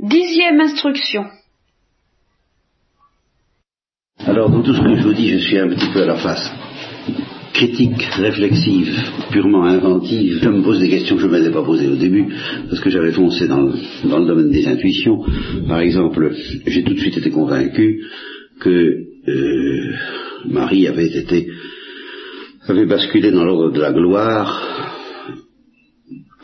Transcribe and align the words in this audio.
Dixième 0.00 0.60
instruction. 0.60 1.24
Alors, 4.18 4.50
dans 4.50 4.62
tout 4.62 4.74
ce 4.74 4.80
que 4.80 4.96
je 4.96 5.02
vous 5.02 5.12
dis, 5.12 5.30
je 5.30 5.38
suis 5.38 5.58
un 5.58 5.68
petit 5.68 5.88
peu 5.92 6.02
à 6.02 6.06
la 6.06 6.16
face 6.16 6.52
critique, 7.52 8.02
réflexive, 8.16 8.94
purement 9.32 9.64
inventive. 9.64 10.38
Je 10.40 10.48
me 10.48 10.62
pose 10.62 10.78
des 10.78 10.88
questions 10.88 11.16
que 11.16 11.22
je 11.22 11.26
ne 11.26 11.32
m'étais 11.32 11.50
pas 11.50 11.64
posées 11.64 11.88
au 11.88 11.96
début, 11.96 12.32
parce 12.68 12.80
que 12.80 12.90
j'avais 12.90 13.10
foncé 13.10 13.48
dans, 13.48 13.62
le 13.62 14.26
domaine 14.26 14.50
des 14.50 14.68
intuitions. 14.68 15.24
Par 15.66 15.80
exemple, 15.80 16.32
j'ai 16.66 16.84
tout 16.84 16.94
de 16.94 17.00
suite 17.00 17.16
été 17.16 17.30
convaincu 17.30 18.04
que 18.60 19.04
euh, 19.28 19.94
Marie 20.44 20.86
avait 20.86 21.06
été 21.06 21.48
avait 22.68 22.86
basculé 22.86 23.30
dans 23.32 23.44
l'ordre 23.44 23.72
de 23.72 23.80
la 23.80 23.92
gloire 23.92 24.62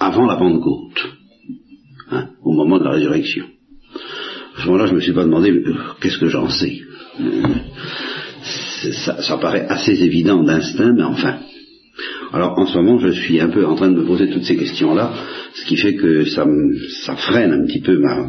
avant 0.00 0.26
la 0.26 0.36
Pentecôte, 0.36 1.00
hein, 2.10 2.28
au 2.42 2.52
moment 2.52 2.78
de 2.78 2.84
la 2.84 2.90
résurrection. 2.90 3.44
À 4.56 4.62
ce 4.62 4.66
moment-là, 4.66 4.86
je 4.86 4.92
ne 4.92 4.96
me 4.96 5.00
suis 5.00 5.12
pas 5.12 5.24
demandé 5.24 5.50
euh, 5.50 5.74
qu'est-ce 6.00 6.18
que 6.18 6.28
j'en 6.28 6.48
sais. 6.48 6.80
Euh, 7.20 7.42
ça, 9.04 9.22
ça, 9.22 9.38
paraît 9.38 9.66
assez 9.68 10.02
évident 10.02 10.42
d'instinct, 10.42 10.92
mais 10.92 11.02
enfin. 11.02 11.38
Alors 12.32 12.58
en 12.58 12.66
ce 12.66 12.76
moment, 12.76 12.98
je 12.98 13.10
suis 13.10 13.40
un 13.40 13.48
peu 13.48 13.64
en 13.64 13.76
train 13.76 13.90
de 13.90 13.96
me 13.96 14.04
poser 14.04 14.28
toutes 14.28 14.44
ces 14.44 14.56
questions-là, 14.56 15.12
ce 15.54 15.64
qui 15.66 15.76
fait 15.76 15.94
que 15.94 16.24
ça, 16.24 16.46
ça 17.04 17.14
freine 17.16 17.52
un 17.52 17.66
petit 17.66 17.80
peu 17.80 17.98
ma 17.98 18.28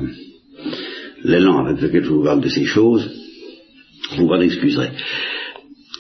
l'élan 1.23 1.66
avec 1.66 1.82
lequel 1.82 2.04
je 2.04 2.10
vous 2.10 2.23
parle 2.23 2.41
de 2.41 2.49
ces 2.49 2.66
choses. 2.66 3.10
Vous 4.16 4.27
m'en 4.27 4.40
excuserez. 4.40 4.90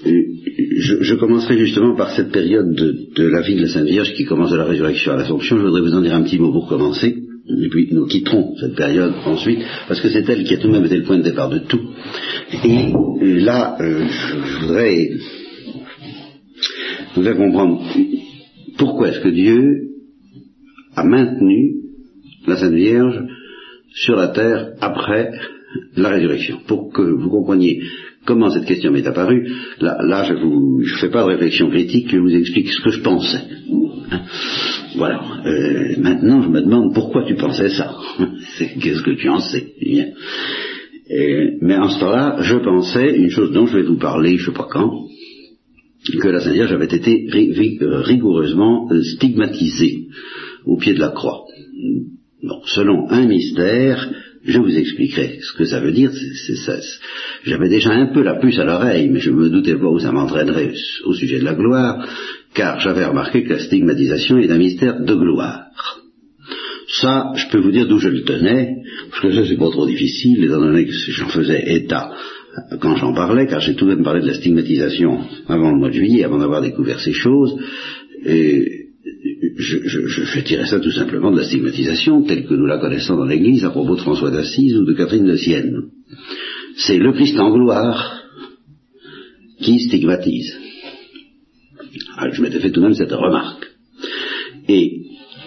Je, 0.05 1.01
je, 1.01 1.15
commencerai 1.15 1.57
justement 1.57 1.95
par 1.95 2.11
cette 2.11 2.31
période 2.31 2.75
de, 2.75 2.95
de, 3.15 3.27
la 3.27 3.41
vie 3.41 3.55
de 3.55 3.61
la 3.61 3.67
Sainte 3.69 3.87
Vierge 3.87 4.13
qui 4.13 4.25
commence 4.25 4.51
de 4.51 4.57
la 4.57 4.65
résurrection 4.65 5.13
à 5.13 5.15
l'Assomption. 5.15 5.57
Je 5.57 5.63
voudrais 5.63 5.81
vous 5.81 5.95
en 5.95 6.01
dire 6.01 6.13
un 6.13 6.21
petit 6.21 6.37
mot 6.37 6.51
pour 6.51 6.67
commencer. 6.67 7.24
Et 7.47 7.69
puis 7.69 7.89
nous 7.91 8.07
quitterons 8.07 8.55
cette 8.57 8.75
période 8.75 9.13
ensuite, 9.25 9.59
parce 9.87 10.01
que 10.01 10.09
c'est 10.09 10.27
elle 10.27 10.43
qui 10.43 10.55
a 10.55 10.57
tout 10.57 10.67
de 10.67 10.73
même 10.73 10.85
été 10.85 10.97
le 10.97 11.03
point 11.03 11.17
de 11.17 11.23
départ 11.23 11.49
de 11.49 11.59
tout. 11.59 11.81
Et 12.63 12.91
là, 13.21 13.77
euh, 13.79 14.07
je, 14.07 14.59
voudrais, 14.59 15.09
je 17.11 17.15
voudrais 17.15 17.35
comprendre 17.35 17.83
pourquoi 18.77 19.09
est-ce 19.09 19.19
que 19.19 19.29
Dieu 19.29 19.89
a 20.95 21.03
maintenu 21.03 21.75
la 22.47 22.57
Sainte 22.57 22.73
Vierge 22.73 23.23
sur 23.93 24.15
la 24.15 24.29
terre 24.29 24.73
après 24.81 25.31
la 25.95 26.09
résurrection. 26.09 26.59
Pour 26.67 26.91
que 26.91 27.01
vous 27.01 27.29
compreniez 27.29 27.81
comment 28.25 28.49
cette 28.49 28.65
question 28.65 28.91
m'est 28.91 29.07
apparue, 29.07 29.47
là, 29.79 30.23
je 30.23 30.33
ne 30.33 30.99
fais 30.99 31.09
pas 31.09 31.23
de 31.23 31.29
réflexion 31.29 31.69
critique, 31.69 32.09
je 32.09 32.17
vous 32.17 32.35
explique 32.35 32.69
ce 32.69 32.81
que 32.81 32.91
je 32.91 33.01
pensais. 33.01 33.41
Hein. 34.11 34.21
voilà. 34.95 35.21
Euh, 35.45 35.95
maintenant, 35.99 36.41
je 36.41 36.49
me 36.49 36.61
demande 36.61 36.93
pourquoi 36.93 37.23
tu 37.25 37.35
pensais 37.35 37.69
ça. 37.69 37.95
Qu'est-ce 38.81 39.03
que 39.03 39.15
tu 39.15 39.29
en 39.29 39.39
sais? 39.39 39.73
Bien. 39.81 40.07
mais 41.61 41.77
en 41.77 41.89
ce 41.89 41.99
temps-là, 41.99 42.37
je 42.41 42.55
pensais 42.55 43.15
une 43.15 43.29
chose 43.29 43.51
dont 43.51 43.65
je 43.65 43.77
vais 43.77 43.83
vous 43.83 43.97
parler, 43.97 44.37
je 44.37 44.45
sais 44.45 44.57
pas 44.57 44.67
quand, 44.69 45.05
que 46.19 46.27
la 46.27 46.39
Sainte 46.39 46.53
Vierge 46.53 46.73
avait 46.73 46.85
été 46.85 47.27
rigoureusement 47.31 48.87
euh, 48.91 49.01
stigmatisée 49.01 50.07
au 50.65 50.77
pied 50.77 50.93
de 50.93 50.99
la 50.99 51.09
croix. 51.09 51.45
Bon, 52.43 52.61
selon 52.65 53.09
un 53.09 53.25
mystère, 53.25 54.07
je 54.45 54.59
vous 54.59 54.77
expliquerai 54.77 55.39
ce 55.41 55.57
que 55.57 55.65
ça 55.65 55.79
veut 55.79 55.91
dire. 55.91 56.11
J'avais 57.43 57.69
déjà 57.69 57.91
un 57.91 58.13
peu 58.13 58.21
la 58.21 58.35
puce 58.39 58.59
à 58.59 58.65
l'oreille, 58.65 59.09
mais 59.09 59.19
je 59.19 59.31
me 59.31 59.49
doutais 59.49 59.75
pas 59.75 59.89
où 59.89 59.99
ça 59.99 60.11
m'entraînerait 60.11 60.73
au 61.05 61.13
sujet 61.13 61.39
de 61.39 61.45
la 61.45 61.55
gloire, 61.55 62.07
car 62.53 62.79
j'avais 62.79 63.05
remarqué 63.05 63.43
que 63.43 63.53
la 63.53 63.59
stigmatisation 63.59 64.37
est 64.37 64.51
un 64.51 64.57
mystère 64.57 65.01
de 65.01 65.13
gloire. 65.15 65.65
Ça, 66.87 67.31
je 67.35 67.47
peux 67.49 67.59
vous 67.59 67.71
dire 67.71 67.87
d'où 67.87 67.97
je 67.97 68.09
le 68.09 68.23
tenais, 68.23 68.75
parce 69.09 69.21
que 69.23 69.33
ça 69.33 69.45
c'est 69.47 69.57
pas 69.57 69.71
trop 69.71 69.87
difficile, 69.87 70.43
étant 70.43 70.59
donné 70.59 70.85
que 70.85 70.93
j'en 70.93 71.29
faisais 71.29 71.75
état 71.75 72.11
quand 72.79 72.95
j'en 72.95 73.13
parlais, 73.13 73.47
car 73.47 73.59
j'ai 73.59 73.75
tout 73.75 73.85
de 73.85 73.95
même 73.95 74.03
parlé 74.03 74.21
de 74.21 74.27
la 74.27 74.35
stigmatisation 74.35 75.19
avant 75.47 75.71
le 75.71 75.77
mois 75.77 75.89
de 75.89 75.95
juillet, 75.95 76.23
avant 76.23 76.37
d'avoir 76.37 76.61
découvert 76.61 76.99
ces 76.99 77.11
choses, 77.11 77.57
et 78.25 78.84
je, 79.57 79.77
je, 79.85 80.07
je, 80.07 80.65
ça 80.65 80.79
tout 80.79 80.91
simplement 80.91 81.31
de 81.31 81.37
la 81.37 81.45
stigmatisation 81.45 82.23
telle 82.23 82.45
que 82.45 82.53
nous 82.53 82.65
la 82.65 82.79
connaissons 82.79 83.15
dans 83.15 83.25
l'Église 83.25 83.63
à 83.63 83.69
propos 83.69 83.95
de 83.95 84.01
François 84.01 84.31
d'Assise 84.31 84.75
ou 84.77 84.85
de 84.85 84.93
Catherine 84.93 85.25
de 85.25 85.35
Sienne. 85.35 85.89
C'est 86.77 86.97
le 86.97 87.13
Christ 87.13 87.39
en 87.39 87.53
gloire 87.53 88.23
qui 89.61 89.79
stigmatise. 89.79 90.57
Ah, 92.17 92.29
je 92.31 92.41
m'étais 92.41 92.59
fait 92.59 92.71
tout 92.71 92.81
de 92.81 92.85
même 92.85 92.95
cette 92.95 93.11
remarque. 93.11 93.65
Et 94.67 95.03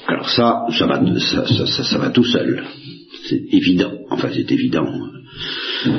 alors 0.06 0.30
ça, 0.30 0.66
ça 0.78 0.86
va, 0.86 1.02
ça, 1.18 1.66
ça, 1.66 1.84
ça 1.84 1.98
va 1.98 2.10
tout 2.10 2.24
seul. 2.24 2.64
C'est 3.28 3.42
évident. 3.52 3.92
Enfin, 4.10 4.30
c'est 4.32 4.50
évident. 4.50 4.86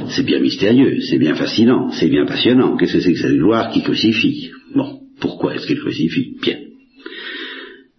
C'est 0.10 0.26
bien 0.26 0.40
mystérieux, 0.40 1.00
c'est 1.02 1.20
bien 1.20 1.36
fascinant, 1.36 1.92
c'est 1.92 2.10
bien 2.10 2.26
passionnant. 2.26 2.76
Qu'est-ce 2.76 2.94
que 2.94 3.02
c'est 3.02 3.14
que 3.14 3.20
cette 3.20 3.38
gloire 3.38 3.72
qui 3.72 3.82
crucifie? 3.82 4.50
Bon, 4.76 5.00
pourquoi 5.20 5.56
est-ce 5.56 5.68
qu'elle 5.68 5.80
crucifie? 5.80 6.36
Bien. 6.42 6.58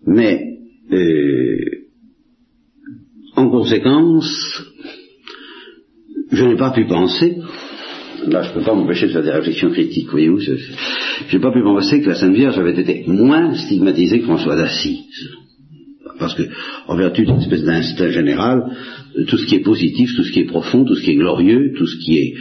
Mais, 0.07 0.59
euh, 0.93 1.87
en 3.37 3.49
conséquence, 3.49 4.63
je 6.33 6.45
n'ai 6.45 6.57
pas 6.57 6.73
pu 6.73 6.85
penser, 6.87 7.37
là 8.27 8.43
je 8.43 8.51
ne 8.51 8.55
peux 8.55 8.65
pas 8.65 8.75
m'empêcher 8.75 9.07
de 9.07 9.13
faire 9.13 9.23
des 9.23 9.31
réflexions 9.31 9.71
critiques, 9.71 10.11
voyez-vous, 10.11 10.41
je 10.41 10.53
n'ai 10.53 11.43
pas 11.43 11.53
pu 11.53 11.63
penser 11.63 12.01
que 12.01 12.09
la 12.09 12.15
Sainte 12.15 12.35
Vierge 12.35 12.59
avait 12.59 12.79
été 12.79 13.05
moins 13.07 13.55
stigmatisée 13.55 14.21
que 14.21 14.27
François 14.27 14.57
d'Assise. 14.57 15.31
Parce 16.19 16.35
que, 16.35 16.43
en 16.87 16.97
vertu 16.97 17.25
d'une 17.25 17.41
espèce 17.41 17.65
d'instinct 17.65 18.11
général, 18.11 18.63
tout 19.27 19.39
ce 19.39 19.47
qui 19.47 19.55
est 19.55 19.65
positif, 19.65 20.15
tout 20.15 20.23
ce 20.23 20.33
qui 20.33 20.41
est 20.41 20.45
profond, 20.45 20.85
tout 20.85 20.95
ce 20.95 21.03
qui 21.03 21.13
est 21.13 21.17
glorieux, 21.17 21.73
tout 21.77 21.87
ce 21.87 21.97
qui 21.97 22.19
est 22.19 22.35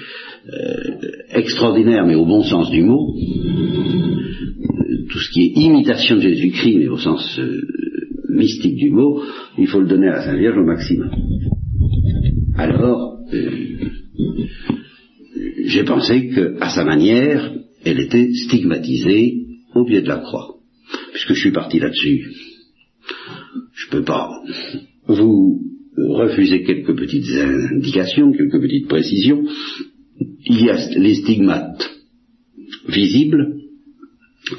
extraordinaire, 1.32 2.06
mais 2.06 2.16
au 2.16 2.26
bon 2.26 2.44
sens 2.44 2.70
du 2.70 2.84
mot, 2.84 3.14
tout 5.10 5.20
ce 5.20 5.32
qui 5.32 5.42
est 5.42 5.60
imitation 5.60 6.16
de 6.16 6.22
Jésus-Christ, 6.22 6.78
mais 6.78 6.88
au 6.88 6.98
sens 6.98 7.40
euh, 7.40 7.62
mystique 8.30 8.78
du 8.78 8.92
mot, 8.92 9.22
il 9.58 9.68
faut 9.68 9.82
le 9.82 9.88
donner 9.88 10.08
à 10.08 10.18
la 10.18 10.22
Sainte 10.24 10.40
Vierge 10.40 10.58
au 10.58 10.66
maximum. 10.66 11.10
Alors, 12.56 13.20
euh, 13.34 13.50
j'ai 15.66 15.84
pensé 15.84 16.30
qu'à 16.30 16.70
sa 16.70 16.84
manière, 16.84 17.54
elle 17.86 18.00
était 18.00 18.34
stigmatisée 18.34 19.46
au 19.76 19.86
pied 19.86 20.02
de 20.02 20.08
la 20.08 20.18
croix. 20.18 20.56
Puisque 21.12 21.34
je 21.34 21.40
suis 21.40 21.52
parti 21.52 21.80
là-dessus, 21.80 22.32
je 23.74 23.88
ne 23.88 23.92
peux 23.92 24.04
pas 24.04 24.30
vous 25.08 25.62
refuser 25.98 26.64
quelques 26.64 26.96
petites 26.96 27.30
indications, 27.72 28.32
quelques 28.32 28.62
petites 28.62 28.88
précisions. 28.88 29.44
Il 30.46 30.62
y 30.62 30.70
a 30.70 30.78
les 30.98 31.16
stigmates 31.16 31.90
visibles, 32.88 33.60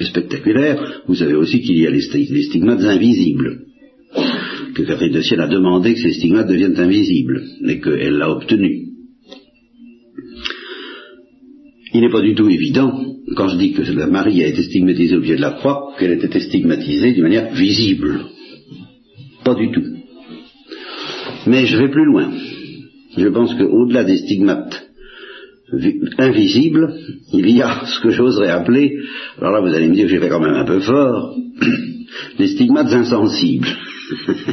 spectaculaire, 0.00 1.02
vous 1.06 1.14
savez 1.14 1.34
aussi 1.34 1.60
qu'il 1.60 1.78
y 1.78 1.86
a 1.86 1.90
les, 1.90 2.00
stigmates 2.00 2.82
invisibles, 2.82 3.66
que 4.74 4.82
Catherine 4.82 5.12
de 5.12 5.20
Sienne 5.20 5.40
a 5.40 5.48
demandé 5.48 5.94
que 5.94 6.00
ces 6.00 6.12
stigmates 6.12 6.48
deviennent 6.48 6.78
invisibles, 6.78 7.42
et 7.66 7.80
qu'elle 7.80 8.18
l'a 8.18 8.30
obtenu. 8.30 8.86
Il 11.92 12.02
n'est 12.02 12.10
pas 12.10 12.22
du 12.22 12.34
tout 12.34 12.48
évident, 12.48 13.10
quand 13.36 13.48
je 13.48 13.56
dis 13.56 13.72
que 13.72 13.82
la 13.82 14.06
Marie 14.06 14.42
a 14.42 14.46
été 14.46 14.62
stigmatisée 14.62 15.16
au 15.16 15.20
pied 15.20 15.36
de 15.36 15.40
la 15.40 15.52
croix, 15.52 15.94
qu'elle 15.98 16.12
ait 16.12 16.24
été 16.24 16.40
stigmatisée 16.40 17.12
d'une 17.12 17.24
manière 17.24 17.52
visible. 17.52 18.26
Pas 19.44 19.54
du 19.54 19.70
tout. 19.70 19.84
Mais 21.46 21.66
je 21.66 21.76
vais 21.76 21.90
plus 21.90 22.04
loin. 22.04 22.30
Je 23.16 23.28
pense 23.28 23.54
qu'au-delà 23.54 24.04
des 24.04 24.18
stigmates 24.18 24.89
invisible, 26.18 26.94
il 27.32 27.50
y 27.50 27.62
a 27.62 27.84
ce 27.84 28.00
que 28.00 28.10
j'oserais 28.10 28.50
appeler, 28.50 28.96
alors 29.38 29.52
là 29.52 29.60
vous 29.60 29.74
allez 29.74 29.88
me 29.88 29.94
dire 29.94 30.06
que 30.06 30.10
j'ai 30.10 30.18
fait 30.18 30.28
quand 30.28 30.40
même 30.40 30.54
un 30.54 30.64
peu 30.64 30.80
fort, 30.80 31.36
les 32.38 32.48
stigmates 32.48 32.92
insensibles. 32.92 33.68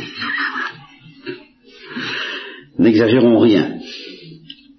N'exagérons 2.79 3.39
rien. 3.39 3.78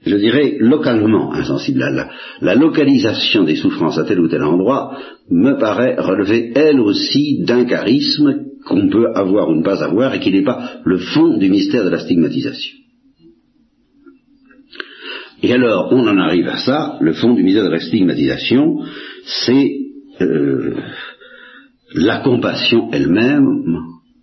Je 0.06 0.16
dirais 0.16 0.56
localement 0.60 1.32
insensible. 1.32 1.80
La, 1.80 2.08
la, 2.40 2.54
localisation 2.54 3.42
des 3.44 3.56
souffrances 3.56 3.98
à 3.98 4.04
tel 4.04 4.20
ou 4.20 4.28
tel 4.28 4.42
endroit 4.42 4.96
me 5.28 5.58
paraît 5.58 5.96
relever 5.98 6.52
elle 6.54 6.80
aussi 6.80 7.42
d'un 7.42 7.64
charisme 7.64 8.44
qu'on 8.64 8.88
peut 8.88 9.08
avoir 9.14 9.48
ou 9.48 9.56
ne 9.56 9.64
pas 9.64 9.82
avoir 9.82 10.14
et 10.14 10.20
qui 10.20 10.30
n'est 10.30 10.44
pas 10.44 10.80
le 10.84 10.98
fond 10.98 11.36
du 11.36 11.50
mystère 11.50 11.84
de 11.84 11.90
la 11.90 11.98
stigmatisation. 11.98 12.76
Et 15.42 15.52
alors, 15.52 15.88
on 15.92 16.06
en 16.06 16.18
arrive 16.18 16.48
à 16.48 16.58
ça, 16.58 16.98
le 17.00 17.12
fond 17.12 17.34
du 17.34 17.42
mystère 17.42 17.64
de 17.64 17.70
la 17.70 17.78
stigmatisation, 17.78 18.80
c'est 19.24 19.72
euh, 20.20 20.74
la 21.94 22.20
compassion 22.20 22.90
elle-même, 22.92 23.76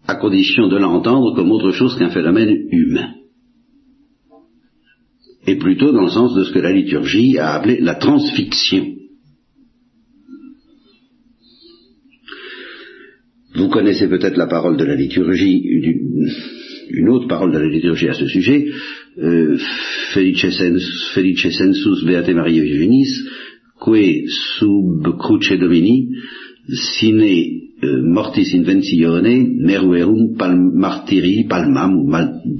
à 0.07 0.15
condition 0.15 0.67
de 0.67 0.77
l'entendre 0.77 1.33
comme 1.35 1.51
autre 1.51 1.71
chose 1.71 1.97
qu'un 1.97 2.09
phénomène 2.09 2.67
humain. 2.69 3.13
Et 5.47 5.56
plutôt 5.56 5.91
dans 5.91 6.03
le 6.03 6.09
sens 6.09 6.35
de 6.35 6.44
ce 6.44 6.51
que 6.51 6.59
la 6.59 6.73
liturgie 6.73 7.38
a 7.38 7.53
appelé 7.53 7.79
la 7.79 7.95
transfixion. 7.95 8.85
Vous 13.56 13.69
connaissez 13.69 14.09
peut-être 14.09 14.38
la 14.38 14.47
parole 14.47 14.75
de 14.75 14.83
la 14.83 14.95
liturgie 14.95 15.63
une 16.89 17.09
autre 17.09 17.27
parole 17.27 17.51
de 17.51 17.57
la 17.57 17.68
liturgie 17.68 18.09
à 18.09 18.13
ce 18.13 18.27
sujet, 18.27 18.68
Felice, 20.13 20.51
sensus 21.51 22.03
beate 22.06 22.33
Maria 22.33 22.62
Virginis, 22.62 23.23
que 23.79 24.25
sub 24.27 25.17
cruce 25.17 25.57
domini, 25.57 26.09
sine 26.67 27.65
euh, 27.83 28.01
mortis 28.03 28.53
inventione, 28.53 29.47
meruerum 29.59 30.35
martyri, 30.73 31.45
palmam, 31.47 32.09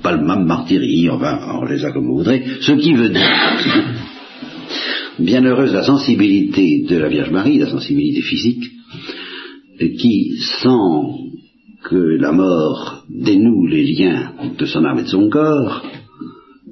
palmam 0.02 0.46
martyri, 0.46 1.10
enfin, 1.10 1.40
on 1.62 1.78
ça 1.78 1.92
comme 1.92 2.08
vous 2.08 2.18
voudrez, 2.18 2.44
ce 2.62 2.72
qui 2.74 2.94
veut 2.94 3.10
dire, 3.10 3.22
bienheureuse 5.20 5.74
la 5.74 5.84
sensibilité 5.84 6.86
de 6.88 6.98
la 6.98 7.10
Vierge 7.10 7.32
Marie, 7.32 7.60
la 7.60 7.70
sensibilité 7.70 8.22
physique, 8.22 8.72
qui, 9.98 10.38
sans 10.62 11.18
que 11.84 11.96
la 11.96 12.32
mort 12.32 13.04
dénoue 13.10 13.68
les 13.68 13.84
liens 13.84 14.34
de 14.58 14.66
son 14.66 14.84
âme 14.86 15.00
et 15.00 15.04
de 15.04 15.08
son 15.08 15.30
corps, 15.30 15.84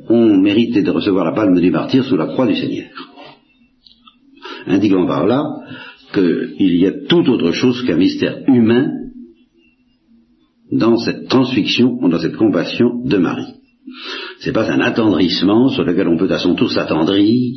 ont 0.09 0.37
mérité 0.37 0.81
de 0.81 0.91
recevoir 0.91 1.25
la 1.25 1.33
palme 1.33 1.59
du 1.59 1.71
martyr 1.71 2.03
sous 2.03 2.17
la 2.17 2.27
croix 2.27 2.47
du 2.47 2.55
Seigneur. 2.55 2.89
Indiquons 4.65 5.05
par 5.05 5.25
là 5.25 5.43
qu'il 6.13 6.75
y 6.75 6.85
a 6.85 6.91
tout 7.07 7.27
autre 7.29 7.51
chose 7.51 7.83
qu'un 7.85 7.97
mystère 7.97 8.43
humain 8.47 8.91
dans 10.71 10.97
cette 10.97 11.27
transfixion, 11.27 11.97
dans 12.07 12.19
cette 12.19 12.35
compassion 12.35 13.03
de 13.03 13.17
Marie. 13.17 13.55
Ce 14.39 14.47
n'est 14.47 14.53
pas 14.53 14.71
un 14.71 14.79
attendrissement 14.79 15.69
sur 15.69 15.83
lequel 15.83 16.07
on 16.07 16.17
peut 16.17 16.31
à 16.31 16.39
son 16.39 16.55
tour 16.55 16.71
s'attendrir, 16.71 17.53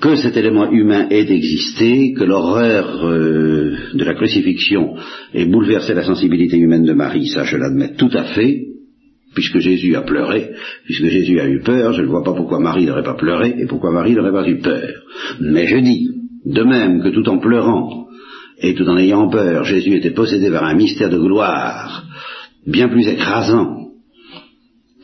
que 0.00 0.16
cet 0.16 0.36
élément 0.36 0.70
humain 0.70 1.08
ait 1.08 1.30
existé, 1.32 2.12
que 2.12 2.24
l'horreur 2.24 3.06
euh, 3.06 3.74
de 3.94 4.04
la 4.04 4.14
crucifixion 4.14 4.96
ait 5.32 5.46
bouleversé 5.46 5.94
la 5.94 6.04
sensibilité 6.04 6.58
humaine 6.58 6.84
de 6.84 6.92
Marie, 6.92 7.26
ça 7.28 7.44
je 7.44 7.56
l'admets 7.56 7.94
tout 7.94 8.10
à 8.12 8.24
fait, 8.24 8.73
puisque 9.34 9.58
Jésus 9.58 9.94
a 9.96 10.02
pleuré, 10.02 10.50
puisque 10.84 11.06
Jésus 11.06 11.40
a 11.40 11.48
eu 11.48 11.60
peur, 11.60 11.92
je 11.92 12.02
ne 12.02 12.06
vois 12.06 12.22
pas 12.22 12.32
pourquoi 12.32 12.60
Marie 12.60 12.86
n'aurait 12.86 13.02
pas 13.02 13.14
pleuré 13.14 13.54
et 13.58 13.66
pourquoi 13.66 13.90
Marie 13.90 14.14
n'aurait 14.14 14.32
pas 14.32 14.48
eu 14.48 14.58
peur. 14.58 14.88
Mais 15.40 15.66
je 15.66 15.78
dis, 15.78 16.10
de 16.46 16.62
même 16.62 17.02
que 17.02 17.08
tout 17.08 17.28
en 17.28 17.38
pleurant 17.38 18.06
et 18.60 18.74
tout 18.74 18.88
en 18.88 18.96
ayant 18.96 19.28
peur, 19.28 19.64
Jésus 19.64 19.96
était 19.96 20.10
possédé 20.10 20.50
par 20.50 20.64
un 20.64 20.74
mystère 20.74 21.10
de 21.10 21.18
gloire 21.18 22.04
bien 22.66 22.88
plus 22.88 23.06
écrasant 23.08 23.88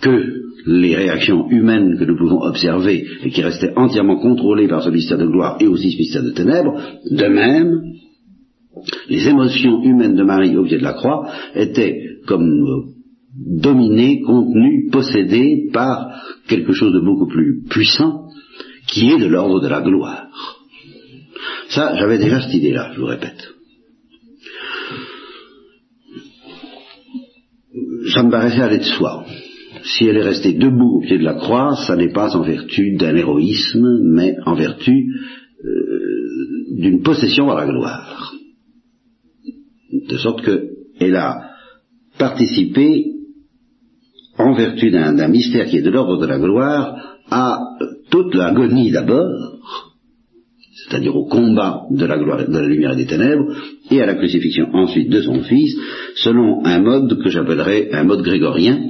que 0.00 0.41
les 0.67 0.94
réactions 0.94 1.49
humaines 1.50 1.97
que 1.99 2.05
nous 2.05 2.17
pouvons 2.17 2.43
observer 2.43 3.06
et 3.25 3.31
qui 3.31 3.43
restaient 3.43 3.73
entièrement 3.77 4.19
contrôlées 4.19 4.69
par 4.69 4.82
ce 4.82 4.91
mystère 4.91 5.19
de 5.19 5.27
gloire 5.27 5.56
et 5.61 5.67
aussi 5.67 5.91
ce 5.91 5.99
mystère 5.99 6.23
de 6.23 6.31
ténèbres, 6.31 6.81
de 7.11 7.27
même, 7.27 7.82
les 9.09 9.29
émotions 9.29 9.82
humaines 9.82 10.17
de 10.17 10.23
Marie 10.23 10.56
au 10.56 10.65
pied 10.65 10.79
de 10.79 10.82
la 10.82 10.93
croix 10.93 11.27
étaient 11.55 12.03
comme 12.27 12.90
dominées, 13.47 14.21
contenues, 14.23 14.89
possédées 14.91 15.71
par 15.73 16.11
quelque 16.49 16.73
chose 16.73 16.93
de 16.93 17.01
beaucoup 17.01 17.27
plus 17.27 17.63
puissant 17.69 18.29
qui 18.87 19.11
est 19.11 19.19
de 19.19 19.27
l'ordre 19.27 19.61
de 19.61 19.69
la 19.69 19.81
gloire. 19.81 20.29
Ça, 21.69 21.97
j'avais 21.97 22.19
déjà 22.19 22.41
cette 22.41 22.55
idée-là, 22.55 22.93
je 22.95 23.01
vous 23.01 23.07
répète. 23.07 23.49
Ça 28.13 28.23
me 28.23 28.31
paraissait 28.31 28.63
aller 28.63 28.79
de 28.79 28.85
soi 28.85 29.25
si 29.85 30.05
elle 30.05 30.17
est 30.17 30.23
restée 30.23 30.53
debout 30.53 30.99
au 30.99 31.01
pied 31.01 31.19
de 31.19 31.25
la 31.25 31.35
croix, 31.35 31.77
ça 31.87 31.97
n'est 31.97 32.13
pas 32.13 32.37
en 32.37 32.43
vertu 32.43 32.97
d'un 32.97 33.17
héroïsme, 33.17 34.01
mais 34.03 34.37
en 34.45 34.55
vertu 34.55 35.15
euh, 35.65 36.77
d'une 36.77 37.03
possession 37.03 37.51
à 37.51 37.55
la 37.55 37.67
gloire. 37.67 38.35
De 40.09 40.17
sorte 40.19 40.43
qu'elle 40.45 41.17
a 41.17 41.51
participé, 42.19 43.07
en 44.41 44.55
vertu 44.55 44.91
d'un 44.91 45.29
mystère 45.29 45.67
qui 45.67 45.79
est 45.79 45.83
de 45.83 45.91
l'ordre 45.91 46.19
de 46.19 46.27
la 46.27 46.39
gloire, 46.39 46.97
à 47.31 47.59
toute 48.11 48.35
l'agonie 48.35 48.91
d'abord, 48.91 49.59
c'est-à-dire 50.91 51.15
au 51.15 51.27
combat 51.27 51.83
de 51.91 52.05
la 52.05 52.19
gloire, 52.19 52.49
de 52.49 52.59
la 52.59 52.67
lumière 52.67 52.93
et 52.93 52.97
des 52.97 53.07
ténèbres, 53.07 53.55
et 53.91 54.01
à 54.01 54.07
la 54.07 54.15
crucifixion 54.15 54.67
ensuite 54.75 55.11
de 55.11 55.21
son 55.21 55.43
Fils, 55.43 55.77
selon 56.17 56.65
un 56.65 56.81
mode 56.81 57.23
que 57.23 57.31
j'appellerais 57.31 57.91
un 57.93 58.05
mode 58.05 58.23
grégorien, 58.23 58.81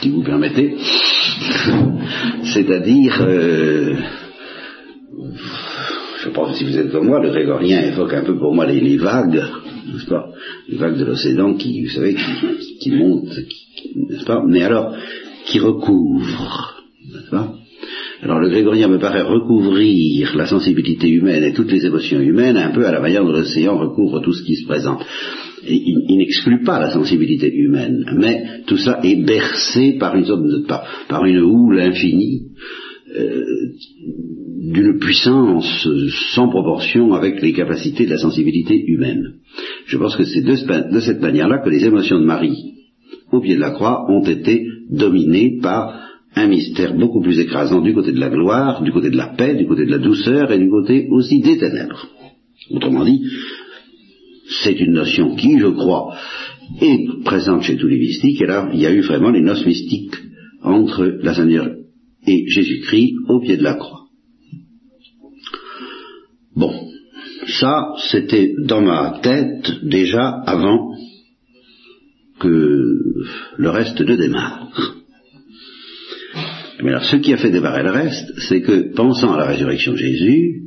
si 0.00 0.10
vous 0.10 0.22
permettez, 0.22 0.76
c'est-à-dire, 2.54 3.18
euh, 3.20 3.94
je 6.24 6.28
pense 6.30 6.56
si 6.56 6.64
vous 6.64 6.78
êtes 6.78 6.90
comme 6.90 7.06
moi, 7.06 7.20
le 7.22 7.30
grégorien 7.30 7.82
évoque 7.82 8.14
un 8.14 8.24
peu 8.24 8.38
pour 8.38 8.54
moi 8.54 8.66
les, 8.66 8.96
vagues, 8.96 9.42
n'est-ce 9.86 10.06
pas 10.06 10.28
Les 10.68 10.76
vagues 10.76 10.98
de 10.98 11.04
l'océan 11.04 11.54
qui, 11.54 11.82
vous 11.82 11.90
savez, 11.90 12.16
qui, 12.80 12.90
montent, 12.92 13.38
n'est-ce 13.94 14.24
pas 14.24 14.42
Mais 14.46 14.62
alors, 14.62 14.94
qui 15.46 15.58
recouvrent, 15.58 16.82
n'est-ce 17.12 17.30
pas. 17.30 17.54
Alors 18.22 18.38
le 18.38 18.50
grégorien 18.50 18.86
me 18.86 18.98
paraît 18.98 19.22
recouvrir 19.22 20.36
la 20.36 20.46
sensibilité 20.46 21.08
humaine 21.08 21.42
et 21.42 21.52
toutes 21.52 21.72
les 21.72 21.84
émotions 21.84 22.20
humaines 22.20 22.56
un 22.56 22.70
peu 22.70 22.86
à 22.86 22.92
la 22.92 23.00
manière 23.00 23.24
dont 23.24 23.32
l'océan 23.32 23.76
recouvre 23.76 24.20
tout 24.20 24.32
ce 24.32 24.44
qui 24.44 24.54
se 24.54 24.64
présente. 24.64 25.04
Il, 25.66 26.16
n'exclut 26.18 26.62
pas 26.62 26.78
la 26.78 26.90
sensibilité 26.90 27.52
humaine, 27.52 28.04
mais 28.16 28.62
tout 28.66 28.76
ça 28.76 29.00
est 29.02 29.24
bercé 29.24 29.96
par 29.98 30.16
une 30.16 30.24
sorte 30.24 30.42
de, 30.42 30.64
par, 31.08 31.24
une 31.24 31.40
houle 31.40 31.80
infinie, 31.80 32.42
euh, 33.14 33.44
d'une 34.58 34.98
puissance 34.98 35.86
sans 36.34 36.48
proportion 36.48 37.12
avec 37.14 37.42
les 37.42 37.52
capacités 37.52 38.06
de 38.06 38.10
la 38.10 38.18
sensibilité 38.18 38.80
humaine. 38.86 39.34
Je 39.86 39.98
pense 39.98 40.16
que 40.16 40.24
c'est 40.24 40.42
de, 40.42 41.00
cette 41.00 41.20
manière-là 41.20 41.58
que 41.58 41.68
les 41.68 41.84
émotions 41.84 42.18
de 42.18 42.24
Marie, 42.24 42.74
au 43.32 43.40
pied 43.40 43.56
de 43.56 43.60
la 43.60 43.72
croix, 43.72 44.06
ont 44.08 44.24
été 44.24 44.66
dominées 44.88 45.58
par 45.60 46.00
un 46.36 46.46
mystère 46.46 46.94
beaucoup 46.94 47.20
plus 47.20 47.38
écrasant 47.38 47.82
du 47.82 47.92
côté 47.92 48.12
de 48.12 48.20
la 48.20 48.30
gloire, 48.30 48.82
du 48.82 48.92
côté 48.92 49.10
de 49.10 49.16
la 49.16 49.34
paix, 49.36 49.54
du 49.54 49.66
côté 49.66 49.84
de 49.84 49.90
la 49.90 49.98
douceur 49.98 50.50
et 50.50 50.58
du 50.58 50.70
côté 50.70 51.08
aussi 51.10 51.40
des 51.40 51.58
ténèbres. 51.58 52.08
Autrement 52.70 53.04
dit, 53.04 53.20
c'est 54.62 54.78
une 54.78 54.92
notion 54.92 55.34
qui, 55.34 55.58
je 55.58 55.66
crois, 55.66 56.14
est 56.80 57.22
présente 57.24 57.62
chez 57.62 57.76
tous 57.76 57.88
les 57.88 57.98
mystiques, 57.98 58.40
et 58.40 58.46
là, 58.46 58.70
il 58.72 58.80
y 58.80 58.86
a 58.86 58.92
eu 58.92 59.00
vraiment 59.00 59.30
les 59.30 59.42
noces 59.42 59.66
mystiques 59.66 60.14
entre 60.62 61.04
la 61.22 61.34
Sainte 61.34 61.81
et 62.26 62.44
Jésus-Christ 62.48 63.14
au 63.28 63.40
pied 63.40 63.56
de 63.56 63.62
la 63.62 63.74
croix. 63.74 64.06
Bon, 66.54 66.72
ça, 67.46 67.94
c'était 68.10 68.54
dans 68.58 68.82
ma 68.82 69.20
tête 69.22 69.70
déjà 69.82 70.28
avant 70.46 70.94
que 72.38 72.98
le 73.56 73.70
reste 73.70 74.00
ne 74.00 74.16
démarre. 74.16 74.96
Mais 76.82 76.90
alors, 76.90 77.04
ce 77.04 77.16
qui 77.16 77.32
a 77.32 77.36
fait 77.36 77.50
démarrer 77.50 77.84
le 77.84 77.90
reste, 77.90 78.32
c'est 78.48 78.60
que, 78.60 78.92
pensant 78.94 79.32
à 79.32 79.38
la 79.38 79.46
résurrection 79.46 79.92
de 79.92 79.98
Jésus, 79.98 80.62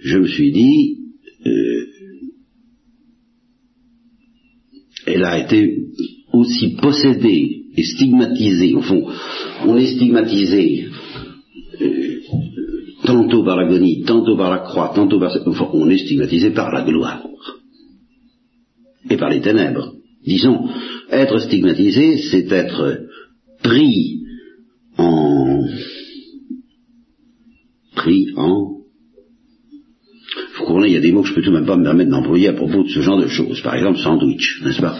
je 0.00 0.18
me 0.18 0.26
suis 0.26 0.52
dit, 0.52 0.98
euh, 1.46 1.86
elle 5.06 5.24
a 5.24 5.38
été 5.38 5.86
aussi 6.32 6.76
possédée 6.80 7.57
et 7.76 7.84
stigmatisée, 7.84 8.74
au 8.74 8.82
fond, 8.82 9.06
on 9.66 9.76
est 9.76 9.94
stigmatisé 9.94 10.86
euh, 11.80 12.20
tantôt 13.04 13.44
par 13.44 13.56
l'agonie, 13.56 14.02
tantôt 14.04 14.36
par 14.36 14.50
la 14.50 14.58
croix, 14.58 14.92
tantôt 14.94 15.20
par... 15.20 15.36
Enfin, 15.46 15.68
on 15.72 15.88
est 15.90 15.98
stigmatisé 15.98 16.50
par 16.50 16.72
la 16.72 16.82
gloire 16.82 17.24
et 19.10 19.16
par 19.16 19.30
les 19.30 19.40
ténèbres. 19.40 19.94
Disons, 20.24 20.68
être 21.10 21.38
stigmatisé, 21.38 22.18
c'est 22.30 22.50
être 22.50 23.06
pris 23.62 24.20
en... 24.96 25.64
pris 27.94 28.26
en 28.36 28.77
il 30.86 30.92
y 30.92 30.96
a 30.96 31.00
des 31.00 31.12
mots 31.12 31.22
que 31.22 31.28
je 31.28 31.34
peux 31.34 31.42
tout 31.42 31.52
même 31.52 31.66
pas 31.66 31.76
me 31.76 31.84
permettre 31.84 32.10
d'employer 32.10 32.48
à 32.48 32.52
propos 32.52 32.82
de 32.82 32.88
ce 32.88 33.00
genre 33.00 33.18
de 33.20 33.28
choses. 33.28 33.60
Par 33.62 33.74
exemple, 33.74 33.98
sandwich, 33.98 34.60
n'est-ce 34.64 34.80
pas? 34.80 34.96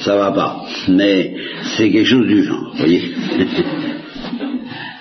Ça, 0.00 0.16
va 0.16 0.32
pas. 0.32 0.66
Mais 0.88 1.34
c'est 1.76 1.90
quelque 1.90 2.08
chose 2.08 2.26
du 2.26 2.42
genre, 2.42 2.72
vous 2.72 2.78
voyez? 2.78 3.02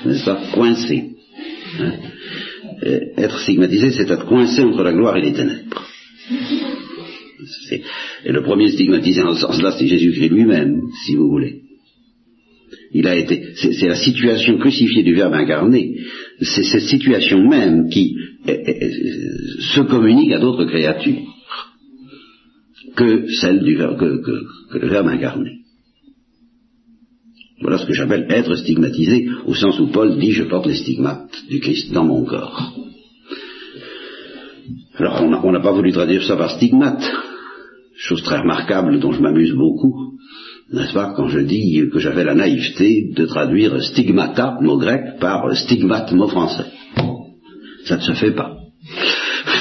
N'est-ce 0.06 0.26
pas? 0.26 0.40
Coincé. 0.54 1.12
Hein? 1.80 1.94
Être 3.18 3.40
stigmatisé, 3.40 3.92
c'est 3.92 4.10
être 4.10 4.26
coincé 4.26 4.64
entre 4.64 4.84
la 4.84 4.94
gloire 4.94 5.18
et 5.18 5.22
les 5.22 5.34
ténèbres. 5.34 5.86
Et 8.26 8.32
le 8.32 8.42
premier 8.44 8.70
stigmatisé 8.70 9.22
en 9.22 9.34
ce 9.34 9.42
sens-là, 9.42 9.72
c'est 9.78 9.88
Jésus-Christ 9.88 10.30
lui-même, 10.30 10.82
si 11.06 11.16
vous 11.16 11.30
voulez. 11.30 11.61
Il 12.94 13.08
a 13.08 13.16
été, 13.16 13.54
c'est 13.56 13.88
la 13.88 13.96
situation 13.96 14.58
crucifiée 14.58 15.04
du 15.04 15.14
Verbe 15.14 15.34
incarné, 15.34 15.96
c'est 16.42 16.64
cette 16.64 16.90
situation 16.90 17.48
même 17.48 17.90
qui 17.90 18.16
se 18.46 19.82
communique 19.82 20.34
à 20.34 20.40
d'autres 20.40 20.66
créatures 20.66 21.22
que 22.96 23.28
celle 23.30 23.64
du 23.64 23.78
que, 23.78 24.78
le 24.78 24.88
Verbe 24.90 25.08
incarné. 25.08 25.60
Voilà 27.62 27.78
ce 27.78 27.86
que 27.86 27.94
j'appelle 27.94 28.26
être 28.30 28.56
stigmatisé, 28.56 29.30
au 29.46 29.54
sens 29.54 29.80
où 29.80 29.88
Paul 29.88 30.18
dit 30.20 30.32
je 30.32 30.44
porte 30.44 30.66
les 30.66 30.76
stigmates 30.76 31.46
du 31.50 31.60
Christ 31.60 31.94
dans 31.94 32.04
mon 32.04 32.26
corps. 32.26 32.74
Alors 34.96 35.22
on 35.22 35.52
n'a 35.52 35.60
pas 35.62 35.72
voulu 35.72 35.92
traduire 35.92 36.24
ça 36.24 36.36
par 36.36 36.52
stigmate, 36.52 37.10
chose 37.96 38.24
très 38.24 38.40
remarquable 38.40 39.00
dont 39.00 39.14
je 39.14 39.22
m'amuse 39.22 39.54
beaucoup, 39.54 40.18
n'est-ce 40.72 40.94
pas, 40.94 41.14
quand 41.16 41.28
je 41.28 41.40
dis 41.40 41.90
que 41.92 42.00
j'avais 42.00 42.24
la 42.24 42.36
naïveté 42.36 43.12
de 43.14 43.26
traduire 43.26 43.82
stigmata, 43.84 44.58
mot 44.62 44.78
grec, 44.78 45.20
par 45.20 45.56
stigmate, 45.56 46.12
mot 46.14 46.28
français. 46.28 46.66
Ça 47.86 47.98
ne 47.98 48.02
se 48.02 48.14
fait 48.14 48.32
pas. 48.32 48.58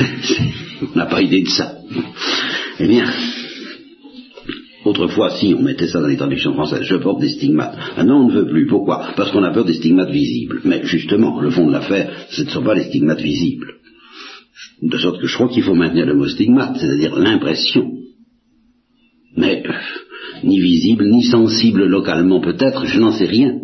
on 0.94 0.98
n'a 0.98 1.06
pas 1.06 1.22
idée 1.22 1.42
de 1.42 1.48
ça. 1.48 1.78
Eh 2.78 2.86
bien, 2.86 3.06
autrefois, 4.84 5.30
si 5.30 5.54
on 5.58 5.62
mettait 5.62 5.88
ça 5.88 6.00
dans 6.00 6.06
les 6.06 6.16
traductions 6.16 6.54
françaises, 6.54 6.84
je 6.84 6.96
porte 6.96 7.20
des 7.20 7.28
stigmates. 7.28 7.76
Maintenant, 7.96 8.24
on 8.24 8.28
ne 8.28 8.34
veut 8.34 8.46
plus. 8.46 8.66
Pourquoi? 8.66 9.12
Parce 9.16 9.30
qu'on 9.32 9.42
a 9.42 9.52
peur 9.52 9.64
des 9.64 9.74
stigmates 9.74 10.10
visibles. 10.10 10.60
Mais 10.64 10.84
justement, 10.84 11.40
le 11.40 11.50
fond 11.50 11.66
de 11.66 11.72
l'affaire, 11.72 12.26
ce 12.30 12.42
ne 12.42 12.50
sont 12.50 12.62
pas 12.62 12.74
les 12.74 12.84
stigmates 12.84 13.20
visibles. 13.20 13.74
De 14.82 14.98
sorte 14.98 15.20
que 15.20 15.26
je 15.26 15.34
crois 15.34 15.48
qu'il 15.48 15.62
faut 15.62 15.74
maintenir 15.74 16.06
le 16.06 16.14
mot 16.14 16.28
stigmate, 16.28 16.76
c'est-à-dire 16.78 17.16
l'impression. 17.16 17.90
Mais 19.36 19.62
ni 20.44 20.60
visible, 20.60 21.08
ni 21.08 21.22
sensible 21.24 21.84
localement 21.86 22.40
peut-être, 22.40 22.86
je 22.86 22.98
n'en 22.98 23.12
sais 23.12 23.26
rien. 23.26 23.58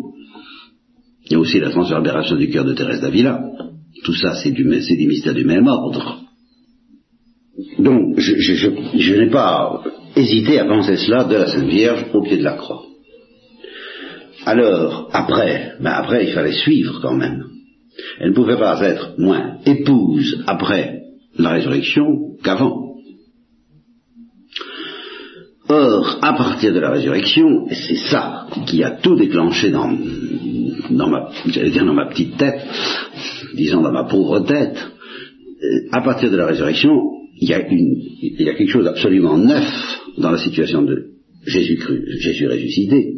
Il 1.25 1.33
y 1.33 1.35
a 1.35 1.39
aussi 1.39 1.59
la 1.59 1.71
transverbération 1.71 2.35
du 2.37 2.49
cœur 2.49 2.65
de 2.65 2.73
Thérèse 2.73 3.01
d'Avila. 3.01 3.41
Tout 4.03 4.15
ça, 4.15 4.35
c'est 4.35 4.51
des 4.51 5.07
mystères 5.07 5.33
du 5.33 5.43
même 5.43 5.67
ordre. 5.67 6.21
Donc, 7.79 8.19
je, 8.19 9.15
n'ai 9.15 9.29
pas 9.29 9.83
hésité 10.15 10.59
à 10.59 10.65
penser 10.65 10.95
cela 10.97 11.23
de 11.25 11.35
la 11.35 11.47
Sainte 11.47 11.67
Vierge 11.67 12.05
au 12.13 12.21
pied 12.21 12.37
de 12.37 12.43
la 12.43 12.53
croix. 12.53 12.83
Alors, 14.45 15.09
après, 15.11 15.73
ben 15.81 15.91
après, 15.91 16.25
il 16.25 16.33
fallait 16.33 16.53
suivre 16.53 16.99
quand 17.01 17.15
même. 17.15 17.43
Elle 18.19 18.29
ne 18.29 18.35
pouvait 18.35 18.57
pas 18.57 18.79
être 18.83 19.15
moins 19.17 19.57
épouse 19.65 20.43
après 20.47 21.01
la 21.37 21.51
résurrection 21.51 22.37
qu'avant. 22.43 22.86
Or, 25.69 26.19
à 26.21 26.33
partir 26.33 26.73
de 26.73 26.79
la 26.79 26.91
résurrection, 26.91 27.67
et 27.69 27.75
c'est 27.75 28.09
ça 28.09 28.47
qui 28.67 28.83
a 28.83 28.91
tout 28.91 29.15
déclenché 29.15 29.69
dans, 29.69 29.91
dans 30.91 31.09
ma, 31.09 31.29
dire 31.45 31.85
dans 31.85 31.93
ma 31.93 32.07
petite 32.07 32.37
tête, 32.37 32.61
disons 33.53 33.81
dans 33.81 33.91
ma 33.91 34.05
pauvre 34.05 34.39
tête, 34.41 34.77
euh, 34.77 35.89
à 35.91 36.01
partir 36.01 36.31
de 36.31 36.37
la 36.37 36.45
résurrection, 36.45 36.93
il 37.39 37.49
y 37.49 37.53
a, 37.53 37.67
une, 37.67 37.95
il 38.21 38.41
y 38.41 38.49
a 38.49 38.55
quelque 38.55 38.71
chose 38.71 38.85
d'absolument 38.85 39.37
neuf 39.37 39.65
dans 40.17 40.31
la 40.31 40.37
situation 40.37 40.83
de 40.83 41.17
Jésus 41.45 41.79
Jésus 42.19 42.47
ressuscité, 42.47 43.13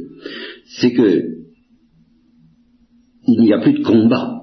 c'est 0.65 0.93
que 0.93 1.23
il 3.27 3.41
n'y 3.41 3.53
a 3.53 3.59
plus 3.59 3.73
de 3.73 3.83
combat 3.83 4.39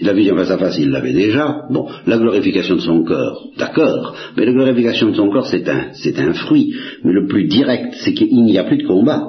la 0.00 0.12
vision 0.12 0.36
face 0.36 0.50
à 0.50 0.58
face, 0.58 0.78
il 0.78 0.90
l'avait 0.90 1.12
déjà. 1.12 1.62
Bon, 1.70 1.88
la 2.06 2.18
glorification 2.18 2.76
de 2.76 2.80
son 2.80 3.02
corps, 3.04 3.48
d'accord, 3.56 4.14
mais 4.36 4.46
la 4.46 4.52
glorification 4.52 5.10
de 5.10 5.14
son 5.14 5.30
corps, 5.30 5.46
c'est 5.46 5.68
un, 5.68 5.92
c'est 5.94 6.18
un 6.18 6.32
fruit. 6.34 6.72
Mais 7.04 7.12
le 7.12 7.26
plus 7.26 7.48
direct, 7.48 7.94
c'est 8.00 8.14
qu'il 8.14 8.42
n'y 8.44 8.58
a 8.58 8.64
plus 8.64 8.78
de 8.78 8.86
combat 8.86 9.28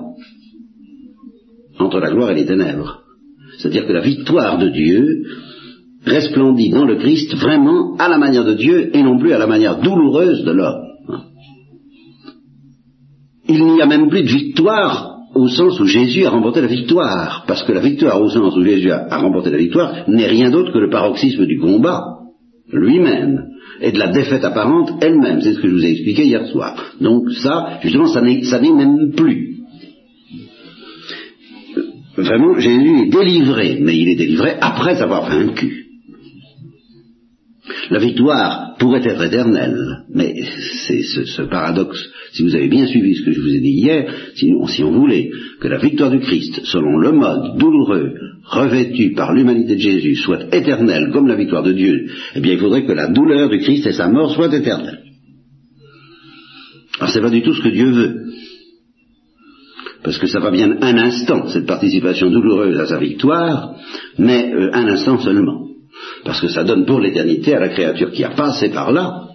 entre 1.79 1.99
la 1.99 2.11
gloire 2.11 2.31
et 2.31 2.35
les 2.35 2.45
ténèbres. 2.45 3.01
C'est-à-dire 3.57 3.87
que 3.87 3.93
la 3.93 4.01
victoire 4.01 4.57
de 4.57 4.69
Dieu 4.69 5.23
resplendit 6.05 6.69
dans 6.69 6.85
le 6.85 6.97
Christ 6.97 7.35
vraiment 7.35 7.95
à 7.97 8.07
la 8.07 8.17
manière 8.17 8.45
de 8.45 8.53
Dieu 8.53 8.95
et 8.95 9.03
non 9.03 9.17
plus 9.17 9.33
à 9.33 9.37
la 9.37 9.47
manière 9.47 9.79
douloureuse 9.79 10.43
de 10.43 10.51
l'homme. 10.51 10.85
Il 13.47 13.65
n'y 13.65 13.81
a 13.81 13.87
même 13.87 14.09
plus 14.09 14.23
de 14.23 14.29
victoire 14.29 15.08
au 15.39 15.47
sens 15.47 15.79
où 15.79 15.85
Jésus 15.85 16.25
a 16.25 16.29
remporté 16.29 16.61
la 16.61 16.67
victoire, 16.67 17.43
parce 17.47 17.63
que 17.63 17.71
la 17.71 17.79
victoire 17.79 18.21
au 18.21 18.29
sens 18.29 18.55
où 18.55 18.63
Jésus 18.63 18.91
a, 18.91 19.17
remporté 19.17 19.49
la 19.49 19.57
victoire 19.57 20.03
n'est 20.07 20.27
rien 20.27 20.49
d'autre 20.51 20.71
que 20.71 20.79
le 20.79 20.89
paroxysme 20.89 21.45
du 21.45 21.59
combat 21.59 22.03
lui-même 22.71 23.47
et 23.81 23.91
de 23.91 23.99
la 23.99 24.09
défaite 24.09 24.43
apparente 24.43 24.91
elle-même. 25.01 25.41
C'est 25.41 25.53
ce 25.53 25.59
que 25.59 25.67
je 25.67 25.73
vous 25.73 25.85
ai 25.85 25.91
expliqué 25.91 26.25
hier 26.25 26.45
soir. 26.47 26.75
Donc 27.01 27.31
ça, 27.31 27.79
justement, 27.81 28.07
ça 28.07 28.21
n'est 28.21 28.71
même 28.71 29.13
plus. 29.15 29.57
Vraiment, 32.17 32.59
Jésus 32.59 33.03
est 33.03 33.09
délivré, 33.09 33.77
mais 33.79 33.97
il 33.97 34.09
est 34.09 34.15
délivré 34.15 34.57
après 34.59 35.01
avoir 35.01 35.29
vaincu. 35.29 35.88
La 37.89 37.99
victoire 37.99 38.75
pourrait 38.79 39.05
être 39.05 39.23
éternelle, 39.23 40.05
mais 40.13 40.33
c'est 40.87 41.03
ce, 41.03 41.41
paradoxe. 41.43 42.09
Si 42.31 42.43
vous 42.43 42.55
avez 42.55 42.67
bien 42.67 42.87
suivi 42.87 43.15
ce 43.15 43.23
que 43.23 43.31
je 43.31 43.41
vous 43.41 43.53
ai 43.53 43.59
dit 43.59 43.81
hier, 43.81 44.13
si 44.35 44.83
on 44.83 44.91
voulait 44.91 45.29
que 45.59 45.67
la 45.67 45.77
victoire 45.77 46.11
du 46.11 46.19
Christ, 46.19 46.61
selon 46.65 46.97
le 46.97 47.11
mode 47.11 47.57
douloureux, 47.57 48.13
revêtu 48.45 49.13
par 49.13 49.33
l'humanité 49.33 49.75
de 49.75 49.81
Jésus, 49.81 50.15
soit 50.15 50.53
éternelle 50.53 51.11
comme 51.11 51.27
la 51.27 51.35
victoire 51.35 51.63
de 51.63 51.73
Dieu, 51.73 52.07
eh 52.35 52.39
bien 52.39 52.53
il 52.53 52.59
faudrait 52.59 52.85
que 52.85 52.93
la 52.93 53.07
douleur 53.07 53.49
du 53.49 53.59
Christ 53.59 53.85
et 53.85 53.93
sa 53.93 54.07
mort 54.07 54.33
soient 54.33 54.53
éternelles. 54.53 55.03
Alors 56.99 57.11
c'est 57.11 57.21
pas 57.21 57.29
du 57.29 57.41
tout 57.41 57.53
ce 57.53 57.61
que 57.61 57.69
Dieu 57.69 57.91
veut. 57.91 58.15
Parce 60.03 60.17
que 60.17 60.27
ça 60.27 60.39
va 60.39 60.49
bien 60.49 60.77
un 60.81 60.97
instant, 60.97 61.47
cette 61.49 61.65
participation 61.65 62.29
douloureuse 62.29 62.79
à 62.79 62.87
sa 62.87 62.97
victoire, 62.97 63.75
mais 64.17 64.51
euh, 64.53 64.69
un 64.73 64.87
instant 64.87 65.19
seulement 65.19 65.68
parce 66.23 66.41
que 66.41 66.47
ça 66.47 66.63
donne 66.63 66.85
pour 66.85 66.99
l'éternité 66.99 67.55
à 67.55 67.59
la 67.59 67.69
créature 67.69 68.11
qui 68.11 68.23
a 68.23 68.31
passé 68.31 68.69
par 68.69 68.91
là, 68.91 69.29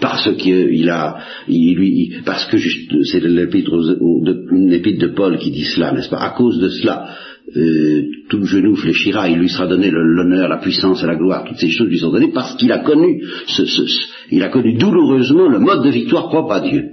parce 0.00 0.32
qu'il 0.36 0.88
a, 0.90 1.18
il, 1.48 1.74
lui, 1.74 2.14
parce 2.24 2.44
que 2.46 2.56
c'est 2.58 3.20
l'épître 3.20 3.76
de 3.76 5.14
Paul 5.14 5.38
qui 5.38 5.50
dit 5.50 5.64
cela, 5.64 5.92
n'est-ce 5.92 6.08
pas? 6.08 6.18
À 6.20 6.30
cause 6.30 6.58
de 6.58 6.68
cela, 6.68 7.08
euh, 7.56 8.02
tout 8.28 8.44
genou 8.44 8.76
fléchira, 8.76 9.28
il 9.28 9.38
lui 9.38 9.48
sera 9.48 9.66
donné 9.66 9.90
l'honneur, 9.90 10.48
la 10.48 10.58
puissance 10.58 11.02
et 11.02 11.06
la 11.06 11.16
gloire, 11.16 11.44
toutes 11.44 11.58
ces 11.58 11.70
choses 11.70 11.88
lui 11.88 11.98
sont 11.98 12.12
données 12.12 12.32
parce 12.32 12.56
qu'il 12.56 12.70
a 12.70 12.78
connu, 12.78 13.22
ce, 13.46 13.62
il 14.30 14.42
a 14.42 14.48
connu 14.48 14.76
douloureusement 14.76 15.48
le 15.48 15.58
mode 15.58 15.84
de 15.84 15.90
victoire 15.90 16.28
propre 16.28 16.52
à 16.52 16.60
Dieu. 16.60 16.84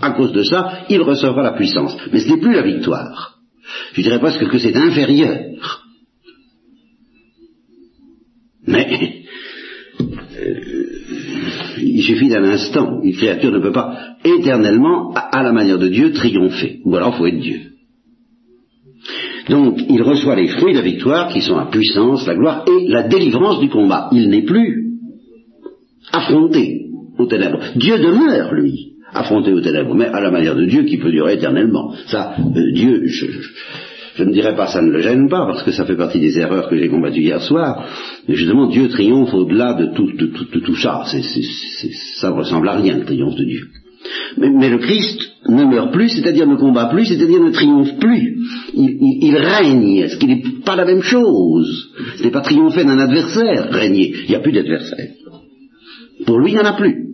À 0.00 0.10
cause 0.10 0.32
de 0.32 0.42
ça, 0.42 0.80
il 0.90 1.00
recevra 1.00 1.42
la 1.42 1.52
puissance. 1.52 1.96
Mais 2.12 2.20
ce 2.20 2.28
n'est 2.28 2.40
plus 2.40 2.54
la 2.54 2.62
victoire. 2.62 3.38
Je 3.92 4.02
dirais 4.02 4.18
presque 4.18 4.46
que 4.48 4.58
c'est 4.58 4.76
inférieur. 4.76 5.83
Mais 8.66 9.22
euh, 10.00 10.84
il 11.78 12.02
suffit 12.02 12.28
d'un 12.28 12.44
instant. 12.44 13.00
Une 13.02 13.14
créature 13.14 13.52
ne 13.52 13.60
peut 13.60 13.72
pas 13.72 14.16
éternellement, 14.24 15.12
à, 15.14 15.42
la 15.42 15.52
manière 15.52 15.78
de 15.78 15.88
Dieu, 15.88 16.12
triompher. 16.12 16.80
Ou 16.84 16.96
alors 16.96 17.14
il 17.14 17.18
faut 17.18 17.26
être 17.26 17.40
Dieu. 17.40 17.60
Donc 19.48 19.78
il 19.88 20.02
reçoit 20.02 20.36
les 20.36 20.48
fruits 20.48 20.72
de 20.72 20.78
la 20.78 20.84
victoire 20.84 21.28
qui 21.32 21.42
sont 21.42 21.56
la 21.56 21.66
puissance, 21.66 22.26
la 22.26 22.34
gloire 22.34 22.64
et 22.66 22.88
la 22.88 23.02
délivrance 23.02 23.60
du 23.60 23.68
combat. 23.68 24.08
Il 24.12 24.30
n'est 24.30 24.44
plus 24.44 24.94
affronté 26.12 26.86
aux 27.18 27.26
ténèbres. 27.26 27.60
Dieu 27.76 27.98
demeure, 27.98 28.54
lui, 28.54 28.94
affronté 29.12 29.52
aux 29.52 29.60
ténèbres, 29.60 29.94
mais 29.94 30.06
à 30.06 30.20
la 30.20 30.30
manière 30.30 30.56
de 30.56 30.64
Dieu 30.64 30.84
qui 30.84 30.96
peut 30.96 31.10
durer 31.10 31.34
éternellement. 31.34 31.92
Ça, 32.06 32.34
euh, 32.38 32.72
Dieu, 32.72 33.02
je, 33.06 33.26
je 33.26 33.48
ne 34.22 34.32
dirais 34.32 34.54
pas 34.54 34.68
ça 34.68 34.80
ne 34.80 34.90
le 34.90 35.00
gêne 35.00 35.28
pas, 35.28 35.46
parce 35.46 35.62
que 35.64 35.72
ça 35.72 35.84
fait 35.84 35.96
partie 35.96 36.20
des 36.20 36.38
erreurs 36.38 36.68
que 36.68 36.76
j'ai 36.76 36.88
combattues 36.88 37.22
hier 37.22 37.42
soir, 37.42 37.84
mais 38.28 38.34
justement 38.34 38.68
Dieu 38.68 38.88
triomphe 38.88 39.34
au-delà 39.34 39.74
de 39.74 39.86
tout, 39.94 40.12
de, 40.12 40.60
tout 40.60 40.76
ça. 40.76 41.02
ça 41.04 42.30
ne 42.30 42.34
ressemble 42.34 42.68
à 42.68 42.76
rien, 42.76 42.98
le 42.98 43.04
triomphe 43.04 43.34
de 43.34 43.44
Dieu. 43.44 43.66
Mais, 44.36 44.68
le 44.68 44.78
Christ 44.78 45.20
ne 45.48 45.64
meurt 45.64 45.92
plus, 45.92 46.10
c'est-à-dire 46.10 46.46
ne 46.46 46.56
combat 46.56 46.86
plus, 46.86 47.06
c'est-à-dire 47.06 47.42
ne 47.42 47.50
triomphe 47.50 47.98
plus. 47.98 48.38
Il, 48.74 49.36
règne, 49.36 50.08
ce 50.08 50.16
qui 50.16 50.26
n'est 50.26 50.42
pas 50.64 50.76
la 50.76 50.84
même 50.84 51.02
chose? 51.02 51.90
Ce 52.16 52.22
n'est 52.22 52.30
pas 52.30 52.42
triompher 52.42 52.84
d'un 52.84 52.98
adversaire, 52.98 53.70
régner. 53.70 54.14
Il 54.24 54.28
n'y 54.28 54.34
a 54.34 54.40
plus 54.40 54.52
d'adversaire. 54.52 55.08
Pour 56.26 56.38
lui, 56.38 56.50
il 56.52 56.54
n'y 56.54 56.60
en 56.60 56.66
a 56.66 56.74
plus. 56.74 57.04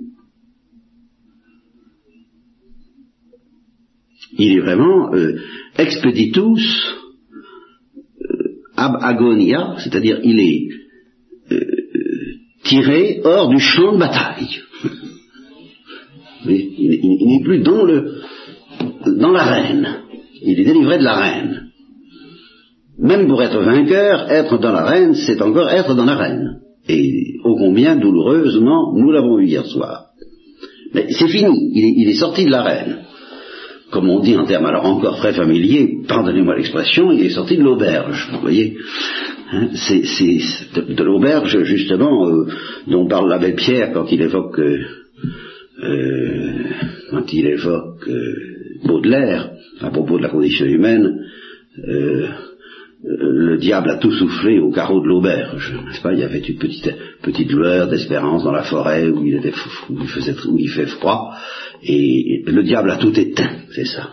Il 4.38 4.56
est 4.56 4.60
vraiment 4.60 5.12
euh, 5.12 5.36
expeditus 5.80 6.64
euh, 8.20 8.60
ab 8.76 8.96
agonia, 9.00 9.76
c'est-à-dire 9.78 10.20
il 10.22 10.40
est 10.40 10.68
euh, 11.52 11.60
tiré 12.64 13.20
hors 13.24 13.48
du 13.48 13.58
champ 13.58 13.94
de 13.94 13.98
bataille. 13.98 14.60
il, 16.46 17.26
n'est 17.28 17.42
plus 17.42 17.60
dans 17.60 17.84
le 17.84 18.20
dans 19.06 19.32
l'arène. 19.32 20.04
Il 20.42 20.58
est 20.60 20.64
délivré 20.64 20.98
de 20.98 21.04
l'arène. 21.04 21.70
Même 22.98 23.28
pour 23.28 23.42
être 23.42 23.60
vainqueur, 23.60 24.30
être 24.30 24.58
dans 24.58 24.72
l'arène, 24.72 25.14
c'est 25.14 25.40
encore 25.40 25.70
être 25.70 25.94
dans 25.94 26.04
l'arène. 26.04 26.60
Et 26.88 27.36
ô 27.44 27.56
combien 27.56 27.96
douloureusement, 27.96 28.94
nous 28.96 29.10
l'avons 29.10 29.38
vu 29.38 29.46
hier 29.46 29.64
soir. 29.66 30.06
Mais 30.94 31.06
c'est 31.10 31.28
fini, 31.28 31.70
il 31.74 32.08
est 32.08 32.14
sorti 32.14 32.44
de 32.44 32.50
l'arène 32.50 33.04
comme 33.90 34.08
on 34.08 34.20
dit 34.20 34.36
en 34.36 34.46
termes 34.46 34.66
alors 34.66 34.86
encore 34.86 35.18
très 35.18 35.32
familiers, 35.32 35.98
pardonnez-moi 36.06 36.56
l'expression, 36.56 37.10
il 37.12 37.26
est 37.26 37.30
sorti 37.30 37.56
de 37.56 37.62
l'auberge, 37.62 38.28
vous 38.32 38.40
voyez. 38.40 38.76
Hein, 39.52 39.70
c'est 39.74 40.02
de, 40.02 41.02
l'auberge 41.02 41.64
justement 41.64 42.28
euh, 42.28 42.46
dont 42.86 43.08
parle 43.08 43.28
l'abbé 43.28 43.52
Pierre 43.52 43.92
quand 43.92 44.06
il 44.12 44.22
évoque 44.22 44.58
euh, 44.60 44.78
euh, 45.82 46.52
quand 47.10 47.32
il 47.32 47.46
évoque 47.46 48.08
Baudelaire 48.84 49.50
à 49.80 49.90
propos 49.90 50.18
de 50.18 50.22
la 50.22 50.28
condition 50.28 50.66
humaine. 50.66 51.26
Le 53.02 53.56
diable 53.56 53.90
a 53.90 53.96
tout 53.96 54.12
soufflé 54.12 54.58
au 54.58 54.70
carreau 54.70 55.00
de 55.00 55.08
l'auberge, 55.08 55.72
n'est-ce 55.86 56.02
pas? 56.02 56.12
Il 56.12 56.20
y 56.20 56.24
avait 56.24 56.40
une 56.40 56.58
petite, 56.58 56.94
petite 57.22 57.50
lueur 57.50 57.88
d'espérance 57.88 58.44
dans 58.44 58.52
la 58.52 58.62
forêt 58.62 59.08
où 59.08 59.24
il, 59.24 59.36
était, 59.36 59.54
où 59.88 59.96
il, 60.00 60.08
faisait, 60.08 60.34
où 60.46 60.58
il 60.58 60.68
fait 60.68 60.86
froid, 60.86 61.30
et 61.82 62.42
le 62.46 62.62
diable 62.62 62.90
a 62.90 62.96
tout 62.96 63.18
éteint, 63.18 63.62
c'est 63.74 63.86
ça. 63.86 64.10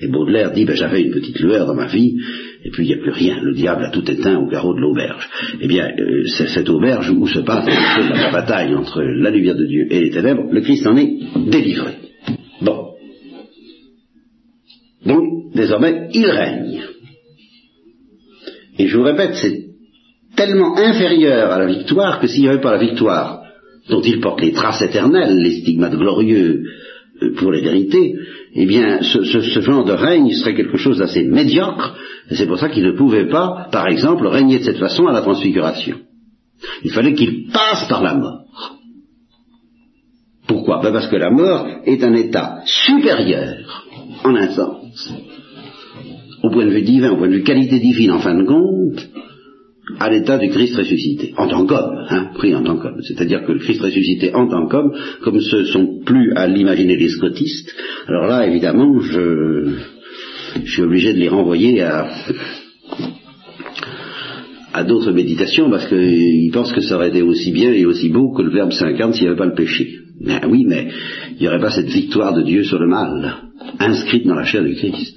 Et 0.00 0.08
Baudelaire 0.08 0.52
dit, 0.52 0.64
ben, 0.64 0.74
j'avais 0.74 1.02
une 1.02 1.12
petite 1.12 1.38
lueur 1.38 1.66
dans 1.66 1.74
ma 1.74 1.86
vie, 1.86 2.16
et 2.64 2.70
puis 2.70 2.84
il 2.84 2.88
n'y 2.88 2.94
a 2.94 3.02
plus 3.02 3.12
rien. 3.12 3.40
Le 3.42 3.54
diable 3.54 3.84
a 3.84 3.90
tout 3.90 4.10
éteint 4.10 4.36
au 4.36 4.48
carreau 4.48 4.74
de 4.74 4.80
l'auberge. 4.80 5.28
Eh 5.60 5.68
bien, 5.68 5.90
euh, 5.98 6.24
c'est 6.36 6.48
cette 6.48 6.68
auberge 6.68 7.10
où 7.10 7.26
se 7.26 7.40
passe 7.40 7.66
la 7.66 8.32
bataille 8.32 8.74
entre 8.74 9.00
la 9.00 9.30
lumière 9.30 9.54
de 9.56 9.64
Dieu 9.64 9.86
et 9.90 10.00
les 10.00 10.10
ténèbres. 10.10 10.48
Le 10.50 10.60
Christ 10.60 10.86
en 10.86 10.96
est 10.96 11.18
délivré. 11.46 11.92
Bon. 12.62 12.88
Donc, 15.06 15.54
désormais, 15.54 16.08
il 16.12 16.26
règne. 16.26 16.82
Et 18.78 18.86
je 18.86 18.96
vous 18.96 19.04
répète, 19.04 19.34
c'est 19.34 19.68
tellement 20.36 20.76
inférieur 20.76 21.50
à 21.50 21.58
la 21.58 21.66
victoire 21.66 22.20
que 22.20 22.28
s'il 22.28 22.42
n'y 22.42 22.48
avait 22.48 22.60
pas 22.60 22.72
la 22.72 22.78
victoire 22.78 23.42
dont 23.88 24.02
il 24.02 24.20
porte 24.20 24.40
les 24.40 24.52
traces 24.52 24.82
éternelles, 24.82 25.38
les 25.38 25.60
stigmates 25.60 25.96
glorieux 25.96 26.62
euh, 27.22 27.34
pour 27.36 27.50
les 27.50 27.62
vérités, 27.62 28.14
eh 28.54 28.66
bien, 28.66 29.02
ce, 29.02 29.60
genre 29.60 29.84
de 29.84 29.92
règne 29.92 30.30
serait 30.32 30.54
quelque 30.54 30.76
chose 30.76 30.98
d'assez 30.98 31.24
médiocre, 31.24 31.96
et 32.30 32.34
c'est 32.34 32.46
pour 32.46 32.58
ça 32.58 32.68
qu'il 32.68 32.84
ne 32.84 32.96
pouvait 32.96 33.28
pas, 33.28 33.68
par 33.72 33.88
exemple, 33.88 34.26
régner 34.26 34.58
de 34.58 34.64
cette 34.64 34.78
façon 34.78 35.06
à 35.06 35.12
la 35.12 35.22
transfiguration. 35.22 35.98
Il 36.84 36.92
fallait 36.92 37.14
qu'il 37.14 37.48
passe 37.50 37.88
par 37.88 38.02
la 38.02 38.14
mort. 38.14 38.44
Pourquoi? 40.46 40.80
Ben 40.82 40.92
Parce 40.92 41.08
que 41.08 41.16
la 41.16 41.30
mort 41.30 41.66
est 41.84 42.02
un 42.02 42.14
état 42.14 42.62
supérieur, 42.64 43.86
en 44.24 44.34
un 44.34 44.48
sens, 44.48 45.12
au 46.42 46.50
point 46.50 46.66
de 46.66 46.70
vue 46.70 46.82
divin, 46.82 47.10
au 47.12 47.16
point 47.16 47.28
de 47.28 47.34
vue 47.34 47.42
qualité 47.42 47.78
divine, 47.78 48.12
en 48.12 48.20
fin 48.20 48.34
de 48.34 48.44
compte, 48.44 49.08
à 49.98 50.10
l'état 50.10 50.38
du 50.38 50.48
Christ 50.50 50.76
ressuscité, 50.76 51.32
en 51.36 51.48
tant 51.48 51.66
qu'homme, 51.66 52.04
hein, 52.08 52.30
pris 52.34 52.54
en 52.54 52.62
tant 52.62 52.76
qu'homme. 52.76 53.00
C'est-à-dire 53.02 53.44
que 53.44 53.52
le 53.52 53.58
Christ 53.58 53.80
ressuscité 53.80 54.34
en 54.34 54.46
tant 54.46 54.68
qu'homme, 54.68 54.92
comme 55.22 55.40
ce 55.40 55.64
sont 55.64 56.00
plus 56.04 56.32
à 56.34 56.46
l'imaginer 56.46 56.96
les 56.96 57.08
scotistes, 57.08 57.74
alors 58.06 58.26
là, 58.26 58.46
évidemment, 58.46 59.00
je, 59.00 59.76
je 60.62 60.70
suis 60.70 60.82
obligé 60.82 61.14
de 61.14 61.18
les 61.18 61.28
renvoyer 61.28 61.80
à, 61.82 62.08
à 64.74 64.84
d'autres 64.84 65.12
méditations 65.12 65.70
parce 65.70 65.86
qu'ils 65.88 66.50
pensent 66.52 66.72
que 66.72 66.82
ça 66.82 66.96
aurait 66.96 67.08
été 67.08 67.22
aussi 67.22 67.50
bien 67.50 67.72
et 67.72 67.86
aussi 67.86 68.10
beau 68.10 68.32
que 68.32 68.42
le 68.42 68.50
Verbe 68.50 68.72
s'incarne 68.72 69.12
s'il 69.12 69.22
n'y 69.22 69.28
avait 69.28 69.38
pas 69.38 69.46
le 69.46 69.54
péché. 69.54 70.00
Mais 70.20 70.40
oui, 70.46 70.64
mais 70.66 70.88
il 71.32 71.40
n'y 71.40 71.48
aurait 71.48 71.60
pas 71.60 71.70
cette 71.70 71.90
victoire 71.90 72.34
de 72.34 72.42
Dieu 72.42 72.64
sur 72.64 72.78
le 72.78 72.88
mal, 72.88 73.36
inscrite 73.78 74.26
dans 74.26 74.34
la 74.34 74.44
chair 74.44 74.62
du 74.62 74.74
Christ. 74.74 75.16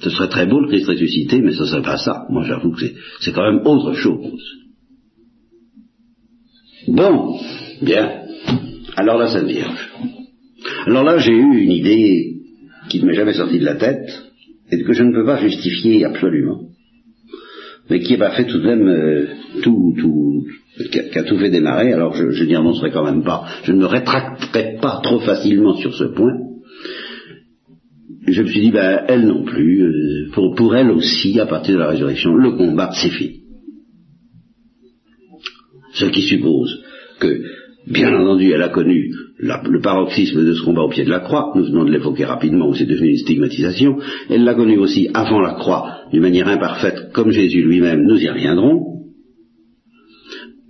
Ce 0.00 0.10
serait 0.10 0.28
très 0.28 0.46
beau 0.46 0.60
le 0.60 0.68
Christ 0.68 0.86
ressuscité, 0.86 1.40
mais 1.40 1.52
ce 1.52 1.64
serait 1.64 1.82
pas 1.82 1.98
ça. 1.98 2.26
Moi 2.30 2.44
j'avoue 2.44 2.72
que 2.72 2.84
c'est 3.20 3.32
quand 3.32 3.50
même 3.50 3.66
autre 3.66 3.94
chose. 3.94 4.42
Bon, 6.86 7.38
bien. 7.82 8.22
Alors 8.96 9.18
la 9.18 9.28
Sainte 9.28 9.48
Vierge. 9.48 9.90
Alors 10.86 11.04
là 11.04 11.18
j'ai 11.18 11.32
eu 11.32 11.62
une 11.62 11.72
idée 11.72 12.36
qui 12.88 13.00
ne 13.00 13.06
m'est 13.06 13.14
jamais 13.14 13.34
sortie 13.34 13.58
de 13.58 13.64
la 13.64 13.74
tête, 13.74 14.08
et 14.70 14.82
que 14.82 14.92
je 14.92 15.02
ne 15.02 15.12
peux 15.12 15.24
pas 15.24 15.40
justifier 15.40 16.04
absolument, 16.04 16.60
mais 17.90 18.00
qui 18.00 18.14
a 18.14 18.30
fait 18.30 18.46
tout 18.46 18.58
de 18.58 18.66
même 18.66 18.88
euh, 18.88 19.26
tout, 19.62 19.94
tout, 19.98 20.44
qui 20.90 21.18
a, 21.18 21.24
tout 21.24 21.38
fait 21.38 21.50
démarrer, 21.50 21.92
alors 21.92 22.14
je, 22.14 22.30
je 22.30 22.44
n'y 22.44 22.54
annoncerai 22.54 22.90
quand 22.90 23.04
même 23.04 23.24
pas, 23.24 23.46
je 23.64 23.72
ne 23.72 23.78
me 23.78 23.86
rétracterai 23.86 24.78
pas 24.80 25.00
trop 25.02 25.20
facilement 25.20 25.74
sur 25.74 25.94
ce 25.94 26.04
point, 26.04 26.34
je 28.32 28.42
me 28.42 28.48
suis 28.48 28.60
dit, 28.60 28.70
ben, 28.70 29.04
elle 29.08 29.26
non 29.26 29.44
plus, 29.44 29.82
euh, 29.82 30.30
pour, 30.32 30.54
pour 30.54 30.74
elle 30.74 30.90
aussi, 30.90 31.38
à 31.40 31.46
partir 31.46 31.74
de 31.74 31.80
la 31.80 31.88
résurrection, 31.88 32.34
le 32.34 32.52
combat, 32.52 32.90
c'est 32.92 33.10
fini. 33.10 33.42
Ce 35.94 36.06
qui 36.06 36.22
suppose 36.22 36.82
que, 37.20 37.42
bien 37.86 38.14
entendu, 38.14 38.52
elle 38.52 38.62
a 38.62 38.68
connu 38.68 39.12
le 39.38 39.80
paroxysme 39.80 40.44
de 40.44 40.54
ce 40.54 40.62
combat 40.62 40.82
au 40.82 40.88
pied 40.88 41.04
de 41.04 41.10
la 41.10 41.20
croix, 41.20 41.52
nous 41.54 41.64
venons 41.64 41.84
de 41.84 41.92
l'évoquer 41.92 42.24
rapidement, 42.24 42.68
où 42.68 42.74
c'est 42.74 42.86
devenu 42.86 43.10
une 43.10 43.18
stigmatisation, 43.18 43.98
elle 44.28 44.44
l'a 44.44 44.54
connu 44.54 44.78
aussi 44.78 45.08
avant 45.14 45.40
la 45.40 45.54
croix, 45.54 46.02
d'une 46.12 46.22
manière 46.22 46.48
imparfaite, 46.48 47.12
comme 47.12 47.30
Jésus 47.30 47.62
lui-même, 47.62 48.04
nous 48.04 48.20
y 48.20 48.28
reviendrons, 48.28 48.98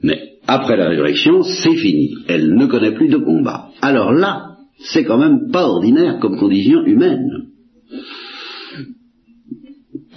mais 0.03 0.35
après 0.47 0.77
la 0.77 0.89
résurrection, 0.89 1.43
c'est 1.43 1.77
fini, 1.77 2.15
elle 2.29 2.55
ne 2.55 2.67
connaît 2.67 2.95
plus 2.95 3.09
de 3.09 3.17
combat. 3.17 3.71
Alors 3.83 4.13
là, 4.13 4.57
c'est 4.79 5.05
quand 5.05 5.19
même 5.19 5.51
pas 5.51 5.67
ordinaire 5.67 6.19
comme 6.21 6.39
condition 6.39 6.85
humaine. 6.85 7.48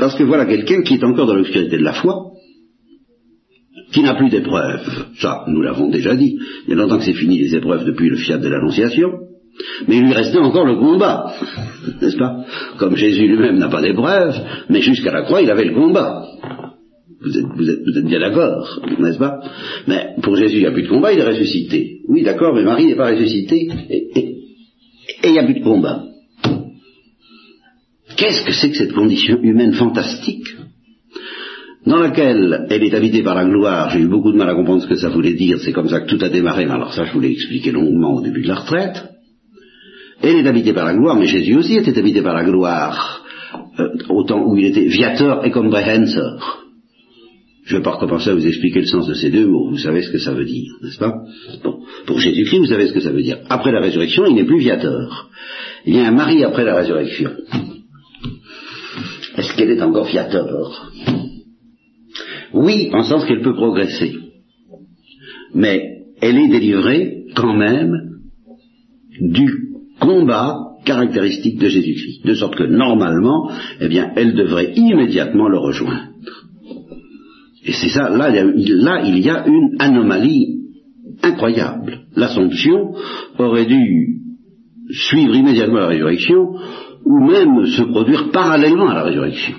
Parce 0.02 0.16
que 0.16 0.24
voilà 0.24 0.48
quelqu'un 0.48 0.82
qui 0.82 0.96
est 0.96 1.04
encore 1.04 1.28
dans 1.28 1.36
l'obscurité 1.36 1.78
de 1.78 1.84
la 1.84 1.94
foi, 1.94 2.32
qui 3.94 4.02
n'a 4.02 4.16
plus 4.16 4.32
d'épreuves. 4.32 5.06
Ça, 5.20 5.44
nous 5.48 5.62
l'avons 5.62 5.90
déjà 5.90 6.16
dit. 6.16 6.40
Il 6.66 6.72
y 6.72 6.74
a 6.74 6.76
longtemps 6.76 6.98
que 6.98 7.04
c'est 7.04 7.14
fini 7.14 7.38
les 7.38 7.56
épreuves 7.56 7.86
depuis 7.86 8.10
le 8.10 8.16
fiat 8.16 8.40
de 8.40 8.48
l'Annonciation. 8.48 9.12
Mais 9.88 9.98
il 9.98 10.06
lui 10.06 10.14
restait 10.14 10.40
encore 10.40 10.66
le 10.66 10.78
combat, 10.78 11.36
n'est-ce 12.02 12.18
pas? 12.18 12.46
Comme 12.80 12.96
Jésus 12.96 13.28
lui-même 13.28 13.60
n'a 13.60 13.70
pas 13.70 13.84
d'épreuves, 13.84 14.36
mais 14.70 14.82
jusqu'à 14.82 15.12
la 15.12 15.22
croix, 15.22 15.44
il 15.44 15.52
avait 15.52 15.66
le 15.66 15.76
combat. 15.76 16.26
Vous 17.22 17.38
êtes, 17.38 17.46
vous 17.56 17.70
êtes, 17.70 18.06
bien 18.06 18.22
d'accord, 18.22 18.80
n'est-ce 18.98 19.20
pas? 19.20 19.40
Mais 19.88 20.16
pour 20.24 20.36
Jésus, 20.36 20.56
il 20.56 20.62
n'y 20.62 20.66
a 20.66 20.72
plus 20.72 20.84
de 20.84 20.90
combat, 20.90 21.14
il 21.14 21.20
est 21.20 21.28
ressuscité. 21.28 22.00
Oui, 22.08 22.24
d'accord, 22.24 22.56
mais 22.56 22.64
Marie 22.64 22.88
n'est 22.88 22.96
pas 22.96 23.12
ressuscitée, 23.12 23.70
et 23.88 24.34
il 25.26 25.32
n'y 25.32 25.38
a 25.38 25.44
plus 25.44 25.60
de 25.60 25.64
combat. 25.64 26.06
Qu'est-ce 28.22 28.46
que 28.46 28.54
c'est 28.54 28.70
que 28.70 28.78
cette 28.78 28.94
condition 28.94 29.42
humaine 29.42 29.74
fantastique 29.74 30.46
dans 31.88 31.98
laquelle 31.98 32.68
elle 32.70 32.84
est 32.84 32.94
habitée 32.94 33.24
par 33.24 33.34
la 33.34 33.46
gloire, 33.46 33.90
j'ai 33.90 34.02
eu 34.02 34.08
beaucoup 34.08 34.32
de 34.32 34.38
mal 34.38 34.48
à 34.48 34.54
comprendre 34.54 34.84
ce 34.84 34.88
que 34.88 34.96
ça 34.96 35.10
voulait 35.10 35.34
dire, 35.34 35.58
c'est 35.58 35.72
comme 35.72 35.90
ça 35.90 36.02
que 36.02 36.08
tout 36.08 36.24
a 36.24 36.30
démarré, 36.30 36.68
mais 36.68 36.74
alors 36.74 36.94
ça 36.94 37.06
je 37.06 37.14
vous 37.14 37.20
l'ai 37.20 37.32
expliqué 37.32 37.72
longuement 37.72 38.14
au 38.14 38.22
début 38.22 38.44
de 38.44 38.48
la 38.48 38.58
retraite. 38.58 39.04
Elle 40.22 40.36
est 40.36 40.48
habitée 40.48 40.72
par 40.72 40.86
la 40.86 40.94
gloire, 40.94 41.16
mais 41.16 41.26
Jésus 41.26 41.56
aussi 41.56 41.78
était 41.78 41.98
habité 41.98 42.22
par 42.22 42.36
la 42.36 42.44
gloire, 42.44 43.24
euh, 43.80 43.90
au 44.10 44.24
temps 44.24 44.46
où 44.46 44.56
il 44.56 44.66
était 44.66 44.86
viateur 44.86 45.44
et 45.44 45.50
comprehensor. 45.50 46.60
Je 47.64 47.74
ne 47.74 47.80
vais 47.80 47.84
pas 47.84 47.94
recommencer 47.94 48.30
à 48.30 48.36
vous 48.36 48.46
expliquer 48.46 48.82
le 48.82 48.86
sens 48.86 49.08
de 49.08 49.16
ces 49.16 49.32
deux 49.32 49.48
mots, 49.48 49.72
vous 49.72 49.80
savez 49.80 50.04
ce 50.04 50.12
que 50.12 50.20
ça 50.20 50.34
veut 50.34 50.46
dire, 50.46 50.72
n'est-ce 50.84 51.00
pas? 51.00 51.24
Bon. 51.64 51.80
Pour 52.06 52.20
Jésus-Christ, 52.20 52.60
vous 52.60 52.66
savez 52.68 52.88
ce 52.88 52.94
que 52.94 53.00
ça 53.00 53.12
veut 53.12 53.24
dire. 53.24 53.40
Après 53.50 53.72
la 53.72 53.82
résurrection, 53.82 54.28
il 54.28 54.36
n'est 54.36 54.46
plus 54.46 54.60
viateur. 54.60 55.32
Il 55.88 55.96
y 55.96 56.00
a 56.00 56.08
un 56.08 56.12
mari 56.12 56.44
après 56.44 56.66
la 56.66 56.76
résurrection. 56.76 57.32
Est-ce 59.38 59.56
qu'elle 59.56 59.72
est 59.72 59.82
encore 59.82 60.08
fiateur? 60.08 60.92
Oui, 62.54 62.90
en 62.94 63.04
sens 63.04 63.26
qu'elle 63.26 63.42
peut 63.42 63.56
progresser. 63.56 64.14
Mais 65.54 66.04
elle 66.22 66.38
est 66.38 66.50
délivrée 66.50 67.26
quand 67.36 67.54
même 67.54 67.94
du 69.20 69.48
combat 70.00 70.58
caractéristique 70.86 71.60
de 71.60 71.68
Jésus-Christ. 71.68 72.26
De 72.26 72.34
sorte 72.34 72.56
que 72.56 72.64
normalement, 72.64 73.52
eh 73.80 73.88
bien, 73.88 74.12
elle 74.16 74.34
devrait 74.34 74.74
immédiatement 74.76 75.48
le 75.48 75.60
rejoindre. 75.60 76.10
Et 77.64 77.74
c'est 77.74 77.90
ça, 77.90 78.10
là, 78.10 78.30
là, 78.32 79.02
il 79.06 79.20
y 79.20 79.30
a 79.30 79.46
une 79.48 79.76
anomalie 79.80 80.62
incroyable. 81.22 82.02
L'Assomption 82.16 82.96
aurait 83.38 83.66
dû 83.66 84.22
suivre 84.90 85.36
immédiatement 85.36 85.80
la 85.80 85.88
résurrection, 85.88 86.56
ou 87.06 87.20
même 87.20 87.66
se 87.66 87.84
produire 87.84 88.32
parallèlement 88.32 88.90
à 88.90 88.96
la 88.96 89.04
résurrection. 89.04 89.56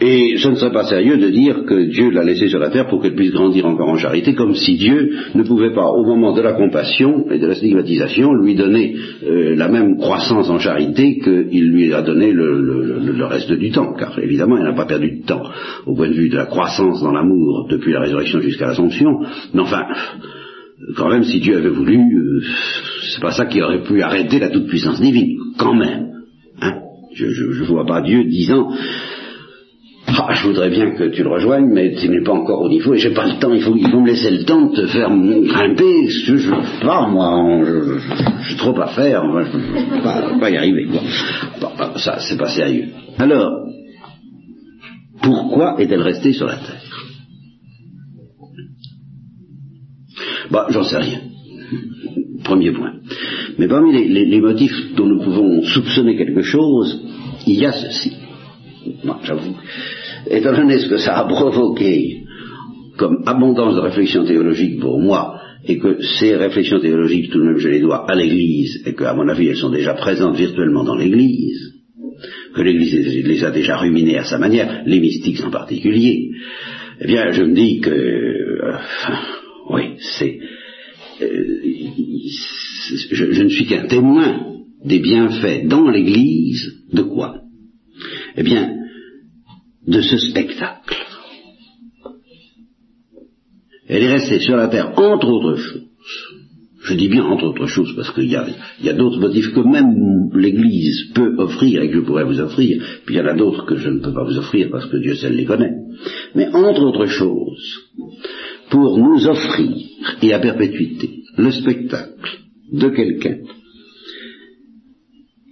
Et 0.00 0.36
ce 0.36 0.48
ne 0.48 0.54
serait 0.54 0.72
pas 0.72 0.84
sérieux 0.84 1.18
de 1.18 1.28
dire 1.28 1.64
que 1.66 1.90
Dieu 1.90 2.10
l'a 2.10 2.22
laissé 2.22 2.48
sur 2.48 2.60
la 2.60 2.70
terre 2.70 2.86
pour 2.86 3.02
qu'elle 3.02 3.16
puisse 3.16 3.32
grandir 3.32 3.66
encore 3.66 3.88
en 3.88 3.96
charité, 3.96 4.34
comme 4.34 4.54
si 4.54 4.76
Dieu 4.76 5.10
ne 5.34 5.42
pouvait 5.42 5.74
pas, 5.74 5.90
au 5.90 6.04
moment 6.04 6.34
de 6.34 6.40
la 6.40 6.52
compassion 6.52 7.28
et 7.30 7.38
de 7.38 7.46
la 7.46 7.56
stigmatisation, 7.56 8.32
lui 8.34 8.54
donner 8.54 8.94
euh, 9.24 9.56
la 9.56 9.68
même 9.68 9.96
croissance 9.96 10.48
en 10.50 10.60
charité 10.60 11.18
qu'il 11.18 11.70
lui 11.72 11.92
a 11.92 12.02
donné 12.02 12.30
le, 12.32 13.24
reste 13.24 13.52
du 13.52 13.70
temps. 13.70 13.94
Car 13.98 14.18
évidemment, 14.20 14.56
il 14.56 14.62
n'a 14.62 14.72
pas 14.72 14.86
perdu 14.86 15.20
de 15.20 15.26
temps 15.26 15.42
au 15.86 15.94
point 15.94 16.08
de 16.08 16.14
vue 16.14 16.28
de 16.28 16.36
la 16.36 16.46
croissance 16.46 17.02
dans 17.02 17.12
l'amour 17.12 17.66
depuis 17.68 17.92
la 17.92 18.00
résurrection 18.00 18.40
jusqu'à 18.40 18.68
l'assomption. 18.68 19.10
Mais 19.52 19.60
enfin, 19.60 19.82
quand 20.96 21.08
même, 21.08 21.24
si 21.24 21.40
Dieu 21.40 21.56
avait 21.56 21.68
voulu, 21.68 21.98
euh, 21.98 22.42
c'est 23.12 23.20
pas 23.20 23.32
ça 23.32 23.46
qui 23.46 23.60
aurait 23.62 23.82
pu 23.82 24.02
arrêter 24.02 24.38
la 24.38 24.50
toute-puissance 24.50 25.00
divine, 25.00 25.38
quand 25.58 25.74
même. 25.74 26.10
Hein? 26.60 26.74
Je 27.14 27.26
ne 27.26 27.66
vois 27.66 27.86
pas 27.86 28.02
Dieu 28.02 28.24
disant 28.24 28.70
ah, 30.16 30.32
je 30.32 30.46
voudrais 30.46 30.70
bien 30.70 30.94
que 30.94 31.04
tu 31.04 31.22
le 31.22 31.28
rejoignes, 31.28 31.68
mais 31.72 31.94
tu 31.94 32.08
n'es 32.08 32.22
pas 32.22 32.32
encore 32.32 32.62
au 32.62 32.68
niveau 32.68 32.94
et 32.94 32.98
j'ai 32.98 33.12
pas 33.12 33.26
le 33.26 33.38
temps, 33.38 33.52
il 33.52 33.62
faut, 33.62 33.76
il 33.76 33.88
faut 33.88 34.00
me 34.00 34.06
laisser 34.06 34.30
le 34.30 34.44
temps 34.44 34.66
de 34.66 34.74
te 34.74 34.86
faire 34.86 35.10
grimper, 35.10 36.08
je, 36.08 36.36
je 36.36 36.50
pas, 36.80 37.06
moi, 37.08 37.62
j'ai 38.48 38.56
trop 38.56 38.78
à 38.80 38.86
faire, 38.88 39.24
moi, 39.24 39.44
je 39.44 39.56
ne 39.56 40.02
pas, 40.02 40.38
pas, 40.40 40.50
y 40.50 40.56
arriver. 40.56 40.86
Bon, 40.86 41.00
ça, 41.96 42.18
c'est 42.20 42.38
pas 42.38 42.48
sérieux. 42.48 42.88
Alors, 43.18 43.66
pourquoi 45.22 45.76
est-elle 45.78 46.02
restée 46.02 46.32
sur 46.32 46.46
la 46.46 46.56
terre? 46.56 46.77
Bah, 50.50 50.66
j'en 50.70 50.82
sais 50.82 50.98
rien. 50.98 51.20
Premier 52.44 52.72
point. 52.72 52.94
Mais 53.58 53.68
parmi 53.68 53.92
les, 54.08 54.40
motifs 54.40 54.94
dont 54.96 55.06
nous 55.06 55.22
pouvons 55.22 55.62
soupçonner 55.62 56.16
quelque 56.16 56.42
chose, 56.42 57.02
il 57.46 57.56
y 57.56 57.66
a 57.66 57.72
ceci. 57.72 58.12
J'avoue, 59.24 59.56
étant 60.30 60.52
donné 60.52 60.78
ce 60.78 60.88
que 60.88 60.96
ça 60.96 61.18
a 61.18 61.24
provoqué 61.28 62.22
comme 62.96 63.22
abondance 63.26 63.76
de 63.76 63.80
réflexions 63.80 64.24
théologiques 64.24 64.80
pour 64.80 65.00
moi, 65.00 65.40
et 65.64 65.78
que 65.78 65.98
ces 66.18 66.36
réflexions 66.36 66.80
théologiques, 66.80 67.30
tout 67.30 67.38
de 67.38 67.44
même, 67.44 67.58
je 67.58 67.68
les 67.68 67.80
dois 67.80 68.10
à 68.10 68.14
l'Église, 68.14 68.82
et 68.86 68.94
qu'à 68.94 69.14
mon 69.14 69.28
avis, 69.28 69.48
elles 69.48 69.56
sont 69.56 69.70
déjà 69.70 69.94
présentes 69.94 70.36
virtuellement 70.36 70.84
dans 70.84 70.96
l'Église, 70.96 71.74
que 72.54 72.62
l'Église 72.62 73.24
les 73.24 73.44
a 73.44 73.50
déjà 73.50 73.76
ruminées 73.76 74.18
à 74.18 74.24
sa 74.24 74.38
manière, 74.38 74.82
les 74.86 75.00
mystiques 75.00 75.44
en 75.44 75.50
particulier, 75.50 76.30
eh 77.00 77.06
bien, 77.06 77.30
je 77.30 77.44
me 77.44 77.54
dis 77.54 77.80
que, 77.80 77.90
euh, 77.90 78.76
oui, 79.70 79.96
c'est, 80.18 80.38
euh, 81.20 81.60
je, 83.12 83.42
ne 83.42 83.48
suis 83.48 83.66
qu'un 83.66 83.86
témoin 83.86 84.40
des 84.84 84.98
bienfaits 85.00 85.66
dans 85.66 85.88
l'Église 85.88 86.84
de 86.92 87.02
quoi? 87.02 87.40
Eh 88.36 88.42
bien, 88.42 88.76
de 89.86 90.00
ce 90.00 90.16
spectacle. 90.18 90.96
Elle 93.88 94.02
est 94.02 94.12
restée 94.12 94.40
sur 94.40 94.56
la 94.56 94.68
terre, 94.68 94.98
entre 94.98 95.28
autres 95.28 95.56
choses. 95.56 95.88
Je 96.82 96.94
dis 96.94 97.08
bien 97.08 97.24
entre 97.24 97.46
autres 97.46 97.66
choses 97.66 97.94
parce 97.96 98.10
qu'il 98.12 98.30
y 98.30 98.36
a, 98.36 98.46
a 98.46 98.92
d'autres 98.92 99.18
motifs 99.18 99.52
que 99.52 99.60
même 99.60 100.30
l'Église 100.34 101.10
peut 101.14 101.34
offrir 101.36 101.82
et 101.82 101.88
que 101.88 101.96
je 101.96 102.00
pourrais 102.00 102.24
vous 102.24 102.40
offrir, 102.40 102.82
puis 103.04 103.16
il 103.16 103.18
y 103.18 103.20
en 103.20 103.26
a 103.26 103.34
d'autres 103.34 103.66
que 103.66 103.76
je 103.76 103.90
ne 103.90 104.00
peux 104.00 104.14
pas 104.14 104.24
vous 104.24 104.38
offrir 104.38 104.68
parce 104.70 104.86
que 104.86 104.96
Dieu 104.96 105.14
seul 105.16 105.34
les 105.34 105.44
connaît. 105.44 105.74
Mais 106.34 106.48
entre 106.48 106.82
autres 106.82 107.06
choses, 107.06 107.88
pour 108.70 108.98
nous 108.98 109.26
offrir, 109.26 109.76
et 110.22 110.32
à 110.32 110.38
perpétuité, 110.38 111.22
le 111.36 111.50
spectacle 111.50 112.38
de 112.72 112.88
quelqu'un 112.88 113.38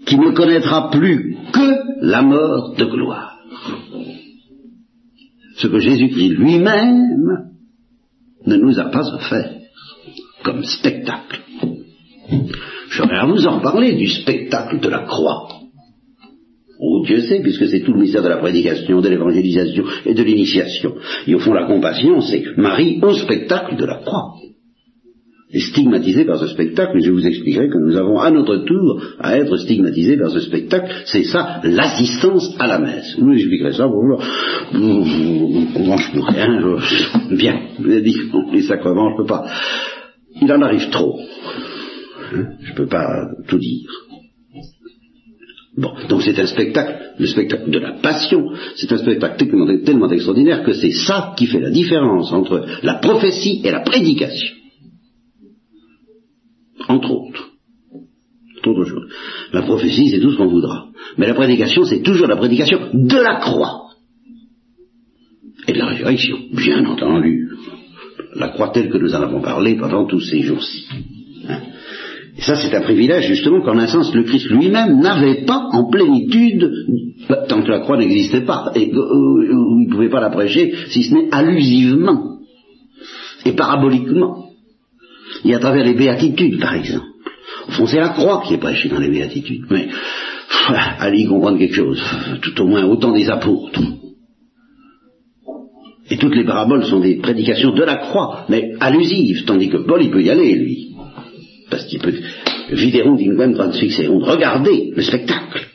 qui 0.07 0.19
ne 0.19 0.31
connaîtra 0.31 0.91
plus 0.91 1.37
que 1.53 2.07
la 2.07 2.23
mort 2.23 2.75
de 2.77 2.85
gloire. 2.85 3.39
Ce 5.57 5.67
que 5.67 5.79
Jésus-Christ 5.79 6.35
lui-même 6.35 7.53
ne 8.47 8.57
nous 8.57 8.79
a 8.79 8.85
pas 8.85 9.03
offert 9.15 9.53
comme 10.45 10.63
spectacle. 10.63 11.41
J'aurais 12.91 13.19
à 13.19 13.27
vous 13.27 13.47
en 13.47 13.61
parler 13.61 13.95
du 13.95 14.07
spectacle 14.07 14.81
de 14.81 14.89
la 14.89 15.07
croix. 15.07 15.49
Oh 16.79 17.03
Dieu 17.07 17.21
sait, 17.21 17.41
puisque 17.41 17.67
c'est 17.69 17.81
tout 17.81 17.93
le 17.93 18.01
mystère 18.01 18.23
de 18.23 18.29
la 18.29 18.37
prédication, 18.37 19.01
de 19.01 19.09
l'évangélisation 19.09 19.85
et 20.05 20.15
de 20.15 20.23
l'initiation. 20.23 20.95
Et 21.27 21.35
au 21.35 21.39
fond, 21.39 21.55
la 21.55 21.67
compassion, 21.67 22.21
c'est 22.21 22.45
Marie 22.57 23.01
au 23.03 23.15
spectacle 23.15 23.77
de 23.77 23.85
la 23.85 23.97
croix. 23.97 24.35
Et 25.53 25.61
stigmatisé 25.61 26.25
par 26.25 26.39
ce 26.39 26.49
spectacle, 26.49 26.99
je 27.01 27.11
vous 27.13 27.25
expliquerai 27.25 27.69
que 27.69 27.79
nous 27.79 27.97
avons 27.97 28.19
à 28.19 28.33
notre 28.33 28.65
tour 28.65 29.01
à 29.21 29.39
être 29.39 29.57
stigmatisés 29.57 30.17
par 30.17 30.31
ce 30.31 30.41
spectacle. 30.41 30.93
C'est 31.07 31.23
ça, 31.23 31.61
l'assistance 31.63 32.55
à 32.59 32.67
la 32.67 32.81
messe. 32.81 33.15
Je 33.17 33.25
vous 33.25 33.33
expliquerai 33.33 33.73
ça. 33.73 33.87
Bon, 33.87 34.19
je 34.19 34.77
rien. 36.21 36.81
Bien, 37.31 37.61
vous 37.79 37.91
avez 37.91 38.03
dit, 38.03 38.17
les 38.53 38.63
sacrements, 38.63 39.13
je 39.13 39.23
peux 39.23 39.29
pas. 39.29 39.47
Il 40.43 40.53
en 40.53 40.61
arrive 40.63 40.91
trop. 40.91 41.17
Hein, 42.35 42.49
je 42.61 42.75
peux 42.75 42.87
pas 42.87 43.07
tout 43.47 43.59
dire. 43.59 43.89
Bon, 45.77 45.93
donc 46.09 46.23
c'est 46.23 46.39
un 46.39 46.47
spectacle, 46.47 47.13
le 47.19 47.27
spectacle 47.27 47.71
de 47.71 47.79
la 47.79 47.93
passion, 47.93 48.51
c'est 48.77 48.91
un 48.91 48.97
spectacle 48.97 49.37
tellement, 49.37 49.67
tellement 49.85 50.11
extraordinaire 50.11 50.65
que 50.65 50.73
c'est 50.73 50.93
ça 50.93 51.35
qui 51.37 51.47
fait 51.47 51.61
la 51.61 51.71
différence 51.71 52.33
entre 52.33 52.65
la 52.83 52.95
prophétie 52.95 53.61
et 53.63 53.71
la 53.71 53.81
prédication. 53.81 54.57
Entre 56.89 57.11
autres. 57.11 57.51
Autre 58.65 58.85
chose. 58.85 59.09
La 59.53 59.63
prophétie, 59.63 60.09
c'est 60.09 60.19
tout 60.19 60.33
ce 60.33 60.37
qu'on 60.37 60.49
voudra. 60.49 60.89
Mais 61.19 61.29
la 61.29 61.35
prédication, 61.35 61.85
c'est 61.85 62.03
toujours 62.03 62.27
la 62.27 62.37
prédication 62.37 62.91
de 62.93 63.17
la 63.17 63.37
croix. 63.37 63.91
Et 65.69 65.73
de 65.73 65.79
la 65.79 65.87
résurrection, 65.87 66.39
bien 66.53 66.85
entendu. 66.85 67.49
La 68.35 68.49
croix 68.49 68.71
telle 68.71 68.91
que 68.91 68.99
nous 68.99 69.15
en 69.15 69.23
avons 69.23 69.41
parlé 69.41 69.77
pendant 69.77 70.07
tous 70.07 70.21
ces 70.21 70.43
jours-ci. 70.43 70.89
Et 72.39 72.43
ça, 72.43 72.55
c'est 72.57 72.75
un 72.75 72.83
privilège, 72.83 73.27
justement, 73.27 73.63
qu'en 73.63 73.79
un 73.79 73.87
sens, 73.87 74.15
le 74.15 74.25
Christ 74.25 74.51
lui-même 74.51 75.01
n'avait 75.01 75.45
pas 75.45 75.69
en 75.73 75.89
plénitude, 75.91 76.71
tant 77.49 77.63
que 77.63 77.71
la 77.71 77.81
croix 77.81 77.97
n'existait 77.97 78.43
pas, 78.43 78.73
et 78.75 78.93
euh, 78.93 79.47
il 79.49 79.87
ne 79.87 79.91
pouvait 79.91 80.11
pas 80.11 80.21
la 80.21 80.31
prêcher, 80.31 80.75
si 80.89 81.03
ce 81.05 81.15
n'est 81.15 81.29
allusivement 81.33 82.37
et 83.47 83.53
paraboliquement. 83.53 84.51
Et 85.45 85.55
à 85.55 85.59
travers 85.59 85.85
les 85.85 85.95
béatitudes, 85.95 86.61
par 86.61 86.75
exemple. 86.75 87.07
Au 87.69 87.73
fond, 87.73 87.87
c'est 87.87 88.01
la 88.01 88.11
croix 88.11 88.43
qui 88.47 88.55
est 88.55 88.59
prêchée 88.59 88.89
dans 88.89 88.99
les 88.99 89.11
béatitudes. 89.11 89.65
Mais, 89.71 89.89
allez 90.99 91.23
y 91.23 91.27
comprendre 91.27 91.59
quelque 91.59 91.75
chose. 91.75 92.03
Tout 92.43 92.61
au 92.61 92.67
moins 92.67 92.85
autant 92.85 93.13
des 93.13 93.29
apôtres. 93.29 93.81
Et 96.11 96.17
toutes 96.19 96.37
les 96.37 96.45
paraboles 96.45 96.85
sont 96.85 97.01
des 97.01 97.17
prédications 97.17 97.73
de 97.73 97.83
la 97.83 97.97
croix, 97.97 98.47
mais 98.49 98.75
allusives, 98.79 99.45
tandis 99.45 99.69
que 99.69 99.79
Paul, 99.79 100.03
il 100.03 100.11
peut 100.11 100.23
y 100.23 100.31
aller, 100.31 100.55
lui. 100.55 100.96
Parce 101.71 101.85
qu'il 101.87 102.01
peut... 102.01 102.15
Viderum 102.71 103.17
dinquem 103.17 103.55
transfixerunt. 103.55 104.25
Regardez 104.25 104.93
le 104.95 105.03
spectacle. 105.03 105.67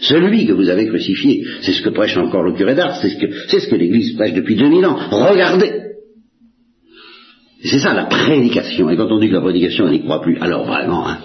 Celui 0.00 0.46
que 0.46 0.52
vous 0.52 0.68
avez 0.68 0.86
crucifié, 0.86 1.44
c'est 1.62 1.72
ce 1.72 1.82
que 1.82 1.90
prêche 1.90 2.16
encore 2.16 2.42
le 2.42 2.52
curé 2.52 2.74
d'Ars, 2.74 2.96
c'est 3.00 3.10
ce 3.10 3.16
que, 3.16 3.58
ce 3.60 3.68
que 3.68 3.76
l'Église 3.76 4.14
prêche 4.16 4.34
depuis 4.34 4.56
2000 4.56 4.84
ans. 4.86 4.98
Regardez. 5.10 5.72
C'est 7.62 7.78
ça 7.78 7.94
la 7.94 8.04
prédication. 8.04 8.90
Et 8.90 8.96
quand 8.96 9.10
on 9.10 9.18
dit 9.18 9.28
que 9.28 9.34
la 9.34 9.40
prédication, 9.40 9.86
on 9.86 9.90
n'y 9.90 10.02
croit 10.02 10.20
plus, 10.20 10.38
alors 10.40 10.66
vraiment, 10.66 11.08
hein, 11.08 11.18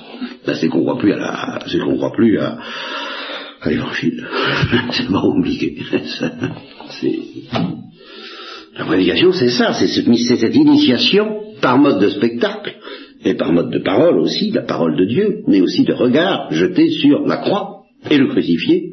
ben, 0.45 0.55
c'est 0.55 0.69
qu'on 0.69 0.81
croit 0.81 0.97
plus 0.97 1.11
à 1.11 1.17
la, 1.17 1.59
c'est 1.67 1.79
qu'on 1.79 1.97
croit 1.97 2.13
plus 2.13 2.39
à, 2.39 2.57
l'évangile. 3.65 4.25
c'est 4.91 5.07
compliqué. 5.07 5.75
c'est, 7.01 7.19
la 8.77 8.85
prédication, 8.85 9.33
c'est 9.33 9.49
ça, 9.49 9.73
c'est 9.73 9.87
cette 9.87 10.55
initiation 10.55 11.41
par 11.61 11.77
mode 11.77 11.99
de 11.99 12.09
spectacle 12.09 12.75
et 13.23 13.34
par 13.34 13.51
mode 13.51 13.71
de 13.71 13.79
parole 13.79 14.19
aussi, 14.19 14.51
la 14.51 14.62
parole 14.63 14.97
de 14.97 15.05
Dieu, 15.05 15.43
mais 15.47 15.62
aussi 15.62 15.84
de 15.84 15.93
regard 15.93 16.51
jeté 16.51 16.89
sur 16.89 17.25
la 17.25 17.38
croix 17.38 17.84
et 18.10 18.17
le 18.17 18.27
crucifié 18.27 18.91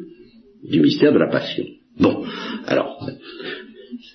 du 0.69 0.81
mystère 0.81 1.13
de 1.13 1.19
la 1.19 1.29
passion. 1.29 1.63
Bon, 1.99 2.23
alors, 2.65 3.09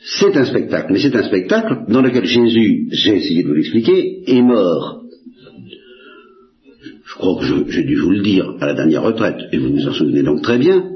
c'est 0.05 0.37
un 0.37 0.45
spectacle, 0.45 0.93
mais 0.93 0.99
c'est 0.99 1.17
un 1.17 1.23
spectacle 1.23 1.85
dans 1.89 2.03
lequel 2.03 2.25
Jésus, 2.25 2.89
j'ai 2.91 3.17
essayé 3.17 3.43
de 3.43 3.49
vous 3.49 3.55
l'expliquer, 3.55 4.23
est 4.27 4.43
mort. 4.43 5.03
Je 7.05 7.15
crois 7.15 7.41
que 7.41 7.71
j'ai 7.71 7.85
dû 7.85 7.97
vous 7.97 8.11
le 8.11 8.23
dire 8.23 8.55
à 8.61 8.67
la 8.67 8.75
dernière 8.75 9.03
retraite, 9.03 9.41
et 9.53 9.59
vous 9.59 9.73
vous 9.73 9.89
en 9.89 9.93
souvenez 9.93 10.23
donc 10.23 10.43
très 10.43 10.59
bien, 10.59 10.91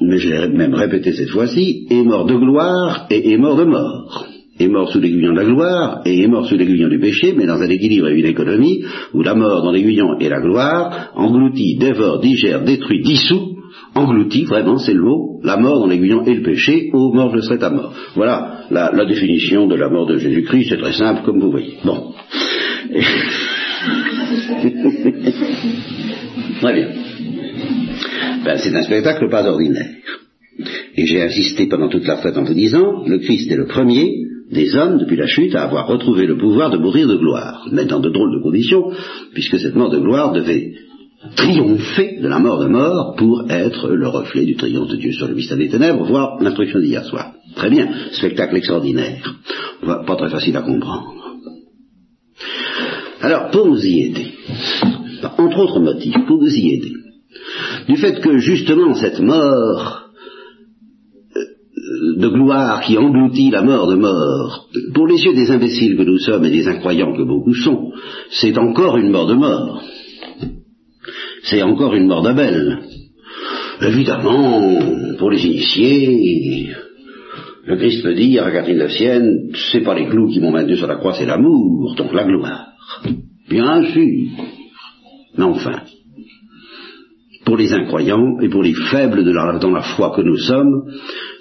mais 0.00 0.18
je 0.18 0.28
l'ai 0.28 0.48
même 0.48 0.74
répété 0.74 1.12
cette 1.12 1.30
fois-ci, 1.30 1.86
est 1.90 2.02
mort 2.02 2.26
de 2.26 2.34
gloire 2.34 3.06
et 3.10 3.32
est 3.32 3.36
mort 3.36 3.56
de 3.56 3.64
mort 3.64 4.29
est 4.60 4.68
mort 4.68 4.90
sous 4.90 5.00
l'aiguillon 5.00 5.32
de 5.32 5.38
la 5.38 5.44
gloire 5.44 6.02
et 6.04 6.22
est 6.22 6.28
mort 6.28 6.46
sous 6.46 6.56
l'aiguillon 6.56 6.88
du 6.88 6.98
péché, 6.98 7.34
mais 7.36 7.46
dans 7.46 7.60
un 7.60 7.68
équilibre 7.68 8.08
et 8.08 8.18
une 8.18 8.26
économie 8.26 8.84
où 9.14 9.22
la 9.22 9.34
mort 9.34 9.62
dans 9.62 9.72
l'aiguillon 9.72 10.18
et 10.18 10.28
la 10.28 10.40
gloire 10.40 11.10
engloutit, 11.14 11.78
dévore, 11.78 12.20
digère, 12.20 12.62
détruit, 12.64 13.02
dissout, 13.02 13.56
engloutit, 13.94 14.44
vraiment 14.44 14.78
c'est 14.78 14.94
le 14.94 15.02
mot, 15.02 15.40
la 15.42 15.56
mort 15.56 15.80
dans 15.80 15.86
l'aiguillon 15.86 16.24
et 16.24 16.34
le 16.34 16.42
péché, 16.42 16.90
ô 16.92 17.12
mort 17.12 17.34
je 17.34 17.40
serai 17.40 17.58
ta 17.58 17.70
mort. 17.70 17.94
Voilà 18.14 18.64
la, 18.70 18.92
la 18.92 19.04
définition 19.06 19.66
de 19.66 19.74
la 19.74 19.88
mort 19.88 20.06
de 20.06 20.18
Jésus-Christ, 20.18 20.68
c'est 20.68 20.78
très 20.78 20.92
simple 20.92 21.22
comme 21.24 21.40
vous 21.40 21.50
voyez. 21.50 21.78
Bon. 21.84 22.12
très 26.60 26.74
bien. 26.74 26.88
Ben, 28.44 28.58
c'est 28.58 28.74
un 28.74 28.82
spectacle 28.82 29.28
pas 29.28 29.46
ordinaire. 29.46 29.90
Et 30.96 31.06
j'ai 31.06 31.22
insisté 31.22 31.66
pendant 31.66 31.88
toute 31.88 32.06
la 32.06 32.18
fête 32.18 32.36
en 32.36 32.44
vous 32.44 32.54
disant, 32.54 33.04
le 33.06 33.18
Christ 33.18 33.50
est 33.50 33.56
le 33.56 33.66
premier 33.66 34.12
des 34.50 34.74
hommes, 34.74 34.98
depuis 34.98 35.16
la 35.16 35.26
chute, 35.26 35.54
à 35.54 35.62
avoir 35.62 35.86
retrouvé 35.86 36.26
le 36.26 36.36
pouvoir 36.36 36.70
de 36.70 36.78
mourir 36.78 37.06
de 37.06 37.16
gloire, 37.16 37.66
mais 37.70 37.84
dans 37.84 38.00
de 38.00 38.10
drôles 38.10 38.36
de 38.36 38.42
conditions, 38.42 38.90
puisque 39.32 39.58
cette 39.58 39.76
mort 39.76 39.90
de 39.90 39.98
gloire 39.98 40.32
devait 40.32 40.74
triompher 41.36 42.18
de 42.20 42.28
la 42.28 42.38
mort 42.38 42.60
de 42.60 42.66
mort 42.66 43.14
pour 43.16 43.50
être 43.50 43.90
le 43.90 44.08
reflet 44.08 44.46
du 44.46 44.56
triomphe 44.56 44.88
de 44.88 44.96
Dieu 44.96 45.12
sur 45.12 45.28
le 45.28 45.34
mystère 45.34 45.58
des 45.58 45.68
ténèbres, 45.68 46.04
voire 46.04 46.38
l'instruction 46.40 46.80
d'hier 46.80 47.04
soir. 47.04 47.32
Très 47.54 47.70
bien, 47.70 47.88
spectacle 48.12 48.56
extraordinaire, 48.56 49.34
pas 49.84 50.16
très 50.16 50.30
facile 50.30 50.56
à 50.56 50.62
comprendre. 50.62 51.14
Alors, 53.20 53.50
pour 53.50 53.66
nous 53.66 53.84
y 53.84 54.06
aider, 54.06 54.32
entre 55.22 55.58
autres 55.58 55.80
motifs, 55.80 56.26
pour 56.26 56.38
nous 56.38 56.54
y 56.54 56.74
aider, 56.74 56.92
du 57.88 57.96
fait 57.96 58.20
que 58.20 58.38
justement 58.38 58.94
cette 58.94 59.20
mort 59.20 60.09
de 62.16 62.28
gloire 62.28 62.82
qui 62.82 62.96
engloutit 62.96 63.50
la 63.50 63.62
mort 63.62 63.88
de 63.88 63.96
mort, 63.96 64.68
pour 64.94 65.06
les 65.06 65.22
yeux 65.22 65.34
des 65.34 65.50
imbéciles 65.50 65.96
que 65.96 66.02
nous 66.02 66.18
sommes 66.18 66.44
et 66.44 66.50
des 66.50 66.68
incroyants 66.68 67.14
que 67.16 67.22
beaucoup 67.22 67.54
sont, 67.54 67.92
c'est 68.30 68.56
encore 68.58 68.96
une 68.96 69.10
mort 69.10 69.26
de 69.26 69.34
mort. 69.34 69.82
C'est 71.44 71.62
encore 71.62 71.94
une 71.94 72.06
mort 72.06 72.22
d'Abel. 72.22 72.80
Évidemment, 73.82 74.78
pour 75.18 75.30
les 75.30 75.44
initiés, 75.44 76.68
le 77.64 77.76
Christ 77.76 78.02
peut 78.02 78.14
dire 78.14 78.44
à 78.44 78.52
Catherine 78.52 78.78
de 78.78 78.88
Sienne, 78.88 79.50
c'est 79.72 79.80
pas 79.80 79.94
les 79.94 80.06
clous 80.06 80.28
qui 80.28 80.40
m'ont 80.40 80.52
maintenu 80.52 80.76
sur 80.76 80.86
la 80.86 80.96
croix, 80.96 81.14
c'est 81.14 81.26
l'amour, 81.26 81.94
donc 81.96 82.12
la 82.12 82.24
gloire. 82.24 82.66
Bien 83.48 83.82
sûr. 83.90 84.28
Mais 85.36 85.44
enfin, 85.44 85.82
pour 87.44 87.56
les 87.56 87.72
incroyants 87.72 88.38
et 88.40 88.48
pour 88.48 88.62
les 88.62 88.74
faibles 88.74 89.22
la, 89.22 89.58
dans 89.58 89.70
la 89.70 89.82
foi 89.82 90.12
que 90.14 90.20
nous 90.20 90.36
sommes, 90.36 90.84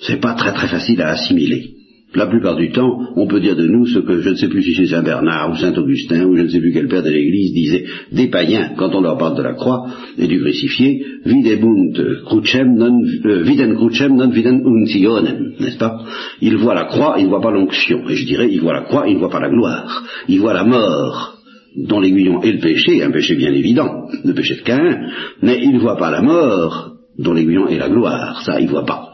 c'est 0.02 0.20
pas 0.20 0.34
très 0.34 0.54
très 0.54 0.68
facile 0.68 1.02
à 1.02 1.10
assimiler. 1.10 1.76
La 2.16 2.26
plupart 2.26 2.56
du 2.56 2.72
temps, 2.72 3.02
on 3.16 3.28
peut 3.28 3.40
dire 3.40 3.56
de 3.56 3.68
nous 3.68 3.86
ce 3.86 4.00
que 4.00 4.22
je 4.22 4.30
ne 4.30 4.36
sais 4.36 4.48
plus 4.48 4.64
si 4.64 4.74
c'est 4.74 4.88
Saint 4.88 5.04
Bernard 5.04 5.52
ou 5.52 5.58
Saint 5.58 5.76
Augustin 5.76 6.26
ou 6.26 6.36
je 6.36 6.42
ne 6.42 6.48
sais 6.48 6.60
plus 6.60 6.74
quel 6.74 6.88
père 6.88 7.04
de 7.04 7.10
l'Église 7.12 7.54
disait 7.54 7.86
des 8.12 8.28
païens 8.30 8.72
quand 8.78 8.96
on 8.96 9.02
leur 9.02 9.20
parle 9.20 9.38
de 9.38 9.44
la 9.44 9.54
croix 9.54 9.86
et 10.18 10.26
du 10.26 10.40
crucifié, 10.40 11.06
videbunt 11.24 11.94
crucem 12.26 12.76
non, 12.76 13.00
euh, 13.26 13.44
viden 13.44 13.76
crucem 13.76 14.16
non 14.16 14.30
viden 14.30 14.60
untionem, 14.66 15.54
n'est-ce 15.60 15.78
pas? 15.78 16.00
Ils 16.42 16.58
voient 16.58 16.74
la 16.74 16.86
croix, 16.86 17.18
ils 17.20 17.26
ne 17.26 17.30
voient 17.30 17.42
pas 17.42 17.52
l'onction. 17.52 18.10
Et 18.10 18.16
je 18.16 18.26
dirais, 18.26 18.50
ils 18.52 18.60
voient 18.60 18.74
la 18.74 18.86
croix, 18.86 19.08
ils 19.08 19.14
ne 19.14 19.20
voient 19.20 19.30
pas 19.30 19.42
la 19.42 19.50
gloire. 19.50 20.04
Ils 20.28 20.40
voient 20.40 20.54
la 20.54 20.64
mort 20.64 21.36
dont 21.76 22.00
l'aiguillon 22.00 22.42
est 22.42 22.54
le 22.54 22.60
péché, 22.60 23.04
un 23.04 23.12
péché 23.12 23.36
bien 23.36 23.54
évident, 23.54 24.08
le 24.26 24.34
péché 24.34 24.56
de 24.56 24.62
Cain, 24.62 25.12
mais 25.44 25.60
ils 25.62 25.74
ne 25.74 25.80
voient 25.80 25.98
pas 25.98 26.10
la 26.10 26.24
mort 26.24 26.96
dont 27.20 27.34
l'aiguillon 27.34 27.68
est 27.68 27.78
la 27.78 27.90
gloire. 27.90 28.42
Ça, 28.42 28.60
ils 28.60 28.66
ne 28.66 28.72
voient 28.72 28.86
pas. 28.86 29.14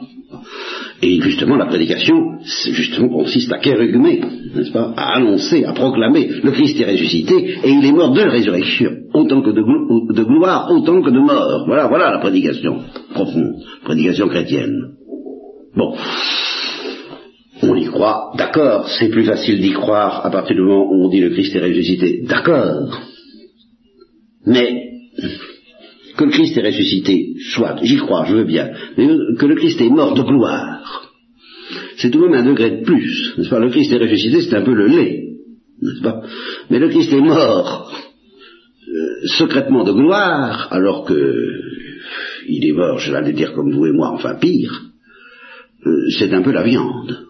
Et 1.08 1.22
justement, 1.22 1.56
la 1.56 1.68
prédication, 1.68 2.40
justement, 2.42 3.10
consiste 3.10 3.52
à 3.52 3.60
kérugmer, 3.60 4.22
n'est-ce 4.56 4.72
pas, 4.72 4.92
à 4.98 5.18
annoncer, 5.18 5.64
à 5.64 5.74
proclamer, 5.74 6.28
le 6.44 6.50
Christ 6.50 6.82
est 6.82 6.92
ressuscité, 6.92 7.60
et 7.64 7.70
il 7.70 7.86
est 7.86 7.92
mort 7.92 8.12
de 8.12 8.22
résurrection, 8.22 8.90
autant 9.14 9.44
que 9.44 9.52
de, 9.52 10.24
gloire, 10.24 10.68
autant 10.72 11.04
que 11.04 11.12
de 11.12 11.20
mort. 11.20 11.66
Voilà, 11.68 11.88
voilà 11.90 12.10
la 12.10 12.18
prédication 12.18 12.80
profonde, 13.14 13.54
prédication 13.84 14.28
chrétienne. 14.30 14.96
Bon. 15.76 15.94
On 17.62 17.76
y 17.76 17.86
croit, 17.86 18.32
d'accord, 18.36 18.90
c'est 18.90 19.10
plus 19.10 19.26
facile 19.26 19.62
d'y 19.62 19.74
croire 19.74 20.26
à 20.26 20.32
partir 20.32 20.56
du 20.56 20.64
moment 20.64 20.88
où 20.90 21.06
on 21.06 21.10
dit 21.10 21.20
le 21.20 21.30
Christ 21.30 21.56
est 21.56 21.62
ressuscité, 21.62 22.24
d'accord. 22.28 23.00
Mais 24.48 24.90
que 26.18 26.24
le 26.24 26.32
Christ 26.32 26.58
est 26.58 26.66
ressuscité, 26.66 27.34
soit, 27.54 27.78
j'y 27.84 27.98
crois, 27.98 28.26
je 28.26 28.36
veux 28.36 28.44
bien, 28.44 28.72
mais 28.98 29.08
que 29.38 29.46
le 29.46 29.56
Christ 29.56 29.82
est 29.82 29.90
mort 29.90 30.14
de 30.14 30.22
gloire, 30.22 31.12
c'est 31.98 32.10
tout 32.10 32.22
de 32.22 32.28
même 32.28 32.46
un 32.46 32.50
degré 32.50 32.72
de 32.72 32.84
plus, 32.84 33.34
n'est-ce 33.38 33.50
pas? 33.50 33.60
Le 33.60 33.70
Christ 33.70 33.92
est 33.92 33.98
ressuscité, 33.98 34.42
c'est 34.42 34.56
un 34.56 34.64
peu 34.64 34.74
le 34.74 34.88
lait, 34.88 35.24
n'est-ce 35.82 36.02
pas? 36.02 36.22
Mais 36.70 36.80
le 36.80 36.90
Christ 36.90 37.12
est 37.14 37.22
mort 37.22 37.92
euh, 38.88 39.28
secrètement 39.38 39.84
de 39.84 39.92
gloire, 39.92 40.68
alors 40.72 41.06
que 41.06 41.50
il 42.48 42.66
est 42.66 42.74
mort, 42.74 43.00
je 43.00 43.12
l'allais 43.12 43.34
dire 43.34 43.54
comme 43.54 43.72
vous 43.72 43.86
et 43.86 43.92
moi, 43.92 44.12
enfin 44.14 44.36
pire, 44.36 44.84
euh, 45.86 46.10
c'est 46.18 46.34
un 46.34 46.42
peu 46.42 46.52
la 46.52 46.64
viande. 46.64 47.26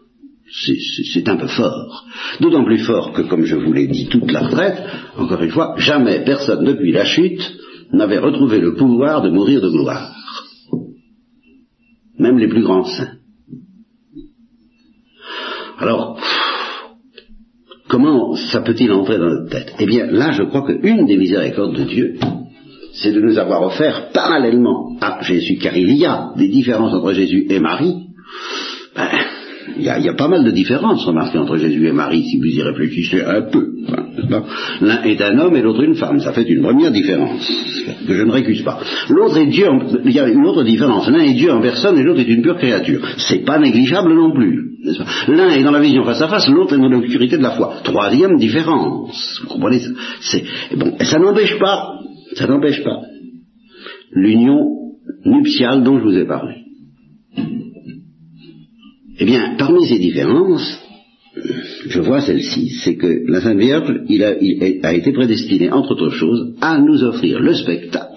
C'est 1.12 1.28
un 1.28 1.38
peu 1.38 1.48
fort. 1.48 2.06
D'autant 2.39 2.63
plus 2.63 2.78
fort 2.78 3.13
que, 3.13 3.24
comme 3.24 3.45
je 3.45 3.56
vous 3.56 3.74
l'ai 3.74 3.88
dit 3.88 4.08
toute 4.08 4.32
la 4.32 4.41
retraite, 4.41 4.78
encore 5.17 5.41
une 5.41 5.50
fois, 5.50 5.74
jamais 5.78 6.24
personne 6.24 6.63
depuis 6.63 6.91
la 6.91 7.04
chute 7.04 7.41
n'avait 7.91 8.19
retrouvé 8.19 8.60
le 8.60 8.76
pouvoir 8.76 9.21
de 9.21 9.30
mourir 9.30 9.62
de 9.62 9.69
gloire. 9.69 10.13
Même 12.17 12.38
les 12.38 12.48
plus 12.48 12.63
grands 12.63 12.86
saints. 12.86 13.15
Alors, 15.78 16.17
comment 17.89 18.36
ça 18.36 18.62
peut-il 18.62 18.91
entrer 18.91 19.17
dans 19.17 19.30
notre 19.30 19.50
tête? 19.50 19.74
Eh 19.80 19.86
bien, 19.86 20.08
là, 20.08 20.32
je 20.32 20.43
crois 20.43 20.65
qu'une 20.65 21.06
des 21.06 21.17
miséricordes 21.17 21.76
de 21.76 21.84
Dieu, 21.84 22.17
c'est 22.93 23.12
de 23.12 23.19
nous 23.19 23.38
avoir 23.38 23.62
offert 23.63 24.12
parallèlement 24.13 24.98
à 25.02 25.21
Jésus, 25.21 25.58
car 25.58 25.76
il 25.76 25.95
y 25.98 26.06
a 26.06 26.32
des 26.38 26.48
différences 26.48 26.93
entre 26.93 27.12
Jésus 27.12 27.45
et 27.50 27.60
Marie. 27.60 28.04
Il 29.77 29.83
y, 29.83 29.89
a, 29.89 30.13
pas 30.13 30.27
mal 30.27 30.43
de 30.43 30.51
différences, 30.51 31.05
remarquez, 31.05 31.38
entre 31.38 31.57
Jésus 31.57 31.85
et 31.88 31.91
Marie, 31.91 32.23
si 32.23 32.38
vous 32.38 32.45
y 32.45 32.61
réfléchissez 32.61 33.23
un 33.23 33.41
peu. 33.41 33.65
L'un 34.81 35.03
est 35.03 35.21
un 35.21 35.38
homme 35.38 35.55
et 35.55 35.61
l'autre 35.61 35.83
une 35.83 35.95
femme. 35.95 36.19
Ça 36.19 36.31
fait 36.31 36.43
une 36.43 36.61
première 36.61 36.91
différence, 36.91 37.45
que 38.07 38.13
je 38.13 38.23
ne 38.23 38.31
récuse 38.31 38.61
pas. 38.61 38.79
L'autre 39.09 39.38
est 39.38 39.47
Dieu, 39.47 39.67
il 40.05 40.11
y 40.11 40.19
a 40.19 40.27
une 40.27 40.45
autre 40.45 40.63
différence. 40.63 41.09
L'un 41.09 41.19
est 41.19 41.33
Dieu 41.33 41.51
en 41.51 41.61
personne 41.61 41.97
et 41.97 42.03
l'autre 42.03 42.21
est 42.21 42.29
une 42.29 42.41
pure 42.41 42.57
créature. 42.57 43.01
C'est 43.17 43.43
pas 43.43 43.59
négligeable 43.59 44.13
non 44.13 44.33
plus. 44.33 44.75
L'un 45.27 45.49
est 45.49 45.63
dans 45.63 45.71
la 45.71 45.81
vision 45.81 46.03
face 46.03 46.21
à 46.21 46.27
face, 46.27 46.47
l'autre 46.47 46.75
est 46.75 46.79
dans 46.79 46.89
l'obscurité 46.89 47.38
de 47.38 47.43
la 47.43 47.51
foi. 47.51 47.75
Troisième 47.83 48.38
différence. 48.38 49.41
Vous 49.43 49.49
comprenez 49.49 49.79
ça? 49.79 49.89
Bon, 50.77 50.93
ça 50.99 51.19
n'empêche 51.19 51.57
pas, 51.59 51.99
ça 52.35 52.47
n'empêche 52.47 52.83
pas 52.83 53.01
l'union 54.11 54.59
nuptiale 55.25 55.83
dont 55.83 55.99
je 55.99 56.03
vous 56.03 56.17
ai 56.17 56.25
parlé. 56.25 56.64
Eh 59.17 59.25
bien, 59.25 59.56
parmi 59.58 59.88
ces 59.88 59.99
différences, 59.99 60.80
je 61.88 61.99
vois 62.01 62.21
celle-ci, 62.21 62.69
c'est 62.84 62.95
que 62.95 63.23
la 63.28 63.41
Sainte 63.41 63.60
Vierge 63.60 64.01
il 64.10 64.23
a, 64.23 64.93
été 64.93 65.12
prédestinée, 65.12 65.71
entre 65.71 65.91
autres 65.91 66.10
choses, 66.10 66.56
à 66.62 66.80
nous 66.80 67.04
offrir 67.04 67.39
le 67.39 67.54
spectacle 67.54 68.12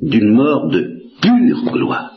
d'une 0.00 0.32
mort 0.34 0.68
de 0.70 1.02
pure 1.20 1.72
gloire. 1.72 2.12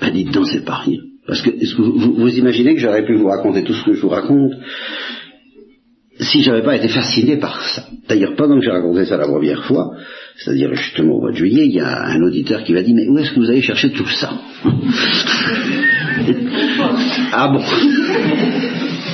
Ben 0.00 0.12
dites 0.12 0.32
donc, 0.32 0.46
c'est 0.46 0.64
pas 0.64 0.76
rien. 0.76 1.00
Parce 1.26 1.42
que, 1.42 1.50
vous, 1.76 2.14
vous, 2.14 2.38
imaginez 2.38 2.74
que 2.74 2.80
j'aurais 2.80 3.04
pu 3.04 3.16
vous 3.16 3.28
raconter 3.28 3.64
tout 3.64 3.74
ce 3.74 3.84
que 3.84 3.94
je 3.94 4.00
vous 4.00 4.08
raconte 4.08 4.52
si 6.18 6.42
j'avais 6.42 6.62
pas 6.62 6.76
été 6.76 6.88
fasciné 6.88 7.36
par 7.36 7.60
ça? 7.60 7.86
D'ailleurs, 8.08 8.36
pendant 8.36 8.58
que 8.58 8.64
j'ai 8.64 8.70
raconté 8.70 9.04
ça 9.04 9.16
la 9.16 9.26
première 9.26 9.64
fois, 9.64 9.90
c'est-à-dire 10.38 10.74
justement 10.74 11.14
au 11.14 11.20
mois 11.20 11.32
de 11.32 11.36
juillet, 11.36 11.66
il 11.66 11.74
y 11.74 11.80
a 11.80 12.04
un 12.06 12.20
auditeur 12.22 12.62
qui 12.62 12.72
m'a 12.72 12.82
dit, 12.82 12.92
mais 12.94 13.08
où 13.08 13.18
est-ce 13.18 13.32
que 13.32 13.40
vous 13.40 13.48
avez 13.48 13.62
cherché 13.62 13.90
tout 13.90 14.06
ça 14.06 14.32
Ah 17.32 17.48
bon 17.48 17.62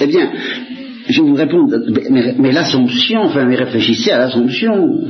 Eh 0.01 0.07
bien, 0.07 0.33
je 1.09 1.23
vous 1.23 1.35
réponds, 1.35 1.67
mais, 2.11 2.53
l'Assomption, 2.53 3.23
enfin, 3.23 3.45
mais 3.45 3.57
réfléchissez 3.57 4.11
à 4.11 4.19
l'Assomption. 4.19 5.09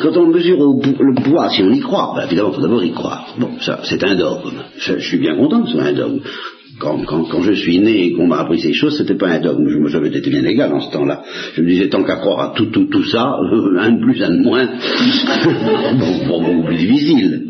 Quand 0.00 0.16
on 0.16 0.26
mesure 0.26 0.58
le 0.58 1.14
poids, 1.22 1.50
si 1.50 1.62
on 1.62 1.70
y 1.70 1.80
croit, 1.80 2.14
ben 2.16 2.26
évidemment, 2.26 2.50
il 2.50 2.54
faut 2.56 2.62
d'abord 2.62 2.82
y 2.84 2.92
croire. 2.92 3.34
Bon, 3.38 3.50
ça, 3.60 3.80
c'est 3.84 4.02
un 4.02 4.16
dogme. 4.16 4.62
Je, 4.76 4.98
je, 4.98 5.08
suis 5.08 5.18
bien 5.18 5.36
content 5.36 5.62
que 5.62 5.68
ce 5.68 5.74
soit 5.74 5.84
un 5.84 5.92
dogme 5.92 6.20
quand, 6.82 7.42
je 7.42 7.52
suis 7.52 7.78
né 7.78 8.06
et 8.06 8.12
qu'on 8.12 8.26
m'a 8.26 8.40
appris 8.40 8.58
ces 8.60 8.72
choses, 8.72 8.96
c'était 8.98 9.14
pas 9.14 9.28
un 9.28 9.40
dogme. 9.40 9.68
Je 9.68 9.78
me 9.78 9.88
j'avais 9.88 10.08
été 10.08 10.28
bien 10.28 10.44
égal 10.44 10.72
en 10.72 10.80
ce 10.80 10.92
temps-là. 10.92 11.22
Je 11.54 11.62
me 11.62 11.68
disais, 11.68 11.88
tant 11.88 12.02
qu'à 12.02 12.16
croire 12.16 12.40
à 12.40 12.54
tout, 12.56 12.66
tout, 12.66 12.86
tout 12.86 13.04
ça, 13.04 13.36
un 13.78 13.92
de 13.92 14.00
plus, 14.00 14.22
un 14.22 14.36
de 14.36 14.42
moins, 14.42 14.66
bon, 16.28 16.42
beaucoup 16.42 16.66
plus 16.66 16.76
difficile. 16.76 17.42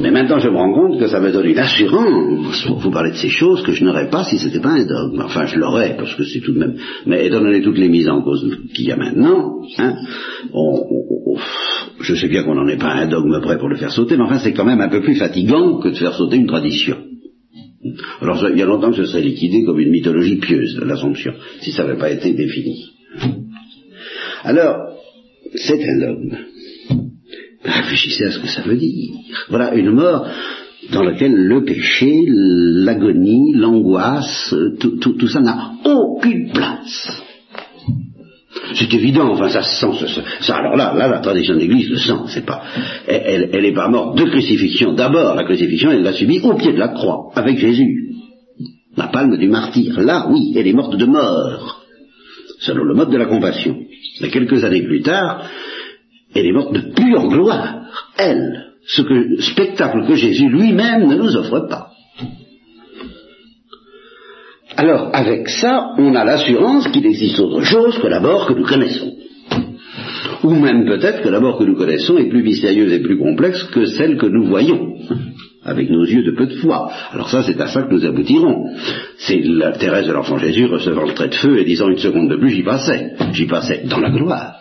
Mais 0.00 0.12
maintenant, 0.12 0.38
je 0.38 0.48
me 0.48 0.56
rends 0.56 0.72
compte 0.72 1.00
que 1.00 1.08
ça 1.08 1.18
me 1.18 1.32
donne 1.32 1.46
une 1.46 1.58
assurance 1.58 2.64
pour 2.66 2.78
vous 2.78 2.90
parler 2.90 3.10
de 3.10 3.16
ces 3.16 3.30
choses 3.30 3.62
que 3.62 3.72
je 3.72 3.84
n'aurais 3.84 4.08
pas 4.08 4.22
si 4.22 4.38
c'était 4.38 4.60
pas 4.60 4.70
un 4.70 4.84
dogme. 4.84 5.20
Enfin, 5.24 5.46
je 5.46 5.58
l'aurais, 5.58 5.96
parce 5.96 6.14
que 6.14 6.22
c'est 6.22 6.38
tout 6.40 6.52
de 6.52 6.58
même... 6.60 6.76
Mais 7.06 7.26
étant 7.26 7.40
donné 7.40 7.60
toutes 7.62 7.78
les 7.78 7.88
mises 7.88 8.08
en 8.08 8.22
cause 8.22 8.48
qu'il 8.74 8.86
y 8.86 8.92
a 8.92 8.96
maintenant, 8.96 9.60
hein, 9.78 9.94
je 12.00 12.14
sais 12.14 12.28
bien 12.28 12.44
qu'on 12.44 12.54
n'en 12.54 12.68
est 12.68 12.78
pas 12.78 12.92
un 12.92 13.08
dogme 13.08 13.40
prêt 13.40 13.58
pour 13.58 13.68
le 13.68 13.76
faire 13.76 13.90
sauter, 13.90 14.16
mais 14.16 14.22
enfin, 14.22 14.38
c'est 14.38 14.52
quand 14.52 14.64
même 14.64 14.80
un 14.80 14.88
peu 14.88 15.00
plus 15.00 15.16
fatigant 15.16 15.80
que 15.80 15.88
de 15.88 15.96
faire 15.96 16.14
sauter 16.14 16.36
une 16.36 16.46
tradition. 16.46 17.07
Alors 18.20 18.48
il 18.50 18.58
y 18.58 18.62
a 18.62 18.66
longtemps 18.66 18.90
que 18.90 18.96
ce 18.96 19.06
serait 19.06 19.22
liquidé 19.22 19.64
comme 19.64 19.78
une 19.78 19.90
mythologie 19.90 20.36
pieuse, 20.36 20.78
l'Assomption, 20.84 21.34
si 21.60 21.72
ça 21.72 21.84
n'avait 21.84 21.98
pas 21.98 22.10
été 22.10 22.32
défini. 22.32 22.90
Alors, 24.42 24.76
c'est 25.54 25.82
un 25.88 26.02
homme. 26.02 26.36
Réfléchissez 27.64 28.24
à 28.24 28.30
ce 28.30 28.38
que 28.40 28.48
ça 28.48 28.62
veut 28.62 28.76
dire. 28.76 29.14
Voilà 29.48 29.74
une 29.74 29.90
mort 29.90 30.26
dans 30.92 31.02
laquelle 31.02 31.34
le 31.34 31.64
péché, 31.64 32.24
l'agonie, 32.26 33.52
l'angoisse, 33.54 34.54
tout 34.80 35.28
ça 35.28 35.40
n'a 35.40 35.72
aucune 35.84 36.50
place. 36.52 37.22
C'est 38.74 38.92
évident, 38.92 39.30
enfin 39.32 39.48
ça 39.48 39.62
se 39.62 39.80
sent, 39.80 40.06
ça, 40.40 40.56
alors 40.56 40.76
là, 40.76 40.94
là, 40.94 41.08
la 41.08 41.18
tradition 41.20 41.54
de 41.54 41.60
l'Église 41.60 41.90
le 41.90 41.96
sent, 41.96 42.18
c'est 42.28 42.44
pas, 42.44 42.62
elle, 43.06 43.50
elle, 43.52 43.64
est 43.64 43.72
pas 43.72 43.88
morte 43.88 44.18
de 44.18 44.24
crucifixion. 44.24 44.92
D'abord, 44.92 45.34
la 45.34 45.44
crucifixion, 45.44 45.90
elle 45.90 46.02
l'a 46.02 46.12
subie 46.12 46.40
au 46.40 46.54
pied 46.54 46.72
de 46.72 46.78
la 46.78 46.88
croix, 46.88 47.30
avec 47.34 47.58
Jésus. 47.58 48.08
La 48.96 49.06
palme 49.08 49.36
du 49.36 49.48
martyr. 49.48 50.00
Là, 50.00 50.26
oui, 50.28 50.54
elle 50.56 50.66
est 50.66 50.72
morte 50.72 50.96
de 50.96 51.06
mort, 51.06 51.84
selon 52.58 52.84
le 52.84 52.94
mode 52.94 53.10
de 53.10 53.16
la 53.16 53.26
compassion. 53.26 53.76
Mais 54.20 54.28
quelques 54.28 54.64
années 54.64 54.82
plus 54.82 55.02
tard, 55.02 55.44
elle 56.34 56.46
est 56.46 56.52
morte 56.52 56.74
de 56.74 56.92
pure 56.94 57.28
gloire. 57.28 57.82
Elle, 58.16 58.72
ce 58.86 59.02
que, 59.02 59.40
spectacle 59.40 60.06
que 60.06 60.14
Jésus 60.14 60.48
lui-même 60.48 61.08
ne 61.08 61.14
nous 61.14 61.36
offre 61.36 61.68
pas. 61.68 61.87
Alors, 64.78 65.10
avec 65.12 65.48
ça, 65.48 65.90
on 65.98 66.14
a 66.14 66.24
l'assurance 66.24 66.86
qu'il 66.86 67.04
existe 67.04 67.40
autre 67.40 67.62
chose 67.62 67.98
que 67.98 68.06
la 68.06 68.20
mort 68.20 68.46
que 68.46 68.52
nous 68.52 68.64
connaissons. 68.64 69.12
Ou 70.44 70.50
même 70.54 70.86
peut-être 70.86 71.20
que 71.22 71.28
la 71.28 71.40
mort 71.40 71.58
que 71.58 71.64
nous 71.64 71.74
connaissons 71.74 72.16
est 72.16 72.28
plus 72.28 72.44
mystérieuse 72.44 72.92
et 72.92 73.00
plus 73.00 73.18
complexe 73.18 73.64
que 73.74 73.86
celle 73.86 74.16
que 74.16 74.26
nous 74.26 74.44
voyons, 74.44 74.94
avec 75.64 75.90
nos 75.90 76.04
yeux 76.04 76.22
de 76.22 76.30
peu 76.30 76.46
de 76.46 76.54
foi. 76.60 76.92
Alors 77.10 77.28
ça, 77.28 77.42
c'est 77.42 77.60
à 77.60 77.66
ça 77.66 77.82
que 77.82 77.92
nous 77.92 78.06
aboutirons. 78.06 78.66
C'est 79.16 79.40
la 79.42 79.72
Thérèse 79.72 80.06
de 80.06 80.12
l'Enfant 80.12 80.38
Jésus 80.38 80.66
recevant 80.66 81.06
le 81.06 81.14
trait 81.14 81.30
de 81.30 81.34
feu 81.34 81.58
et 81.58 81.64
disant 81.64 81.88
une 81.88 81.98
seconde 81.98 82.30
de 82.30 82.36
plus, 82.36 82.50
j'y 82.50 82.62
passais. 82.62 83.14
J'y 83.32 83.46
passais 83.46 83.82
dans 83.84 83.98
la 83.98 84.10
gloire. 84.10 84.60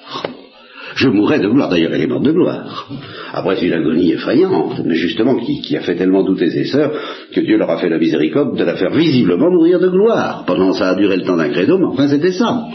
Je 0.98 1.10
mourrais 1.10 1.40
de 1.40 1.48
gloire, 1.48 1.70
d'ailleurs 1.70 1.94
elle 1.94 2.02
est 2.02 2.08
morte 2.08 2.26
de 2.26 2.32
gloire. 2.32 2.90
Après 3.32 3.56
c'est 3.56 3.68
une 3.68 3.74
agonie 3.74 4.14
effrayante, 4.14 4.82
mais 4.84 4.96
justement 4.96 5.36
qui, 5.36 5.78
a 5.78 5.82
fait 5.82 5.96
tellement 5.96 6.24
douter 6.24 6.50
ses 6.50 6.66
sœurs 6.66 6.92
que 7.34 7.40
Dieu 7.40 7.58
leur 7.58 7.70
a 7.70 7.78
fait 7.78 7.90
la 7.90 8.00
miséricorde 8.00 8.58
de 8.58 8.64
la 8.64 8.76
faire 8.76 8.92
visiblement 8.92 9.52
mourir 9.52 9.80
de 9.80 9.90
gloire. 9.90 10.44
Pendant 10.48 10.74
ça 10.74 10.90
a 10.90 10.96
duré 10.96 11.18
le 11.18 11.24
temps 11.24 11.38
d'un 11.38 11.50
credo, 11.50 11.78
mais 11.78 11.86
enfin 11.86 12.08
c'était 12.08 12.32
ça. 12.32 12.66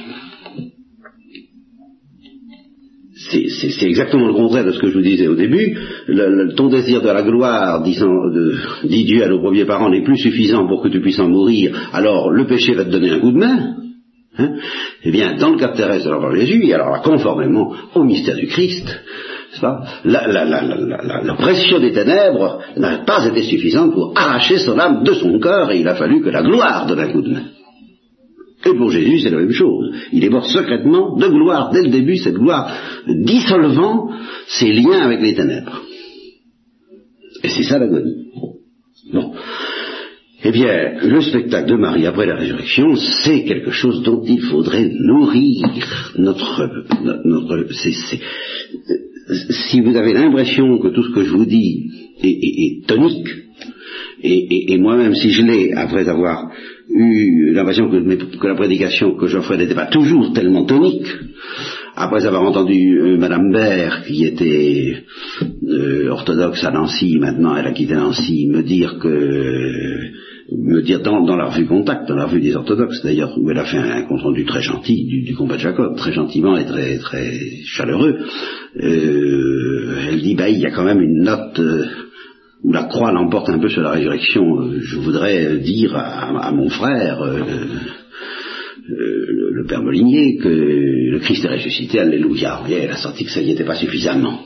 c'est 3.32 3.86
exactement 3.86 4.28
le 4.28 4.34
contraire 4.34 4.66
de 4.66 4.72
ce 4.72 4.78
que 4.78 4.88
je 4.88 4.94
vous 4.94 5.02
disais 5.02 5.26
au 5.26 5.34
début. 5.34 5.76
Le, 6.06 6.54
ton 6.54 6.68
désir 6.68 7.02
de 7.02 7.08
la 7.08 7.22
gloire, 7.22 7.82
disant, 7.82 8.30
de, 8.30 8.54
dit 8.84 9.04
Dieu 9.04 9.24
à 9.24 9.28
nos 9.28 9.40
premiers 9.40 9.64
parents, 9.64 9.90
n'est 9.90 10.04
plus 10.04 10.18
suffisant 10.18 10.68
pour 10.68 10.82
que 10.82 10.88
tu 10.88 11.00
puisses 11.00 11.18
en 11.18 11.28
mourir, 11.28 11.90
alors 11.92 12.30
le 12.30 12.46
péché 12.46 12.74
va 12.74 12.84
te 12.84 12.90
donner 12.90 13.10
un 13.10 13.20
coup 13.20 13.32
de 13.32 13.38
main. 13.38 13.81
Hein? 14.38 14.54
Eh 15.04 15.10
bien, 15.10 15.36
dans 15.36 15.50
le 15.50 15.58
cas 15.58 15.68
terrestre 15.68 16.06
de 16.06 16.10
l'enfant 16.12 16.34
Jésus, 16.34 16.64
et 16.64 16.74
alors 16.74 17.02
conformément 17.02 17.74
au 17.94 18.04
mystère 18.04 18.36
du 18.36 18.46
Christ, 18.46 18.86
la, 19.60 19.82
la, 20.04 20.44
la, 20.44 21.22
la, 21.22 21.34
pression 21.34 21.78
des 21.78 21.92
ténèbres 21.92 22.60
n'a 22.76 22.98
pas 23.04 23.26
été 23.26 23.42
suffisante 23.42 23.92
pour 23.92 24.14
arracher 24.16 24.56
son 24.58 24.78
âme 24.78 25.04
de 25.04 25.12
son 25.12 25.38
cœur, 25.38 25.70
et 25.70 25.80
il 25.80 25.88
a 25.88 25.96
fallu 25.96 26.22
que 26.22 26.30
la 26.30 26.42
gloire 26.42 26.86
donne 26.86 27.00
un 27.00 27.12
coup. 27.12 27.22
Et 28.64 28.74
pour 28.74 28.90
Jésus, 28.90 29.18
c'est 29.18 29.30
la 29.30 29.38
même 29.38 29.52
chose. 29.52 29.92
Il 30.12 30.24
est 30.24 30.30
mort 30.30 30.46
secrètement 30.46 31.16
de 31.16 31.26
gloire 31.26 31.70
dès 31.70 31.82
le 31.82 31.90
début, 31.90 32.16
cette 32.16 32.36
gloire 32.36 32.72
dissolvant 33.06 34.08
ses 34.46 34.72
liens 34.72 35.02
avec 35.02 35.20
les 35.20 35.34
ténèbres. 35.34 35.82
Et 37.42 37.48
c'est 37.48 37.64
ça 37.64 37.78
l'agonie. 37.78 38.28
Bon. 39.12 39.32
Eh 40.44 40.50
bien, 40.50 40.98
le 41.02 41.20
spectacle 41.20 41.70
de 41.70 41.76
Marie 41.76 42.06
après 42.06 42.26
la 42.26 42.34
résurrection, 42.34 42.96
c'est 42.96 43.44
quelque 43.44 43.70
chose 43.70 44.02
dont 44.02 44.24
il 44.26 44.40
faudrait 44.40 44.90
nourrir 44.92 45.62
notre... 46.16 46.68
notre 47.24 47.64
si 49.50 49.80
vous 49.80 49.96
avez 49.96 50.12
l'impression 50.12 50.78
que 50.78 50.88
tout 50.88 51.04
ce 51.04 51.14
que 51.14 51.24
je 51.24 51.30
vous 51.30 51.46
dis 51.46 51.90
est, 52.22 52.86
tonique, 52.86 53.28
et, 54.24 54.78
moi-même, 54.78 55.14
si 55.14 55.30
je 55.30 55.42
l'ai, 55.42 55.72
après 55.72 56.08
avoir 56.08 56.50
eu 56.88 57.52
l'impression 57.52 57.88
que, 57.88 58.46
la 58.46 58.54
prédication 58.54 59.16
que 59.16 59.26
j'offrais 59.26 59.58
n'était 59.58 59.74
pas 59.74 59.86
toujours 59.86 60.32
tellement 60.32 60.64
tonique, 60.64 61.06
après 61.94 62.26
avoir 62.26 62.42
entendu 62.42 62.98
euh, 62.98 63.18
Madame 63.18 63.52
Baird, 63.52 64.04
qui 64.06 64.24
était 64.24 65.04
euh, 65.68 66.08
orthodoxe 66.10 66.64
à 66.64 66.70
Nancy, 66.70 67.18
maintenant 67.18 67.56
elle 67.56 67.66
a 67.66 67.72
quitté 67.72 67.94
Nancy, 67.94 68.48
me 68.48 68.62
dire 68.62 68.98
que 68.98 70.10
me 70.58 70.82
dire 70.82 71.00
dans, 71.00 71.36
la 71.36 71.46
revue 71.46 71.66
Contact, 71.66 72.08
dans 72.08 72.16
la 72.16 72.26
revue 72.26 72.40
des 72.40 72.54
orthodoxes 72.56 73.02
d'ailleurs, 73.02 73.36
où 73.38 73.50
elle 73.50 73.58
a 73.58 73.64
fait 73.64 73.78
un 73.78 74.02
compte 74.02 74.22
rendu 74.22 74.44
très 74.44 74.62
gentil 74.62 75.04
du, 75.24 75.34
combat 75.34 75.56
de 75.56 75.60
Jacob, 75.60 75.96
très 75.96 76.12
gentiment 76.12 76.56
et 76.56 76.64
très 76.66 76.98
très 76.98 77.32
chaleureux, 77.64 78.18
euh, 78.82 79.96
elle 80.08 80.20
dit 80.20 80.34
bah 80.34 80.48
il 80.48 80.58
y 80.58 80.66
a 80.66 80.70
quand 80.70 80.84
même 80.84 81.00
une 81.00 81.22
note 81.22 81.58
euh, 81.58 81.86
où 82.62 82.72
la 82.72 82.84
croix 82.84 83.12
l'emporte 83.12 83.48
un 83.50 83.58
peu 83.58 83.68
sur 83.68 83.82
la 83.82 83.90
résurrection. 83.90 84.60
Euh, 84.60 84.80
je 84.80 84.96
voudrais 84.96 85.58
dire 85.58 85.96
à, 85.96 86.50
mon 86.52 86.68
frère, 86.68 87.24
le, 88.88 89.64
père 89.66 89.82
Molinier, 89.82 90.38
que 90.38 90.48
le 90.48 91.18
Christ 91.20 91.44
est 91.44 91.54
ressuscité, 91.54 92.00
alléluia. 92.00 92.62
elle 92.68 92.90
a 92.90 92.96
senti 92.96 93.24
que 93.24 93.30
ça 93.30 93.40
n'y 93.40 93.52
était 93.52 93.64
pas 93.64 93.76
suffisamment. 93.76 94.40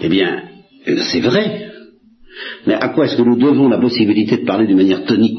Eh 0.00 0.08
bien, 0.08 0.42
c'est 0.84 1.20
vrai, 1.20 1.67
mais 2.66 2.74
à 2.74 2.88
quoi 2.88 3.06
est-ce 3.06 3.16
que 3.16 3.22
nous 3.22 3.36
devons 3.36 3.68
la 3.68 3.78
possibilité 3.78 4.38
de 4.38 4.44
parler 4.44 4.66
d'une 4.66 4.76
manière 4.76 5.04
tonique 5.04 5.38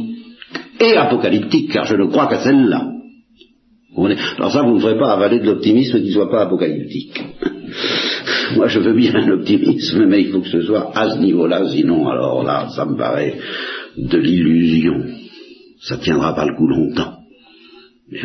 et 0.80 0.96
apocalyptique, 0.96 1.72
car 1.72 1.86
je 1.86 1.96
ne 1.96 2.06
crois 2.06 2.28
qu'à 2.28 2.40
celle-là? 2.40 2.88
Alors 4.38 4.52
ça, 4.52 4.62
vous 4.62 4.76
ne 4.76 4.80
ferez 4.80 4.98
pas 4.98 5.12
avaler 5.12 5.40
de 5.40 5.46
l'optimisme 5.46 6.00
qui 6.00 6.08
ne 6.08 6.14
soit 6.14 6.30
pas 6.30 6.44
apocalyptique. 6.44 7.22
Moi, 8.56 8.68
je 8.68 8.80
veux 8.80 8.94
bien 8.94 9.14
l'optimisme, 9.26 10.06
mais 10.06 10.22
il 10.22 10.30
faut 10.30 10.42
que 10.42 10.48
ce 10.50 10.62
soit 10.62 10.92
à 10.96 11.10
ce 11.12 11.20
niveau-là, 11.20 11.68
sinon, 11.70 12.08
alors 12.08 12.44
là, 12.44 12.70
ça 12.76 12.86
me 12.86 12.98
paraît 12.98 13.36
de 13.98 14.18
l'illusion. 14.18 15.04
Ça 15.82 15.98
ne 15.98 16.02
tiendra 16.02 16.36
pas 16.36 16.46
le 16.46 16.56
coup 16.56 16.68
longtemps. 16.68 17.16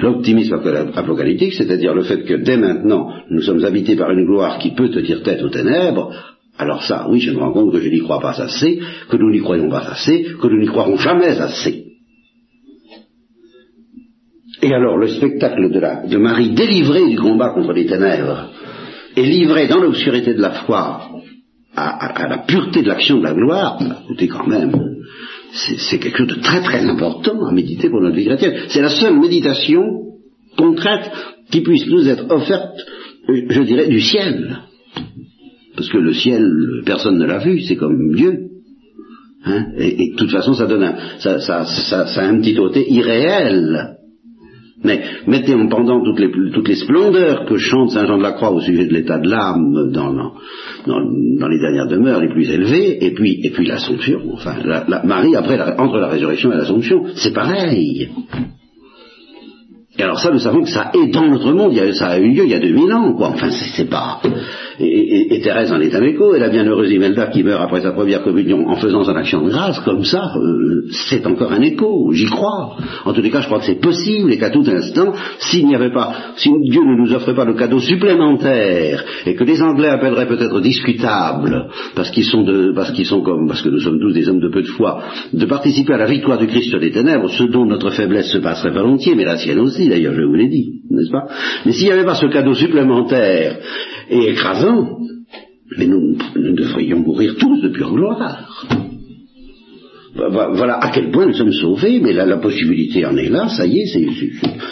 L'optimisme 0.01 0.61
apocalyptique, 0.95 1.55
c'est-à-dire 1.55 1.95
le 1.95 2.05
fait 2.05 2.25
que 2.25 2.35
dès 2.43 2.57
maintenant, 2.57 3.11
nous 3.31 3.43
sommes 3.43 3.63
habités 3.65 3.97
par 3.97 4.11
une 4.13 4.25
gloire 4.25 4.59
qui 4.59 4.71
peut 4.71 4.89
te 4.89 5.01
dire 5.01 5.23
tête 5.23 5.43
aux 5.43 5.51
ténèbres, 5.51 6.11
alors 6.57 6.85
ça, 6.85 7.07
oui, 7.09 7.21
je 7.21 7.33
me 7.33 7.39
rends 7.39 7.53
compte 7.53 7.73
que 7.73 7.81
je 7.81 7.89
n'y 7.89 8.01
crois 8.01 8.21
pas 8.21 8.41
assez, 8.41 8.81
que 9.09 9.17
nous 9.17 9.31
n'y 9.31 9.41
croyons 9.41 9.69
pas 9.69 9.91
assez, 9.91 10.25
que 10.41 10.47
nous 10.47 10.61
n'y 10.61 10.67
croirons 10.67 10.97
jamais 10.97 11.39
assez. 11.41 11.85
Et 14.63 14.73
alors 14.73 14.97
le 14.97 15.09
spectacle 15.09 15.71
de, 15.71 16.17
Marie 16.17 16.51
délivrée 16.51 17.09
du 17.09 17.19
combat 17.19 17.51
contre 17.51 17.73
les 17.73 17.87
ténèbres 17.87 18.51
et 19.17 19.23
livrée 19.23 19.67
dans 19.67 19.81
l'obscurité 19.81 20.33
de 20.33 20.41
la 20.41 20.53
foi 20.53 21.11
à, 21.77 22.29
la 22.29 22.39
pureté 22.39 22.83
de 22.83 22.89
l'action 22.89 23.19
de 23.19 23.25
la 23.25 23.35
gloire, 23.35 23.79
écoutez 24.05 24.29
quand 24.29 24.47
même, 24.47 24.73
c'est 25.53 25.99
quelque 25.99 26.19
chose 26.19 26.37
de 26.37 26.41
très 26.41 26.63
très 26.63 26.85
important 26.87 27.45
à 27.47 27.53
méditer 27.53 27.91
pour 27.91 28.01
notre 28.01 28.17
vie 28.17 28.27
chrétienne. 28.27 28.67
C'est 28.69 28.81
la 28.81 28.91
seule 28.91 29.19
méditation 29.19 29.83
concrète 30.57 31.11
qui 31.51 31.63
puisse 31.63 31.87
nous 31.87 32.09
être 32.09 32.31
offerte, 32.31 32.79
je 33.29 33.63
dirais, 33.63 33.89
du 33.89 34.01
ciel. 34.01 34.61
Parce 35.77 35.89
que 35.89 35.99
le 35.99 36.13
ciel, 36.13 36.83
personne 36.85 37.19
ne 37.19 37.27
l'a 37.27 37.39
vu, 37.39 37.61
c'est 37.61 37.77
comme 37.77 38.15
Dieu. 38.15 38.51
Hein? 39.45 39.67
Et, 39.77 40.13
de 40.13 40.17
toute 40.17 40.31
façon, 40.31 40.55
ça 40.55 40.67
donne 40.67 40.85
un, 40.85 40.95
ça, 41.19 41.41
ça, 41.41 41.65
ça, 41.65 42.21
a 42.21 42.27
un 42.27 42.41
petit 42.41 42.55
côté 42.55 42.91
irréel. 42.91 43.97
Mais 44.85 45.03
mettez 45.27 45.55
en 45.55 45.67
pendant 45.69 46.05
toutes 46.05 46.21
les, 46.21 46.31
toutes 46.53 46.69
les 46.69 46.75
splendeurs 46.77 47.47
que 47.47 47.57
chante 47.57 47.91
Saint 47.91 48.07
Jean 48.07 48.19
de 48.19 48.23
la 48.23 48.33
Croix 48.33 48.53
au 48.53 48.61
sujet 48.61 48.87
de 48.87 48.93
l'état 48.93 49.19
de 49.19 49.29
l'âme 49.29 49.91
dans, 49.93 50.13
dans, 50.13 50.33
dans, 50.87 51.49
les 51.49 51.59
dernières 51.59 51.89
demeures 51.89 52.21
les 52.21 52.29
plus 52.29 52.51
élevées, 52.51 53.05
et 53.05 53.15
puis, 53.15 53.41
et 53.43 53.51
puis 53.51 53.67
l'Assomption. 53.67 54.21
Enfin, 54.35 54.57
Marie, 55.05 55.37
après, 55.37 55.59
entre 55.79 55.97
la 55.99 56.09
résurrection 56.09 56.53
et 56.53 56.57
l'Assomption, 56.57 57.05
c'est 57.15 57.33
pareil. 57.33 58.11
Et 59.97 60.03
alors 60.03 60.19
ça, 60.19 60.33
nous 60.33 60.41
savons 60.41 60.63
que 60.63 60.71
ça 60.71 60.91
est 60.93 61.07
dans 61.13 61.29
notre 61.29 61.53
monde, 61.53 61.73
ça 61.93 62.09
a 62.09 62.19
eu 62.19 62.33
lieu 62.33 62.45
il 62.45 62.51
y 62.51 62.55
a 62.55 62.59
2000 62.59 62.93
ans, 62.93 63.13
quoi. 63.15 63.29
Enfin, 63.29 63.51
c'est 63.51 63.89
pas. 63.89 64.21
Et, 64.81 65.41
Thérèse 65.41 65.73
en 65.73 65.81
est 65.81 65.95
un 65.95 66.03
écho, 66.03 66.35
et 66.35 66.41
la 66.41 66.49
bienheureuse 66.49 66.91
Imelda 66.91 67.27
qui 67.27 67.45
meurt 67.45 67.63
après 67.63 67.83
sa 67.83 67.93
première 67.93 68.23
communion 68.23 68.67
en 68.69 68.77
faisant 68.77 69.05
son 69.05 69.15
action 69.15 69.45
de 69.45 69.51
grâce, 69.51 69.79
comme 69.81 70.05
ça, 70.05 70.33
euh, 70.37 70.87
c'est 70.91 71.25
encore 71.27 71.53
un 71.53 71.61
écho, 71.61 72.11
j'y 72.13 72.27
crois. 72.27 72.77
En 73.05 73.13
tous 73.13 73.21
les 73.21 73.31
cas, 73.31 73.41
je 73.41 73.47
crois 73.47 73.61
que 73.61 73.67
c'est 73.67 73.81
possible, 73.81 74.33
et 74.33 74.39
qu'à 74.39 74.51
tout 74.51 74.65
instant, 74.67 75.13
s'il 75.39 75.67
n'y 75.67 75.77
avait 75.77 75.93
pas, 75.93 76.13
si 76.37 76.51
Dieu 76.63 76.81
ne 76.83 76.97
nous 76.97 77.13
offrait 77.15 77.35
pas 77.35 77.45
le 77.45 77.55
cadeau 77.55 77.79
supplémentaire, 77.79 79.05
et 79.27 79.35
que 79.35 79.45
les 79.45 79.63
Anglais 79.63 79.89
appelleraient 79.89 80.27
peut-être 80.27 80.61
discutable, 80.61 81.69
parce 81.95 82.11
qu'ils 82.11 82.25
sont 82.25 82.43
de, 82.43 82.73
parce 82.75 82.91
qu'ils 82.91 83.07
sont 83.07 83.23
comme, 83.23 83.47
parce 83.47 83.63
que 83.63 83.69
nous 83.69 83.81
sommes 83.81 84.01
tous 84.01 84.13
des 84.13 84.29
hommes 84.29 84.41
de 84.41 84.51
peu 84.51 84.63
de 84.63 84.69
foi, 84.69 85.03
de 85.33 85.47
participer 85.47 85.95
à 85.95 85.99
la 85.99 86.07
victoire 86.07 86.39
du 86.39 86.49
Christ 86.49 86.71
sur 86.71 86.81
les 86.81 86.91
ténèbres, 86.91 87.31
ce 87.31 87.45
dont 87.45 87.65
notre 87.65 87.91
faiblesse 87.91 88.33
se 88.33 88.39
passerait 88.39 88.71
volontiers, 88.71 89.15
mais 89.15 89.25
la 89.25 89.37
sienne 89.37 89.61
aussi, 89.61 89.84
d'ailleurs, 89.89 90.15
je 90.15 90.23
vous 90.23 90.35
l'ai 90.35 90.49
dit, 90.49 90.83
n'est-ce 90.91 91.11
pas? 91.11 91.27
Mais 91.65 91.73
s'il 91.73 91.87
n'y 91.87 91.93
avait 91.93 92.05
pas 92.05 92.15
ce 92.15 92.27
cadeau 92.27 92.55
supplémentaire, 92.55 93.59
et 94.11 94.31
écrasant, 94.31 94.99
mais 95.79 95.87
nous, 95.87 96.17
devrions 96.35 97.01
mourir 97.01 97.37
tous 97.37 97.61
de 97.63 97.69
pure 97.69 97.93
gloire. 97.93 98.75
Voilà 100.15 100.79
à 100.79 100.91
quel 100.91 101.11
point 101.11 101.27
nous 101.27 101.35
sommes 101.35 101.53
sauvés, 101.53 101.99
mais 102.01 102.13
la 102.13 102.37
possibilité 102.37 103.05
en 103.05 103.17
est 103.17 103.29
là, 103.29 103.49
ça 103.49 103.67
y 103.67 103.81
est, 103.81 103.87
c'est, 103.87 104.07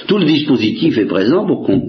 tout 0.06 0.18
le 0.18 0.24
dispositif 0.24 0.96
est 0.98 1.06
présent 1.06 1.46
pour 1.46 1.64
qu'on 1.64 1.82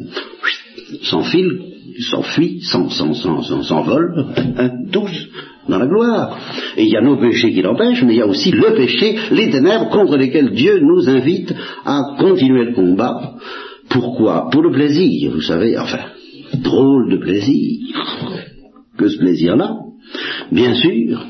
s'enfile, 1.04 1.73
s'enfuit, 2.00 2.62
s'envole, 2.62 4.26
hein, 4.58 4.70
tous 4.92 5.28
dans 5.68 5.78
la 5.78 5.88
gloire. 5.88 6.38
Et 6.78 6.84
il 6.84 6.90
y 6.90 6.98
a 6.98 7.02
nos 7.02 7.18
péchés 7.18 7.54
qui 7.54 7.62
l'empêchent, 7.62 8.04
mais 8.04 8.14
il 8.14 8.18
y 8.18 8.22
a 8.22 8.28
aussi 8.28 8.52
le 8.52 8.76
péché, 8.76 9.16
les 9.32 9.50
ténèbres 9.50 9.90
contre 9.90 10.18
lesquelles 10.18 10.52
Dieu 10.52 10.80
nous 10.80 11.10
invite 11.10 11.54
à 11.86 12.02
continuer 12.20 12.66
le 12.66 12.74
combat. 12.74 13.36
Pourquoi? 13.90 14.50
Pour 14.52 14.62
le 14.62 14.72
plaisir, 14.72 15.32
vous 15.32 15.42
savez, 15.42 15.78
enfin, 15.78 16.00
drôle 16.62 17.12
de 17.12 17.18
plaisir 17.18 17.80
que 18.98 19.08
ce 19.08 19.18
plaisir-là, 19.18 19.76
bien 20.52 20.74
sûr, 20.76 21.26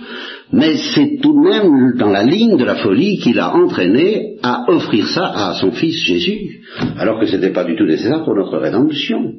mais 0.51 0.75
c'est 0.93 1.19
tout 1.21 1.33
de 1.33 1.49
même 1.49 1.97
dans 1.97 2.09
la 2.09 2.23
ligne 2.23 2.57
de 2.57 2.63
la 2.63 2.75
folie 2.75 3.17
qu'il 3.17 3.39
a 3.39 3.55
entraîné 3.55 4.37
à 4.43 4.65
offrir 4.67 5.07
ça 5.07 5.25
à 5.25 5.53
son 5.55 5.71
fils 5.71 5.95
Jésus, 6.05 6.61
alors 6.97 7.19
que 7.19 7.25
ce 7.25 7.35
n'était 7.35 7.53
pas 7.53 7.63
du 7.63 7.75
tout 7.75 7.85
nécessaire 7.85 8.23
pour 8.23 8.35
notre 8.35 8.57
rédemption. 8.57 9.33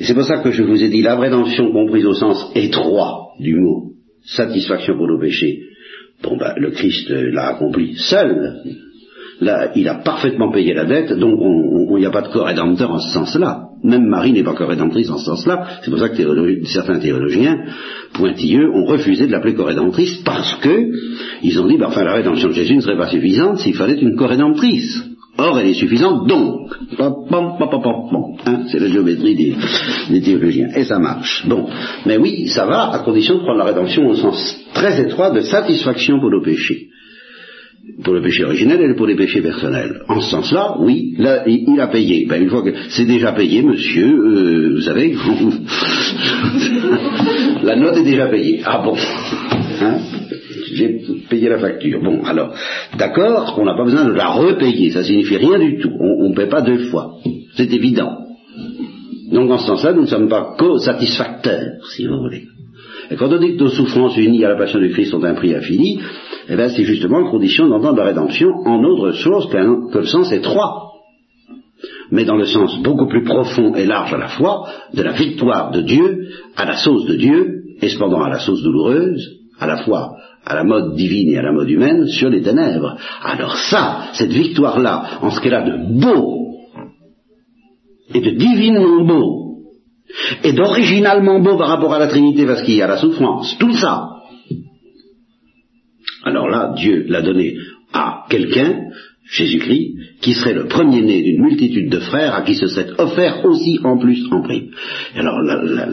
C'est 0.00 0.14
pour 0.14 0.24
ça 0.24 0.38
que 0.38 0.50
je 0.50 0.62
vous 0.62 0.82
ai 0.82 0.88
dit 0.88 1.02
la 1.02 1.16
rédemption 1.16 1.72
comprise 1.72 2.06
au 2.06 2.14
sens 2.14 2.50
étroit 2.54 3.32
du 3.40 3.56
mot, 3.56 3.92
satisfaction 4.24 4.96
pour 4.96 5.08
nos 5.08 5.20
péchés. 5.20 5.60
Bon 6.22 6.36
ben, 6.36 6.54
le 6.56 6.70
Christ 6.70 7.10
l'a 7.10 7.48
accompli 7.48 7.96
seul. 7.96 8.62
Là, 9.40 9.72
il 9.74 9.88
a 9.88 9.96
parfaitement 9.96 10.52
payé 10.52 10.74
la 10.74 10.84
dette, 10.84 11.12
donc 11.12 11.40
il 11.90 11.96
n'y 11.96 12.06
a 12.06 12.10
pas 12.10 12.22
de 12.22 12.28
corps 12.28 12.46
rédempteur 12.46 12.90
en 12.90 12.98
ce 12.98 13.12
sens-là. 13.12 13.68
Même 13.82 14.06
Marie 14.06 14.32
n'est 14.32 14.42
pas 14.42 14.54
co-rédemptrice 14.54 15.10
en 15.10 15.18
ce 15.18 15.26
sens-là. 15.26 15.80
C'est 15.82 15.90
pour 15.90 16.00
ça 16.00 16.08
que 16.08 16.64
certains 16.64 16.98
théologiens 17.00 17.66
pointilleux 18.14 18.70
ont 18.72 18.86
refusé 18.86 19.26
de 19.26 19.32
l'appeler 19.32 19.54
co-rédemptrice 19.54 20.22
parce 20.24 20.54
que 20.60 20.90
ils 21.42 21.60
ont 21.60 21.66
dit, 21.66 21.76
bah, 21.76 21.88
enfin, 21.88 22.04
la 22.04 22.14
rédemption 22.14 22.48
de 22.48 22.54
Jésus 22.54 22.76
ne 22.76 22.80
serait 22.80 22.96
pas 22.96 23.10
suffisante 23.10 23.58
s'il 23.58 23.74
fallait 23.74 24.00
une 24.00 24.16
co-rédemptrice. 24.16 25.13
Or, 25.36 25.58
elle 25.58 25.68
est 25.68 25.74
suffisante 25.74 26.28
donc. 26.28 26.70
Hein, 26.98 28.62
c'est 28.70 28.78
la 28.78 28.88
géométrie 28.88 29.56
des, 30.10 30.20
théologiens. 30.20 30.68
Et 30.76 30.84
ça 30.84 30.98
marche. 31.00 31.44
Bon. 31.46 31.66
Mais 32.06 32.16
oui, 32.16 32.46
ça 32.48 32.66
va 32.66 32.92
à 32.92 33.00
condition 33.00 33.38
de 33.38 33.40
prendre 33.40 33.58
la 33.58 33.64
rédemption 33.64 34.06
au 34.08 34.14
sens 34.14 34.60
très 34.74 35.00
étroit 35.00 35.30
de 35.30 35.40
satisfaction 35.40 36.20
pour 36.20 36.30
nos 36.30 36.42
péchés. 36.42 36.88
pour 38.04 38.14
le 38.14 38.22
péché 38.22 38.44
originel 38.44 38.80
et 38.80 38.94
pour 38.94 39.06
les 39.06 39.16
péchés 39.16 39.42
personnels. 39.42 40.02
En 40.08 40.20
ce 40.20 40.30
sens-là, 40.30 40.76
oui, 40.78 41.16
il, 41.18 41.80
a 41.80 41.88
payé. 41.88 42.26
Ben, 42.28 42.40
une 42.40 42.48
fois 42.48 42.62
que 42.62 42.72
c'est 42.90 43.04
déjà 43.04 43.32
payé, 43.32 43.62
monsieur, 43.62 44.06
euh, 44.06 44.74
vous 44.76 44.82
savez, 44.82 45.14
la 47.62 47.76
note 47.76 47.96
est 47.96 48.04
déjà 48.04 48.28
payée. 48.28 48.62
Ah 48.64 48.82
bon 48.84 48.96
hein 49.82 49.98
J'ai 50.72 51.00
payé 51.28 51.48
la 51.48 51.58
facture. 51.58 52.02
Bon, 52.02 52.22
alors, 52.24 52.54
d'accord, 52.98 53.56
on 53.58 53.64
n'a 53.64 53.76
pas 53.76 53.84
besoin 53.84 54.04
de 54.04 54.12
la 54.12 54.28
repayer, 54.28 54.90
ça 54.90 55.02
signifie 55.02 55.36
rien 55.36 55.58
du 55.58 55.78
tout. 55.78 55.92
On 56.00 56.30
ne 56.30 56.34
paie 56.34 56.48
pas 56.48 56.62
deux 56.62 56.86
fois. 56.90 57.14
C'est 57.56 57.72
évident. 57.72 58.18
Donc 59.32 59.50
en 59.50 59.58
ce 59.58 59.66
sens-là, 59.66 59.92
nous 59.92 60.02
ne 60.02 60.06
sommes 60.06 60.28
pas 60.28 60.54
co-satisfacteurs, 60.58 61.84
si 61.94 62.06
vous 62.06 62.18
voulez. 62.18 62.44
Et 63.10 63.16
quand 63.16 63.32
on 63.32 63.38
dit 63.38 63.56
que 63.56 63.62
nos 63.64 63.70
souffrances 63.70 64.16
unies 64.16 64.44
à 64.44 64.50
la 64.50 64.56
passion 64.56 64.78
du 64.78 64.90
Christ 64.90 65.10
sont 65.10 65.24
un 65.24 65.34
prix 65.34 65.54
affini, 65.54 66.00
eh 66.48 66.56
bien 66.56 66.68
c'est 66.68 66.84
justement 66.84 67.20
une 67.20 67.30
condition 67.30 67.68
d'entendre 67.68 67.98
la 67.98 68.04
rédemption 68.04 68.48
en 68.64 68.82
autre 68.84 69.12
chose 69.12 69.48
que 69.50 69.98
le 69.98 70.06
sens 70.06 70.32
étroit, 70.32 70.92
mais 72.10 72.24
dans 72.24 72.36
le 72.36 72.46
sens 72.46 72.78
beaucoup 72.82 73.06
plus 73.06 73.24
profond 73.24 73.74
et 73.74 73.86
large 73.86 74.14
à 74.14 74.18
la 74.18 74.28
fois 74.28 74.68
de 74.92 75.02
la 75.02 75.12
victoire 75.12 75.70
de 75.70 75.80
Dieu 75.82 76.28
à 76.56 76.64
la 76.64 76.76
sauce 76.76 77.06
de 77.06 77.16
Dieu, 77.16 77.62
et 77.82 77.88
cependant 77.88 78.22
à 78.22 78.30
la 78.30 78.38
sauce 78.38 78.62
douloureuse, 78.62 79.43
à 79.58 79.66
la 79.66 79.78
fois 79.84 80.16
à 80.46 80.54
la 80.54 80.64
mode 80.64 80.94
divine 80.94 81.30
et 81.30 81.38
à 81.38 81.42
la 81.42 81.52
mode 81.52 81.70
humaine, 81.70 82.06
sur 82.06 82.28
les 82.28 82.42
ténèbres. 82.42 82.98
Alors 83.22 83.56
ça, 83.56 84.10
cette 84.12 84.32
victoire-là, 84.32 85.20
en 85.22 85.30
ce 85.30 85.40
qu'elle 85.40 85.54
a 85.54 85.62
de 85.62 86.00
beau 86.00 86.48
et 88.12 88.20
de 88.20 88.30
divinement 88.30 89.04
beau, 89.04 89.44
et 90.42 90.52
d'originalement 90.52 91.40
beau 91.40 91.56
par 91.56 91.68
rapport 91.68 91.94
à 91.94 91.98
la 91.98 92.08
Trinité 92.08 92.44
parce 92.46 92.62
qu'il 92.62 92.76
y 92.76 92.82
a 92.82 92.86
la 92.86 92.98
souffrance, 92.98 93.56
tout 93.58 93.72
ça. 93.72 94.10
Alors 96.24 96.48
là, 96.48 96.74
Dieu 96.76 97.06
l'a 97.08 97.22
donné 97.22 97.56
à 97.92 98.24
quelqu'un, 98.28 98.90
Jésus-Christ, 99.30 100.20
qui 100.20 100.34
serait 100.34 100.54
le 100.54 100.66
premier-né 100.66 101.22
d'une 101.22 101.42
multitude 101.42 101.90
de 101.90 102.00
frères 102.00 102.34
à 102.34 102.42
qui 102.42 102.54
se 102.54 102.66
serait 102.66 102.92
offert 102.98 103.44
aussi 103.44 103.78
en 103.82 103.98
plus 103.98 104.26
en 104.30 104.42
prime. 104.42 104.70
Alors 105.16 105.40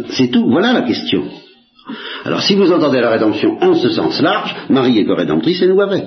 c'est 0.09 0.29
tout, 0.29 0.49
voilà 0.49 0.73
la 0.73 0.81
question. 0.81 1.23
Alors 2.23 2.41
si 2.41 2.55
vous 2.55 2.71
entendez 2.71 3.01
la 3.01 3.11
rédemption 3.11 3.57
en 3.61 3.73
ce 3.75 3.89
sens 3.89 4.21
large, 4.21 4.55
Marie 4.69 4.99
est 4.99 5.05
co-rédemptrice 5.05 5.61
et 5.61 5.67
nous 5.67 5.81
avec. 5.81 6.05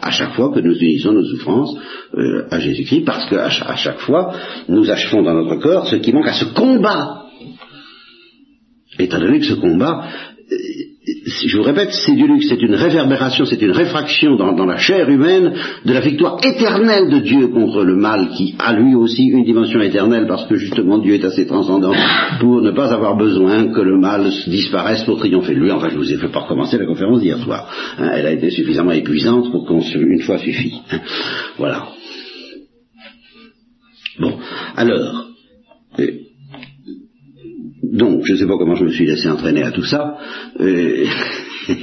À 0.00 0.10
chaque 0.10 0.34
fois 0.34 0.52
que 0.52 0.60
nous 0.60 0.76
unissons 0.76 1.12
nos 1.12 1.24
souffrances 1.24 1.74
euh, 2.14 2.46
à 2.50 2.60
Jésus-Christ, 2.60 3.04
parce 3.04 3.28
qu'à 3.30 3.46
à 3.46 3.76
chaque 3.76 4.00
fois, 4.00 4.34
nous 4.68 4.90
achevons 4.90 5.22
dans 5.22 5.34
notre 5.34 5.56
corps 5.56 5.86
ce 5.88 5.96
qui 5.96 6.12
manque 6.12 6.28
à 6.28 6.34
ce 6.34 6.46
combat. 6.46 7.22
Étant 8.98 9.18
donné 9.18 9.40
que 9.40 9.46
ce 9.46 9.54
combat, 9.54 10.04
euh, 10.52 10.56
je 11.06 11.56
vous 11.56 11.62
répète, 11.62 11.90
c'est 11.92 12.14
du 12.14 12.26
luxe, 12.26 12.46
c'est 12.48 12.62
une 12.62 12.74
réverbération, 12.74 13.44
c'est 13.44 13.60
une 13.60 13.72
réfraction 13.72 14.36
dans, 14.36 14.64
la 14.64 14.78
chair 14.78 15.08
humaine 15.08 15.52
de 15.84 15.92
la 15.92 16.00
victoire 16.00 16.38
éternelle 16.42 17.10
de 17.10 17.18
Dieu 17.18 17.48
contre 17.48 17.84
le 17.84 17.94
mal 17.94 18.30
qui 18.30 18.54
a 18.58 18.72
lui 18.72 18.94
aussi 18.94 19.26
une 19.26 19.44
dimension 19.44 19.82
éternelle 19.82 20.26
parce 20.26 20.46
que 20.46 20.56
justement 20.56 20.98
Dieu 20.98 21.14
est 21.14 21.24
assez 21.24 21.46
transcendant 21.46 21.92
pour 22.40 22.62
ne 22.62 22.70
pas 22.70 22.92
avoir 22.92 23.16
besoin 23.18 23.72
que 23.72 23.80
le 23.80 23.98
mal 23.98 24.30
disparaisse 24.46 25.02
pour 25.04 25.18
triompher 25.18 25.54
lui. 25.54 25.70
Enfin, 25.70 25.90
je 25.90 25.96
vous 25.96 26.10
ai 26.10 26.16
fait 26.16 26.32
pas 26.32 26.40
recommencer 26.40 26.78
la 26.78 26.86
conférence 26.86 27.20
d'hier 27.20 27.38
soir. 27.38 27.68
Hein, 27.98 28.10
elle 28.14 28.26
a 28.26 28.32
été 28.32 28.50
suffisamment 28.50 28.92
épuisante 28.92 29.50
pour 29.50 29.66
qu'on 29.66 29.80
une 29.80 30.22
fois 30.22 30.38
suffit. 30.38 30.80
Hein. 30.90 31.00
Voilà. 31.58 31.88
Bon, 34.18 34.38
alors, 34.76 35.26
euh, 35.98 36.23
donc, 37.94 38.24
je 38.24 38.32
ne 38.32 38.38
sais 38.38 38.46
pas 38.46 38.58
comment 38.58 38.74
je 38.74 38.86
me 38.86 38.90
suis 38.90 39.06
laissé 39.06 39.28
entraîner 39.28 39.62
à 39.62 39.70
tout 39.70 39.84
ça. 39.84 40.16
Euh, 40.60 41.04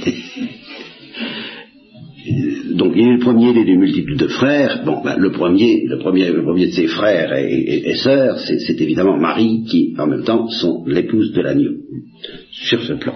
donc, 2.74 2.92
il 2.94 3.08
est 3.08 3.14
le 3.14 3.18
premier 3.18 3.54
des 3.54 3.76
multitudes 3.76 4.18
de 4.18 4.28
frères. 4.28 4.82
Bon, 4.84 5.00
ben, 5.02 5.16
le 5.16 5.30
premier, 5.30 5.86
le 5.86 5.98
premier, 5.98 6.30
le 6.30 6.42
premier 6.42 6.66
de 6.66 6.72
ses 6.72 6.86
frères 6.86 7.32
et, 7.32 7.94
sœurs, 7.94 8.38
c'est 8.40 8.78
évidemment 8.78 9.16
Marie, 9.16 9.64
qui 9.64 9.94
en 9.98 10.06
même 10.06 10.24
temps 10.24 10.48
sont 10.48 10.84
l'épouse 10.86 11.32
de 11.32 11.40
l'agneau. 11.40 11.76
Sur 12.50 12.82
ce 12.82 12.92
plan. 12.92 13.14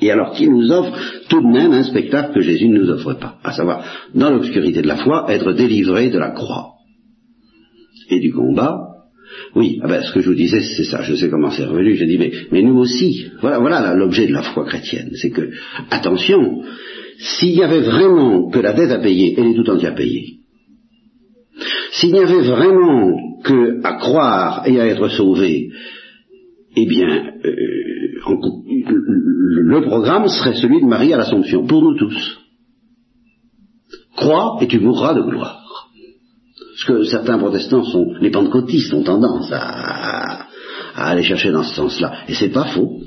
Et 0.00 0.10
alors, 0.10 0.32
qui 0.32 0.48
nous 0.48 0.72
offre 0.72 0.98
tout 1.28 1.42
de 1.42 1.52
même 1.52 1.72
un 1.72 1.82
spectacle 1.82 2.32
que 2.32 2.40
Jésus 2.40 2.68
ne 2.68 2.78
nous 2.78 2.88
offre 2.88 3.12
pas, 3.12 3.36
à 3.44 3.52
savoir, 3.52 3.84
dans 4.14 4.30
l'obscurité 4.30 4.80
de 4.80 4.88
la 4.88 4.96
foi, 4.96 5.26
être 5.28 5.52
délivré 5.52 6.08
de 6.08 6.18
la 6.18 6.30
croix 6.30 6.76
et 8.08 8.20
du 8.20 8.32
combat, 8.32 8.91
oui, 9.54 9.80
ah 9.82 9.88
ben, 9.88 10.02
ce 10.02 10.12
que 10.12 10.20
je 10.20 10.30
vous 10.30 10.34
disais, 10.34 10.62
c'est 10.62 10.84
ça, 10.84 11.02
je 11.02 11.14
sais 11.14 11.28
comment 11.28 11.50
c'est 11.50 11.64
revenu, 11.64 11.94
j'ai 11.94 12.06
dit, 12.06 12.18
mais, 12.18 12.62
nous 12.62 12.78
aussi, 12.78 13.26
voilà, 13.40 13.58
voilà 13.58 13.94
l'objet 13.94 14.26
de 14.26 14.32
la 14.32 14.42
foi 14.42 14.64
chrétienne, 14.64 15.10
c'est 15.14 15.30
que, 15.30 15.50
attention, 15.90 16.62
s'il 17.18 17.54
y 17.54 17.62
avait 17.62 17.82
vraiment 17.82 18.48
que 18.50 18.58
la 18.60 18.72
dette 18.72 18.90
à 18.90 18.98
payer, 18.98 19.34
elle 19.36 19.48
est 19.48 19.54
tout 19.54 19.68
entière 19.68 19.94
payée. 19.94 20.38
S'il 21.92 22.12
n'y 22.12 22.18
avait 22.18 22.40
vraiment 22.40 23.14
que 23.44 23.84
à 23.84 23.94
croire 23.98 24.62
et 24.66 24.80
à 24.80 24.86
être 24.86 25.08
sauvé, 25.08 25.68
eh 26.74 26.86
bien, 26.86 27.32
euh, 27.44 27.52
le 29.64 29.82
programme 29.82 30.28
serait 30.28 30.54
celui 30.54 30.80
de 30.80 30.86
Marie 30.86 31.12
à 31.12 31.18
l'Assomption, 31.18 31.66
pour 31.66 31.82
nous 31.82 31.96
tous. 31.98 32.38
Crois 34.16 34.58
et 34.62 34.66
tu 34.66 34.80
mourras 34.80 35.14
de 35.14 35.22
gloire. 35.22 35.61
Ce 36.82 36.86
que 36.86 37.04
certains 37.04 37.38
protestants 37.38 37.84
sont, 37.84 38.14
les 38.20 38.30
pentecôtistes 38.30 38.92
ont 38.92 39.04
tendance 39.04 39.52
à, 39.52 40.48
aller 40.96 41.22
chercher 41.22 41.52
dans 41.52 41.62
ce 41.62 41.76
sens-là. 41.76 42.12
Et 42.28 42.34
c'est 42.34 42.48
pas 42.48 42.64
faux. 42.64 42.98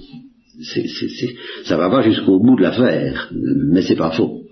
C'est, 0.62 0.88
c'est, 0.88 1.36
ça 1.66 1.76
va 1.76 1.90
pas 1.90 2.02
jusqu'au 2.02 2.40
bout 2.40 2.56
de 2.56 2.62
l'affaire, 2.62 3.30
mais 3.34 3.82
c'est 3.82 3.98
pas 3.98 4.12
faux. 4.12 4.44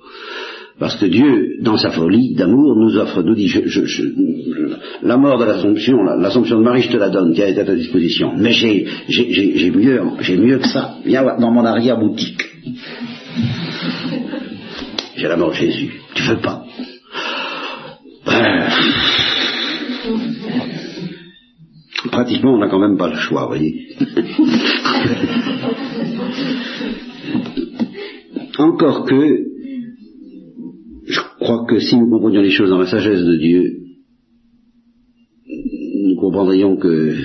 Parce 0.77 0.97
que 0.97 1.05
Dieu, 1.05 1.61
dans 1.61 1.77
sa 1.77 1.91
folie 1.91 2.35
d'amour, 2.35 2.75
nous 2.75 2.97
offre, 2.97 3.23
nous 3.23 3.35
dit, 3.35 3.47
je, 3.47 4.03
la 5.03 5.15
mort 5.15 5.39
de 5.39 5.45
l'Assomption, 5.45 6.03
l'Assomption 6.03 6.59
de 6.59 6.63
Marie, 6.63 6.81
je 6.81 6.91
te 6.91 6.97
la 6.97 7.09
donne, 7.09 7.31
a 7.39 7.47
été 7.47 7.61
à 7.61 7.65
ta 7.65 7.75
disposition. 7.75 8.33
Mais 8.35 8.51
j'ai, 8.51 8.85
j'ai, 9.07 9.71
mieux, 9.71 10.01
j'ai 10.19 10.35
mieux 10.35 10.57
que 10.57 10.67
ça. 10.67 10.95
Viens 11.05 11.23
dans 11.39 11.51
mon 11.51 11.63
arrière-boutique. 11.63 12.43
J'ai 15.15 15.29
la 15.29 15.37
mort 15.37 15.51
de 15.51 15.55
Jésus. 15.55 15.93
Tu 16.13 16.23
veux 16.23 16.41
pas 16.41 16.65
Pratiquement, 22.11 22.55
on 22.55 22.57
n'a 22.57 22.69
quand 22.69 22.79
même 22.79 22.97
pas 22.97 23.09
le 23.09 23.15
choix, 23.15 23.43
vous 23.43 23.49
voyez. 23.49 23.95
Encore 28.57 29.05
que, 29.05 29.45
je 31.05 31.19
crois 31.39 31.65
que 31.65 31.79
si 31.79 31.97
nous 31.97 32.09
comprenions 32.09 32.41
les 32.41 32.51
choses 32.51 32.69
dans 32.69 32.79
la 32.79 32.87
sagesse 32.87 33.23
de 33.23 33.37
Dieu, 33.37 33.79
nous 36.05 36.15
comprendrions 36.17 36.75
que... 36.77 37.15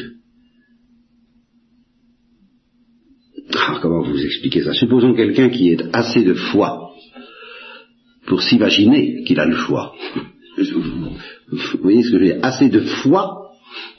Ah, 3.55 3.79
comment 3.83 4.03
vous 4.03 4.24
expliquer 4.24 4.62
ça? 4.62 4.72
Supposons 4.72 5.14
quelqu'un 5.14 5.51
qui 5.51 5.70
ait 5.70 5.85
assez 5.93 6.22
de 6.22 6.35
foi 6.35 6.93
pour 8.26 8.43
s'imaginer 8.43 9.24
qu'il 9.24 9.41
a 9.41 9.47
le 9.47 9.57
choix. 9.57 9.95
Vous 10.57 11.83
voyez 11.83 12.03
ce 12.03 12.11
que 12.11 12.18
je 12.18 12.22
veux 12.22 12.33
dire? 12.33 12.39
Assez 12.43 12.68
de 12.68 12.81
foi 12.81 13.47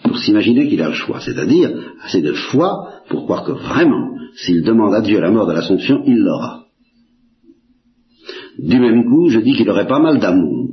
pour 0.04 0.18
s'imaginer 0.18 0.68
qu'il 0.68 0.82
a 0.82 0.90
le 0.90 0.94
choix, 0.94 1.20
c'est-à-dire 1.20 1.72
assez 2.04 2.22
de 2.22 2.34
foi 2.34 2.90
pour 3.10 3.26
croire 3.26 3.44
que 3.44 3.52
vraiment, 3.52 4.12
s'il 4.36 4.64
demande 4.64 4.94
à 4.94 5.02
Dieu 5.02 5.20
la 5.20 5.32
mort 5.32 5.48
de 5.48 5.54
l'Assomption, 5.54 6.02
il 6.06 6.18
l'aura. 6.18 6.64
Du 8.58 8.80
même 8.80 9.06
coup, 9.06 9.30
je 9.30 9.40
dis 9.40 9.54
qu'il 9.54 9.70
aurait 9.70 9.88
pas 9.88 10.00
mal 10.00 10.20
d'amour. 10.20 10.70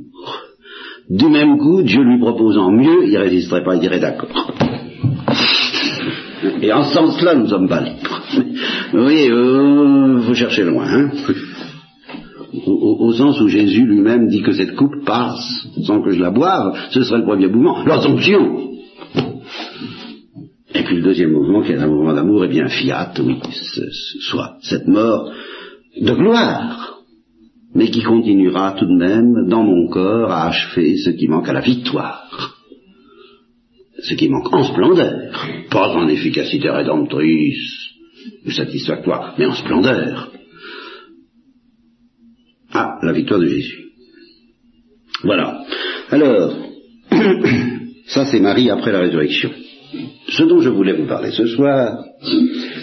Du 1.09 1.29
même 1.29 1.57
coup, 1.57 1.83
Dieu 1.83 2.03
lui 2.03 2.19
proposant 2.19 2.71
mieux, 2.71 3.05
il 3.07 3.17
résisterait 3.17 3.63
pas, 3.63 3.75
il 3.75 3.81
dirait 3.81 3.99
d'accord. 3.99 4.51
Et 6.61 6.71
en 6.71 6.83
ce 6.83 6.93
sens-là, 6.93 7.35
nous 7.35 7.47
sommes 7.47 7.69
pas 7.69 7.81
libres. 7.81 8.21
Vous 8.93 9.01
voyez, 9.01 9.29
euh, 9.29 10.17
vous 10.19 10.33
cherchez 10.33 10.63
loin. 10.63 10.85
Hein 10.85 11.11
au, 12.65 13.11
sens 13.13 13.39
où 13.41 13.47
Jésus 13.47 13.85
lui-même 13.85 14.27
dit 14.27 14.41
que 14.41 14.51
cette 14.51 14.75
coupe 14.75 15.03
passe 15.05 15.67
sans 15.83 16.01
que 16.01 16.11
je 16.11 16.19
la 16.19 16.31
boive, 16.31 16.77
ce 16.91 17.03
serait 17.03 17.19
le 17.19 17.25
premier 17.25 17.47
mouvement, 17.47 17.83
l'Assomption. 17.85 18.66
Puis 20.87 20.95
le 20.95 21.03
deuxième 21.03 21.33
mouvement, 21.33 21.61
qui 21.63 21.73
est 21.73 21.77
un 21.77 21.87
mouvement 21.87 22.13
d'amour, 22.13 22.45
eh 22.45 22.47
bien 22.47 22.69
fiat, 22.69 23.11
oui, 23.19 23.39
soit 24.21 24.57
cette 24.61 24.87
mort 24.87 25.29
de 25.99 26.13
gloire, 26.13 27.01
mais 27.75 27.91
qui 27.91 28.01
continuera 28.03 28.71
tout 28.71 28.85
de 28.85 28.95
même 28.95 29.49
dans 29.49 29.63
mon 29.63 29.89
corps 29.89 30.31
à 30.31 30.47
achever 30.47 30.95
ce 30.95 31.09
qui 31.09 31.27
manque 31.27 31.49
à 31.49 31.53
la 31.53 31.59
victoire. 31.59 32.55
Ce 33.99 34.13
qui 34.13 34.29
manque 34.29 34.53
en 34.53 34.63
splendeur, 34.63 35.45
pas 35.69 35.89
en 35.89 36.07
efficacité 36.07 36.69
rédemptrice 36.69 37.89
ou 38.45 38.51
satisfactoire, 38.51 39.35
mais 39.37 39.45
en 39.45 39.55
splendeur 39.55 40.31
à 42.71 42.99
la 43.03 43.11
victoire 43.11 43.41
de 43.41 43.47
Jésus. 43.47 43.89
Voilà. 45.23 45.65
Alors, 46.11 46.55
ça 48.07 48.25
c'est 48.27 48.39
Marie 48.39 48.69
après 48.69 48.93
la 48.93 48.99
résurrection. 48.99 49.51
Ce 50.29 50.43
dont 50.43 50.61
je 50.61 50.69
voulais 50.69 50.93
vous 50.93 51.07
parler 51.07 51.31
ce 51.31 51.47
soir, 51.47 52.03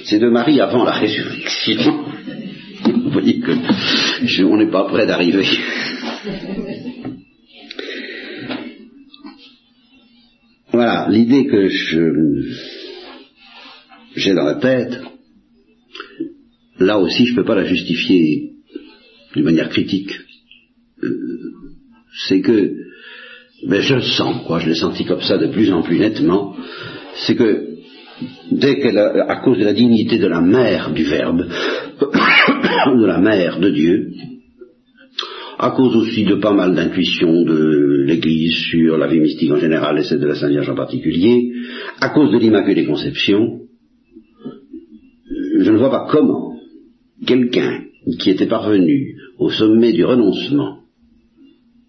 c'est 0.05 0.19
de 0.19 0.29
Marie 0.29 0.61
avant 0.61 0.85
la 0.85 0.93
résurrection. 0.93 2.05
Vous 2.85 3.11
voyez 3.11 3.41
que 3.41 3.53
on 4.45 4.57
n'est 4.57 4.71
pas 4.71 4.85
près 4.85 5.07
d'arriver. 5.07 5.47
Voilà, 10.73 11.07
l'idée 11.09 11.47
que 11.47 11.69
j'ai 14.17 14.35
dans 14.35 14.45
la 14.45 14.57
tête, 14.57 15.01
là 16.79 16.99
aussi 16.99 17.27
je 17.27 17.33
ne 17.33 17.37
peux 17.37 17.45
pas 17.45 17.55
la 17.55 17.65
justifier 17.65 18.55
d'une 19.35 19.45
manière 19.45 19.69
critique. 19.69 20.11
Euh, 21.03 21.53
c'est 22.27 22.41
que, 22.41 22.73
ben 23.69 23.81
je 23.83 23.95
le 23.95 24.03
sens, 24.03 24.45
quoi, 24.47 24.59
je 24.59 24.69
l'ai 24.69 24.75
senti 24.75 25.05
comme 25.05 25.23
ça 25.23 25.39
de 25.39 25.47
plus 25.49 25.73
en 25.73 25.83
plus 25.83 25.99
nettement, 25.99 26.57
c'est 27.17 27.37
que 27.37 27.69
dès 28.51 28.79
qu'elle 28.79 28.99
à 28.99 29.37
cause 29.37 29.59
de 29.59 29.65
la 29.65 29.73
dignité 29.73 30.19
de 30.19 30.27
la 30.27 30.41
mère 30.41 30.93
du 30.93 31.05
Verbe, 31.05 31.47
de 32.01 33.07
la 33.07 33.19
mère 33.19 33.61
de 33.61 33.71
Dieu, 33.71 34.13
à 35.59 35.71
cause 35.71 35.97
aussi 35.97 36.25
de 36.25 36.37
pas 36.37 36.53
mal 36.53 36.75
d'intuitions 36.75 37.43
de 37.45 38.05
l'Église 38.07 38.57
sur 38.71 38.97
la 38.97 39.07
vie 39.07 39.21
mystique 39.21 39.53
en 39.53 39.59
général 39.59 39.99
et 39.99 40.05
celle 40.05 40.21
de 40.21 40.27
la 40.27 40.35
Sainte 40.35 40.51
Vierge 40.51 40.69
en 40.69 40.75
particulier, 40.75 41.53
à 42.01 42.11
cause 42.11 42.33
de 42.33 42.39
l'Immaculée 42.39 42.85
Conception, 42.85 43.61
je 45.59 45.71
ne 45.71 45.79
vois 45.79 45.91
pas 45.91 46.07
comment 46.11 46.57
quelqu'un 47.27 47.85
qui 48.19 48.31
était 48.31 48.47
parvenu 48.47 49.17
au 49.39 49.51
sommet 49.51 49.93
du 49.93 50.05
renoncement 50.05 50.84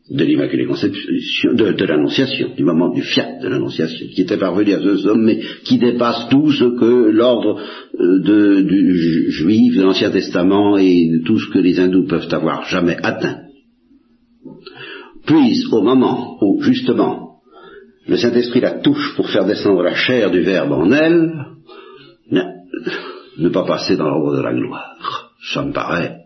de 0.10 0.24
l'Immaculée 0.24 0.66
Conception, 0.66 1.54
de, 1.54 1.86
l'Annonciation, 1.86 2.50
du 2.56 2.64
moment 2.64 2.94
du 2.94 3.02
fiat 3.02 3.40
de 3.42 3.48
l'Annonciation, 3.48 4.08
qui 4.14 4.22
était 4.22 4.38
parvenu 4.38 4.74
à 4.74 4.80
ce 4.80 4.98
sommet 4.98 5.40
qui 5.64 5.80
dépasse 5.80 6.30
tout 6.30 6.52
ce 6.52 6.80
que 6.80 7.10
l'ordre 7.10 7.60
euh, 8.00 8.62
du 8.64 9.32
juif 9.32 9.76
de 9.76 9.82
l'Ancien 9.82 10.12
Testament 10.12 10.78
et 10.78 11.10
tout 11.26 11.40
ce 11.40 11.50
que 11.50 11.60
les 11.60 11.80
hindous 11.80 12.06
peuvent 12.06 12.32
avoir 12.32 12.66
jamais 12.70 12.98
atteint, 13.02 13.42
puisse 15.26 15.66
au 15.72 15.82
moment 15.82 16.38
où 16.40 16.62
justement 16.62 17.40
le 18.08 18.18
Saint-Esprit 18.18 18.62
la 18.62 18.80
touche 18.82 19.16
pour 19.16 19.28
faire 19.30 19.46
descendre 19.46 19.82
la 19.82 19.96
chair 19.96 20.30
du 20.30 20.42
Verbe 20.42 20.72
en 20.72 20.92
elle, 20.92 21.32
ne 23.38 23.50
pas 23.50 23.66
passer 23.66 23.98
dans 23.98 24.08
l'ordre 24.08 24.38
de 24.38 24.44
la 24.44 24.54
gloire. 24.54 25.34
Ça 25.52 25.64
me 25.64 25.74
paraît 25.74 26.20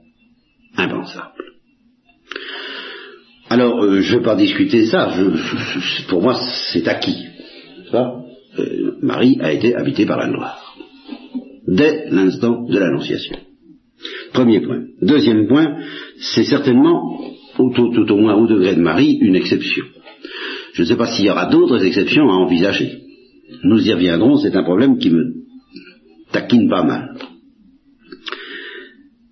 impensable. 0.77 1.43
Alors, 3.49 3.83
euh, 3.83 4.01
je 4.01 4.13
ne 4.13 4.19
vais 4.19 4.23
pas 4.23 4.35
discuter 4.35 4.85
ça, 4.85 5.11
pour 6.07 6.21
moi 6.21 6.39
c'est 6.71 6.87
acquis. 6.87 7.25
Euh, 7.93 8.91
Marie 9.01 9.37
a 9.41 9.51
été 9.51 9.75
habitée 9.75 10.05
par 10.05 10.19
la 10.19 10.29
gloire, 10.29 10.75
dès 11.67 12.05
l'instant 12.11 12.63
de 12.69 12.77
l'Annonciation. 12.77 13.35
Premier 14.33 14.61
point. 14.61 14.83
Deuxième 15.01 15.47
point, 15.47 15.77
c'est 16.19 16.43
certainement, 16.43 17.01
tout, 17.57 18.11
au 18.11 18.17
moins 18.17 18.35
au 18.35 18.45
degré 18.45 18.75
de 18.75 18.81
Marie, 18.81 19.17
une 19.19 19.35
exception. 19.35 19.85
Je 20.73 20.83
ne 20.83 20.87
sais 20.87 20.95
pas 20.95 21.07
s'il 21.07 21.25
y 21.25 21.31
aura 21.31 21.47
d'autres 21.47 21.83
exceptions 21.83 22.29
à 22.29 22.33
envisager. 22.33 22.99
Nous 23.63 23.87
y 23.87 23.91
reviendrons, 23.91 24.37
c'est 24.37 24.55
un 24.55 24.63
problème 24.63 24.99
qui 24.99 25.09
me 25.09 25.23
taquine 26.31 26.69
pas 26.69 26.83
mal. 26.83 27.15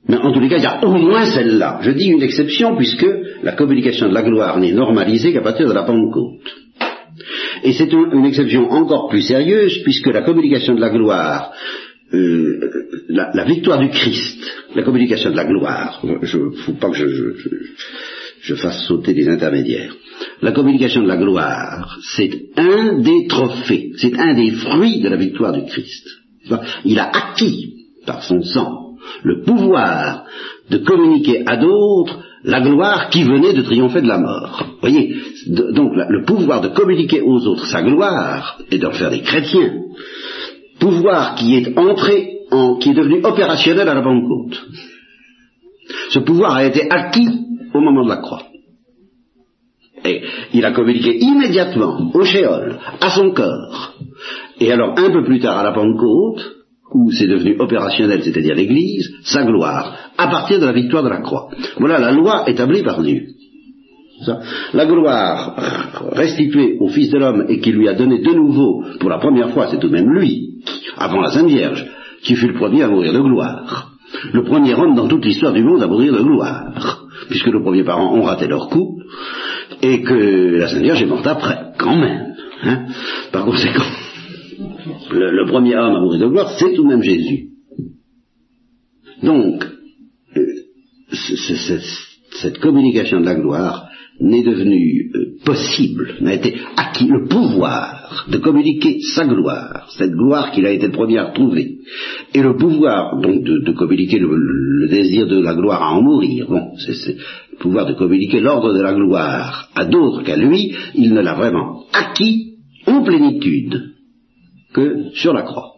Mais 0.09 0.17
en 0.17 0.31
tous 0.31 0.39
les 0.39 0.49
cas, 0.49 0.57
il 0.57 0.63
y 0.63 0.65
a 0.65 0.83
au 0.83 0.97
moins 0.97 1.25
celle-là. 1.25 1.81
Je 1.83 1.91
dis 1.91 2.07
une 2.07 2.23
exception 2.23 2.75
puisque 2.75 3.05
la 3.43 3.53
communication 3.53 4.09
de 4.09 4.13
la 4.13 4.23
gloire 4.23 4.59
n'est 4.59 4.73
normalisée 4.73 5.33
qu'à 5.33 5.41
partir 5.41 5.67
de 5.67 5.73
la 5.73 5.83
Pentecôte. 5.83 6.41
Et 7.63 7.73
c'est 7.73 7.91
une, 7.91 8.25
exception 8.25 8.69
encore 8.71 9.09
plus 9.09 9.21
sérieuse 9.21 9.79
puisque 9.83 10.07
la 10.07 10.21
communication 10.21 10.75
de 10.75 10.81
la 10.81 10.89
gloire, 10.89 11.51
euh, 12.13 12.59
la, 13.09 13.43
victoire 13.45 13.79
du 13.79 13.89
Christ, 13.89 14.39
la 14.75 14.83
communication 14.83 15.31
de 15.31 15.35
la 15.35 15.45
gloire, 15.45 16.01
je 16.21 16.37
ne 16.37 16.51
faut 16.51 16.73
pas 16.73 16.89
que 16.89 16.95
je, 16.95 17.33
je 18.41 18.55
fasse 18.55 18.85
sauter 18.85 19.13
les 19.13 19.27
intermédiaires. 19.27 19.95
La 20.41 20.51
communication 20.51 21.01
de 21.03 21.07
la 21.07 21.17
gloire, 21.17 21.97
c'est 22.15 22.31
un 22.55 22.99
des 22.99 23.27
trophées, 23.27 23.91
c'est 23.97 24.17
un 24.17 24.33
des 24.35 24.51
fruits 24.51 25.01
de 25.01 25.09
la 25.09 25.17
victoire 25.17 25.53
du 25.53 25.65
Christ. 25.65 26.07
Il 26.85 26.99
a 26.99 27.09
acquis 27.09 27.73
par 28.05 28.23
son 28.23 28.41
sang 28.41 28.95
le 29.23 29.41
pouvoir 29.41 30.25
de 30.69 30.77
communiquer 30.77 31.43
à 31.45 31.57
d'autres 31.57 32.23
la 32.47 32.61
gloire 32.61 33.09
qui 33.09 33.23
venait 33.23 33.53
de 33.53 33.61
triompher 33.61 34.01
de 34.01 34.07
la 34.07 34.19
mort. 34.19 34.63
Voyez, 34.79 35.15
donc 35.47 35.91
le 35.95 36.23
pouvoir 36.23 36.61
de 36.61 36.69
communiquer 36.69 37.21
aux 37.21 37.45
autres 37.45 37.67
sa 37.67 37.83
gloire 37.83 38.57
et 38.71 38.77
d'en 38.79 38.91
faire 38.91 39.11
des 39.11 39.21
chrétiens, 39.21 39.73
pouvoir 40.79 41.35
qui 41.35 41.55
est 41.57 41.77
entré 41.77 42.39
en, 42.49 42.75
qui 42.77 42.91
est 42.91 42.93
devenu 42.93 43.19
opérationnel 43.23 43.89
à 43.89 43.93
la 43.93 44.01
Pentecôte. 44.01 44.65
Ce 46.09 46.19
pouvoir 46.19 46.55
a 46.55 46.65
été 46.65 46.89
acquis 46.89 47.27
au 47.73 47.81
moment 47.81 48.05
de 48.05 48.09
la 48.09 48.17
croix. 48.17 48.43
Et 50.05 50.21
il 50.53 50.63
a 50.63 50.71
communiqué 50.71 51.17
immédiatement 51.17 52.11
au 52.13 52.23
Shéol, 52.23 52.79
à 53.01 53.09
son 53.09 53.31
corps. 53.31 53.93
Et 54.61 54.71
alors 54.71 54.97
un 54.97 55.11
peu 55.11 55.25
plus 55.25 55.41
tard 55.41 55.57
à 55.57 55.63
la 55.63 55.73
Pentecôte, 55.73 56.56
où 56.93 57.11
c'est 57.11 57.27
devenu 57.27 57.57
opérationnel, 57.59 58.23
c'est-à-dire 58.23 58.55
l'Église, 58.55 59.11
sa 59.23 59.43
gloire, 59.43 59.95
à 60.17 60.27
partir 60.27 60.59
de 60.59 60.65
la 60.65 60.71
victoire 60.71 61.03
de 61.03 61.09
la 61.09 61.21
croix. 61.21 61.49
Voilà 61.77 61.99
la 61.99 62.11
loi 62.11 62.43
établie 62.47 62.83
par 62.83 63.01
Dieu. 63.01 63.27
La 64.73 64.85
gloire 64.85 65.55
restituée 66.13 66.77
au 66.79 66.87
Fils 66.87 67.11
de 67.11 67.19
l'homme 67.19 67.45
et 67.49 67.59
qui 67.59 67.71
lui 67.71 67.87
a 67.87 67.93
donné 67.93 68.19
de 68.19 68.33
nouveau, 68.33 68.83
pour 68.99 69.09
la 69.09 69.19
première 69.19 69.51
fois, 69.51 69.67
c'est 69.67 69.79
tout 69.79 69.89
de 69.89 69.93
même 69.93 70.09
lui, 70.09 70.63
avant 70.97 71.21
la 71.21 71.29
Sainte 71.29 71.47
Vierge, 71.47 71.85
qui 72.23 72.35
fut 72.35 72.47
le 72.47 72.55
premier 72.55 72.83
à 72.83 72.87
mourir 72.87 73.13
de 73.13 73.19
gloire. 73.19 73.91
Le 74.33 74.43
premier 74.43 74.73
homme 74.73 74.95
dans 74.95 75.07
toute 75.07 75.25
l'histoire 75.25 75.53
du 75.53 75.63
monde 75.63 75.83
à 75.83 75.87
mourir 75.87 76.13
de 76.13 76.23
gloire, 76.23 77.03
puisque 77.29 77.47
nos 77.47 77.61
premiers 77.61 77.83
parents 77.83 78.15
ont 78.15 78.23
raté 78.23 78.47
leur 78.47 78.69
coup, 78.69 78.99
et 79.83 80.01
que 80.01 80.57
la 80.57 80.67
Sainte 80.67 80.81
Vierge 80.81 81.03
est 81.03 81.07
morte 81.07 81.27
après, 81.27 81.73
quand 81.77 81.95
même. 81.95 82.33
Hein. 82.63 82.85
Par 83.31 83.45
conséquent, 83.45 83.83
le, 85.11 85.45
premier 85.47 85.75
homme 85.75 85.95
à 85.95 85.99
mourir 85.99 86.21
de 86.21 86.27
gloire, 86.27 86.51
c'est 86.57 86.73
tout 86.73 86.83
de 86.83 86.87
même 86.87 87.03
Jésus. 87.03 87.49
Donc, 89.23 89.65
euh, 90.35 90.45
cette 92.31 92.59
communication 92.59 93.19
de 93.19 93.25
la 93.25 93.35
gloire 93.35 93.89
n'est 94.19 94.43
devenue 94.43 95.11
euh, 95.15 95.25
possible, 95.45 96.15
n'a 96.21 96.33
été 96.33 96.55
acquis 96.75 97.07
le 97.07 97.27
pouvoir 97.27 98.25
de 98.29 98.37
communiquer 98.37 98.99
sa 99.01 99.25
gloire, 99.25 99.87
cette 99.97 100.11
gloire 100.11 100.51
qu'il 100.51 100.65
a 100.65 100.71
été 100.71 100.87
le 100.87 100.93
premier 100.93 101.19
à 101.19 101.31
trouver, 101.31 101.77
et 102.33 102.41
le 102.41 102.55
pouvoir 102.57 103.19
donc 103.19 103.43
de, 103.43 103.71
communiquer 103.73 104.19
le, 104.19 104.87
désir 104.89 105.27
de 105.27 105.39
la 105.39 105.53
gloire 105.53 105.83
à 105.83 105.93
en 105.93 106.01
mourir. 106.01 106.47
Bon, 106.49 106.71
le 106.87 107.57
pouvoir 107.57 107.85
de 107.85 107.93
communiquer 107.93 108.39
l'ordre 108.39 108.73
de 108.73 108.81
la 108.81 108.93
gloire 108.93 109.69
à 109.75 109.85
d'autres 109.85 110.23
qu'à 110.23 110.35
lui, 110.35 110.73
il 110.95 111.13
ne 111.13 111.21
l'a 111.21 111.35
vraiment 111.35 111.83
acquis 111.93 112.55
en 112.87 113.03
plénitude 113.03 113.96
sur 115.13 115.33
la 115.33 115.43
croix. 115.43 115.73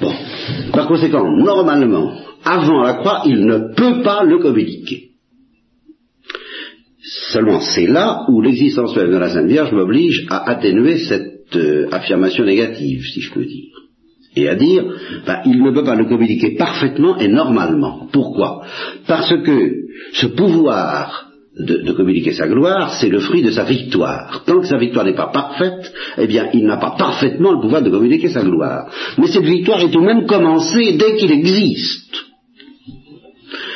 Bon. 0.00 0.12
Par 0.72 0.88
conséquent, 0.88 1.30
normalement, 1.30 2.12
avant 2.44 2.82
la 2.82 2.94
croix, 2.94 3.22
il 3.26 3.46
ne 3.46 3.74
peut 3.74 4.02
pas 4.02 4.24
le 4.24 4.38
communiquer. 4.38 5.10
Seulement, 7.32 7.60
c'est 7.60 7.86
là 7.86 8.24
où 8.28 8.40
l'existence 8.40 8.96
même 8.96 9.10
de 9.10 9.18
la 9.18 9.30
Sainte 9.30 9.46
Vierge 9.46 9.72
m'oblige 9.72 10.26
à 10.30 10.50
atténuer 10.50 10.98
cette 10.98 11.54
euh, 11.54 11.88
affirmation 11.92 12.44
négative, 12.44 13.02
si 13.12 13.20
je 13.20 13.32
peux 13.32 13.44
dire. 13.44 13.74
Et 14.36 14.48
à 14.48 14.54
dire, 14.54 14.84
ben, 15.26 15.42
il 15.44 15.62
ne 15.62 15.70
peut 15.70 15.84
pas 15.84 15.94
le 15.94 16.06
communiquer 16.06 16.56
parfaitement 16.56 17.18
et 17.18 17.28
normalement. 17.28 18.08
Pourquoi? 18.10 18.64
Parce 19.06 19.34
que 19.42 19.72
ce 20.14 20.26
pouvoir 20.26 21.30
de, 21.58 21.92
communiquer 21.92 22.32
sa 22.32 22.48
gloire, 22.48 22.94
c'est 23.00 23.08
le 23.08 23.20
fruit 23.20 23.42
de 23.42 23.50
sa 23.50 23.64
victoire. 23.64 24.42
Tant 24.44 24.60
que 24.60 24.66
sa 24.66 24.76
victoire 24.76 25.04
n'est 25.04 25.14
pas 25.14 25.30
parfaite, 25.32 25.92
eh 26.18 26.26
bien, 26.26 26.48
il 26.52 26.66
n'a 26.66 26.78
pas 26.78 26.96
parfaitement 26.98 27.52
le 27.52 27.60
pouvoir 27.60 27.82
de 27.82 27.90
communiquer 27.90 28.28
sa 28.28 28.42
gloire. 28.42 28.90
Mais 29.18 29.28
cette 29.28 29.44
victoire 29.44 29.80
est 29.80 29.90
tout 29.90 30.00
de 30.00 30.06
même 30.06 30.26
commencée 30.26 30.96
dès 30.98 31.16
qu'il 31.16 31.30
existe. 31.30 32.14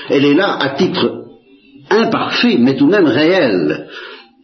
Elle 0.08 0.24
est 0.24 0.34
là 0.34 0.56
à 0.58 0.70
titre 0.70 1.24
imparfait, 1.90 2.56
mais 2.58 2.76
tout 2.76 2.86
de 2.86 2.90
même 2.90 3.06
réel. 3.06 3.88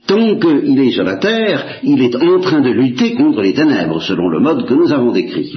Tant 0.07 0.39
qu'il 0.39 0.79
est 0.79 0.91
sur 0.91 1.05
la 1.05 1.17
terre, 1.17 1.81
il 1.83 2.03
est 2.03 2.15
en 2.15 2.39
train 2.41 2.61
de 2.61 2.71
lutter 2.71 3.15
contre 3.15 3.41
les 3.41 3.55
ténèbres, 3.55 4.03
selon 4.03 4.29
le 4.29 4.39
mode 4.39 4.67
que 4.67 4.75
nous 4.75 4.93
avons 4.93 5.13
décrit. 5.13 5.51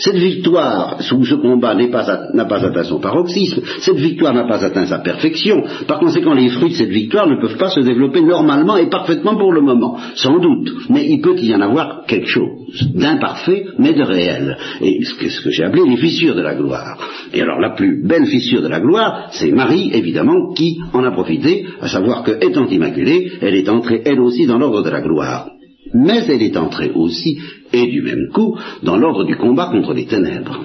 Cette 0.00 0.16
victoire, 0.16 1.00
sous 1.00 1.24
ce 1.24 1.36
combat, 1.36 1.74
n'a 1.76 1.86
pas, 1.86 2.64
atteint 2.64 2.82
son 2.82 2.98
paroxysme, 2.98 3.62
cette 3.78 3.98
victoire 3.98 4.34
n'a 4.34 4.48
pas 4.48 4.64
atteint 4.64 4.86
sa 4.86 4.98
perfection, 4.98 5.62
par 5.86 6.00
conséquent 6.00 6.34
les 6.34 6.48
fruits 6.48 6.70
de 6.70 6.74
cette 6.74 6.88
victoire 6.88 7.28
ne 7.28 7.40
peuvent 7.40 7.58
pas 7.58 7.70
se 7.70 7.80
développer 7.80 8.22
normalement 8.22 8.76
et 8.76 8.88
parfaitement 8.88 9.36
pour 9.36 9.52
le 9.52 9.60
moment, 9.60 9.96
sans 10.16 10.38
doute, 10.40 10.72
mais 10.90 11.06
il 11.08 11.20
peut 11.20 11.38
y 11.38 11.54
en 11.54 11.60
avoir 11.60 12.04
quelque 12.06 12.28
chose 12.28 12.62
d'imparfait, 12.94 13.66
mais 13.78 13.92
de 13.92 14.02
réel, 14.02 14.56
et 14.80 15.04
ce 15.04 15.14
que, 15.14 15.28
ce 15.28 15.42
que 15.42 15.50
j'ai 15.50 15.64
appelé 15.64 15.82
les 15.86 15.96
fissures 15.96 16.34
de 16.34 16.42
la 16.42 16.54
gloire. 16.54 16.98
Et 17.32 17.40
alors 17.40 17.60
la 17.60 17.70
plus 17.70 18.02
belle 18.02 18.26
fissure 18.26 18.62
de 18.62 18.68
la 18.68 18.80
gloire, 18.80 19.28
c'est 19.32 19.52
Marie, 19.52 19.90
évidemment, 19.92 20.52
qui 20.54 20.78
en 20.92 21.04
a 21.04 21.10
profité, 21.12 21.66
à 21.80 21.88
savoir 21.88 22.22
que, 22.24 22.44
étant 22.44 22.66
immaculée, 22.66 23.30
elle 23.40 23.54
est 23.54 23.68
entrée 23.68 23.91
elle 24.04 24.20
aussi 24.20 24.46
dans 24.46 24.58
l'ordre 24.58 24.82
de 24.82 24.90
la 24.90 25.00
gloire. 25.00 25.48
Mais 25.94 26.24
elle 26.28 26.42
est 26.42 26.56
entrée 26.56 26.90
aussi, 26.94 27.38
et 27.72 27.86
du 27.86 28.02
même 28.02 28.28
coup, 28.32 28.56
dans 28.82 28.96
l'ordre 28.96 29.24
du 29.24 29.36
combat 29.36 29.68
contre 29.70 29.92
les 29.92 30.06
ténèbres. 30.06 30.64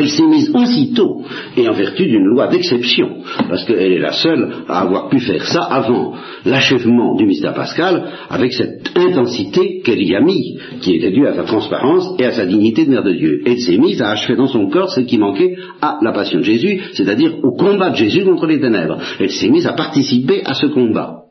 Il 0.00 0.10
s'est 0.10 0.26
mise 0.26 0.50
aussitôt, 0.54 1.22
et 1.56 1.68
en 1.68 1.72
vertu 1.72 2.06
d'une 2.06 2.24
loi 2.24 2.48
d'exception, 2.48 3.18
parce 3.48 3.64
qu'elle 3.64 3.92
est 3.92 3.98
la 3.98 4.12
seule 4.12 4.50
à 4.68 4.80
avoir 4.80 5.08
pu 5.08 5.20
faire 5.20 5.44
ça 5.44 5.62
avant 5.62 6.14
l'achèvement 6.44 7.14
du 7.14 7.26
mystère 7.26 7.54
pascal, 7.54 8.04
avec 8.28 8.52
cette 8.52 8.90
intensité 8.96 9.82
qu'elle 9.84 10.02
y 10.02 10.16
a 10.16 10.20
mis, 10.20 10.58
qui 10.80 10.96
était 10.96 11.12
due 11.12 11.26
à 11.28 11.34
sa 11.34 11.44
transparence 11.44 12.16
et 12.18 12.24
à 12.24 12.32
sa 12.32 12.44
dignité 12.44 12.86
de 12.86 12.90
mère 12.90 13.04
de 13.04 13.12
Dieu. 13.12 13.42
Elle 13.46 13.60
s'est 13.60 13.78
mise 13.78 14.02
à 14.02 14.10
achever 14.10 14.36
dans 14.36 14.48
son 14.48 14.68
corps 14.68 14.90
ce 14.90 15.00
qui 15.00 15.16
manquait 15.16 15.54
à 15.80 15.98
la 16.02 16.12
passion 16.12 16.40
de 16.40 16.44
Jésus, 16.44 16.80
c'est-à-dire 16.94 17.36
au 17.44 17.52
combat 17.52 17.90
de 17.90 17.96
Jésus 17.96 18.24
contre 18.24 18.46
les 18.46 18.60
ténèbres. 18.60 18.98
Elle 19.20 19.30
s'est 19.30 19.48
mise 19.48 19.66
à 19.66 19.74
participer 19.74 20.42
à 20.44 20.54
ce 20.54 20.66
combat. 20.66 21.23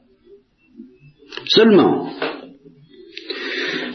Seulement, 1.48 2.10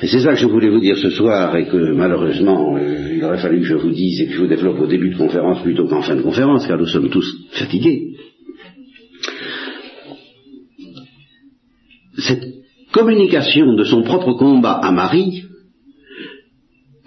et 0.01 0.07
c'est 0.07 0.21
ça 0.21 0.31
que 0.31 0.39
je 0.39 0.47
voulais 0.47 0.69
vous 0.69 0.81
dire 0.81 0.97
ce 0.97 1.11
soir 1.11 1.57
et 1.57 1.67
que 1.67 1.93
malheureusement 1.93 2.77
euh, 2.77 3.15
il 3.17 3.25
aurait 3.25 3.39
fallu 3.39 3.61
que 3.61 3.67
je 3.67 3.75
vous 3.75 3.91
dise 3.91 4.21
et 4.21 4.27
que 4.27 4.33
je 4.33 4.41
vous 4.41 4.47
développe 4.47 4.79
au 4.81 4.87
début 4.87 5.11
de 5.11 5.17
conférence 5.19 5.61
plutôt 5.63 5.89
qu'en 5.89 6.03
fin 6.03 6.15
de 6.15 6.23
conférence 6.23 6.67
car 6.67 6.79
nous 6.79 6.87
sommes 6.87 7.11
tous 7.11 7.27
fatigués. 7.53 8.15
Cette 12.19 12.45
communication 12.93 13.75
de 13.75 13.85
son 13.85 14.03
propre 14.03 14.35
combat 14.35 14.75
à 14.75 14.93
Marie 14.93 15.45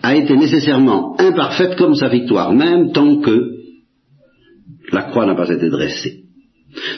a 0.03 0.15
été 0.15 0.35
nécessairement 0.35 1.15
imparfaite 1.17 1.77
comme 1.77 1.95
sa 1.95 2.09
victoire 2.09 2.51
même 2.51 2.91
tant 2.91 3.21
que 3.21 3.51
la 4.91 5.03
croix 5.03 5.25
n'a 5.25 5.35
pas 5.35 5.49
été 5.49 5.69
dressée. 5.69 6.20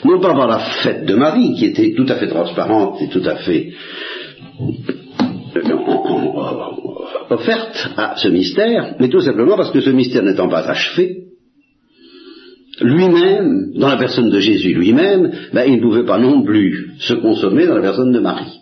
Non 0.04 0.20
pas 0.20 0.34
par 0.34 0.46
la 0.46 0.58
fête 0.82 1.04
de 1.04 1.14
Marie 1.14 1.54
qui 1.54 1.66
était 1.66 1.94
tout 1.94 2.06
à 2.08 2.16
fait 2.16 2.28
transparente 2.28 3.00
et 3.02 3.08
tout 3.08 3.22
à 3.24 3.36
fait 3.36 3.72
offerte 7.30 7.88
à 7.96 8.16
ce 8.16 8.28
mystère, 8.28 8.96
mais 9.00 9.08
tout 9.08 9.20
simplement 9.20 9.56
parce 9.56 9.70
que 9.70 9.80
ce 9.80 9.90
mystère 9.90 10.22
n'étant 10.22 10.48
pas 10.48 10.68
achevé, 10.68 11.24
lui-même, 12.80 13.72
dans 13.76 13.88
la 13.88 13.96
personne 13.96 14.30
de 14.30 14.40
Jésus 14.40 14.74
lui-même, 14.74 15.30
ben, 15.52 15.64
il 15.66 15.76
ne 15.76 15.82
pouvait 15.82 16.04
pas 16.04 16.18
non 16.18 16.42
plus 16.42 16.90
se 16.98 17.14
consommer 17.14 17.66
dans 17.66 17.76
la 17.76 17.82
personne 17.82 18.12
de 18.12 18.18
Marie. 18.18 18.60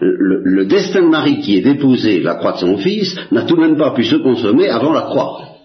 Le, 0.00 0.64
destin 0.66 1.02
de 1.02 1.08
Marie 1.08 1.40
qui 1.40 1.56
est 1.56 1.62
déposé 1.62 2.20
la 2.20 2.36
croix 2.36 2.52
de 2.52 2.58
son 2.58 2.76
fils 2.76 3.16
n'a 3.32 3.42
tout 3.42 3.56
de 3.56 3.60
même 3.60 3.76
pas 3.76 3.92
pu 3.92 4.04
se 4.04 4.16
consommer 4.16 4.68
avant 4.68 4.92
la 4.92 5.02
croix. 5.02 5.57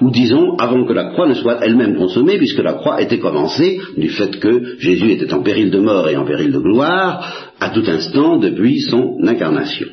Ou 0.00 0.10
disons, 0.10 0.56
avant 0.56 0.84
que 0.84 0.92
la 0.92 1.10
croix 1.10 1.28
ne 1.28 1.34
soit 1.34 1.58
elle-même 1.64 1.96
consommée, 1.96 2.38
puisque 2.38 2.62
la 2.62 2.74
croix 2.74 3.00
était 3.00 3.18
commencée 3.18 3.78
du 3.96 4.08
fait 4.08 4.38
que 4.38 4.78
Jésus 4.78 5.10
était 5.12 5.32
en 5.32 5.42
péril 5.42 5.70
de 5.70 5.78
mort 5.78 6.08
et 6.08 6.16
en 6.16 6.24
péril 6.24 6.52
de 6.52 6.58
gloire, 6.58 7.52
à 7.60 7.70
tout 7.70 7.84
instant 7.86 8.38
depuis 8.38 8.80
son 8.80 9.18
incarnation. 9.22 9.86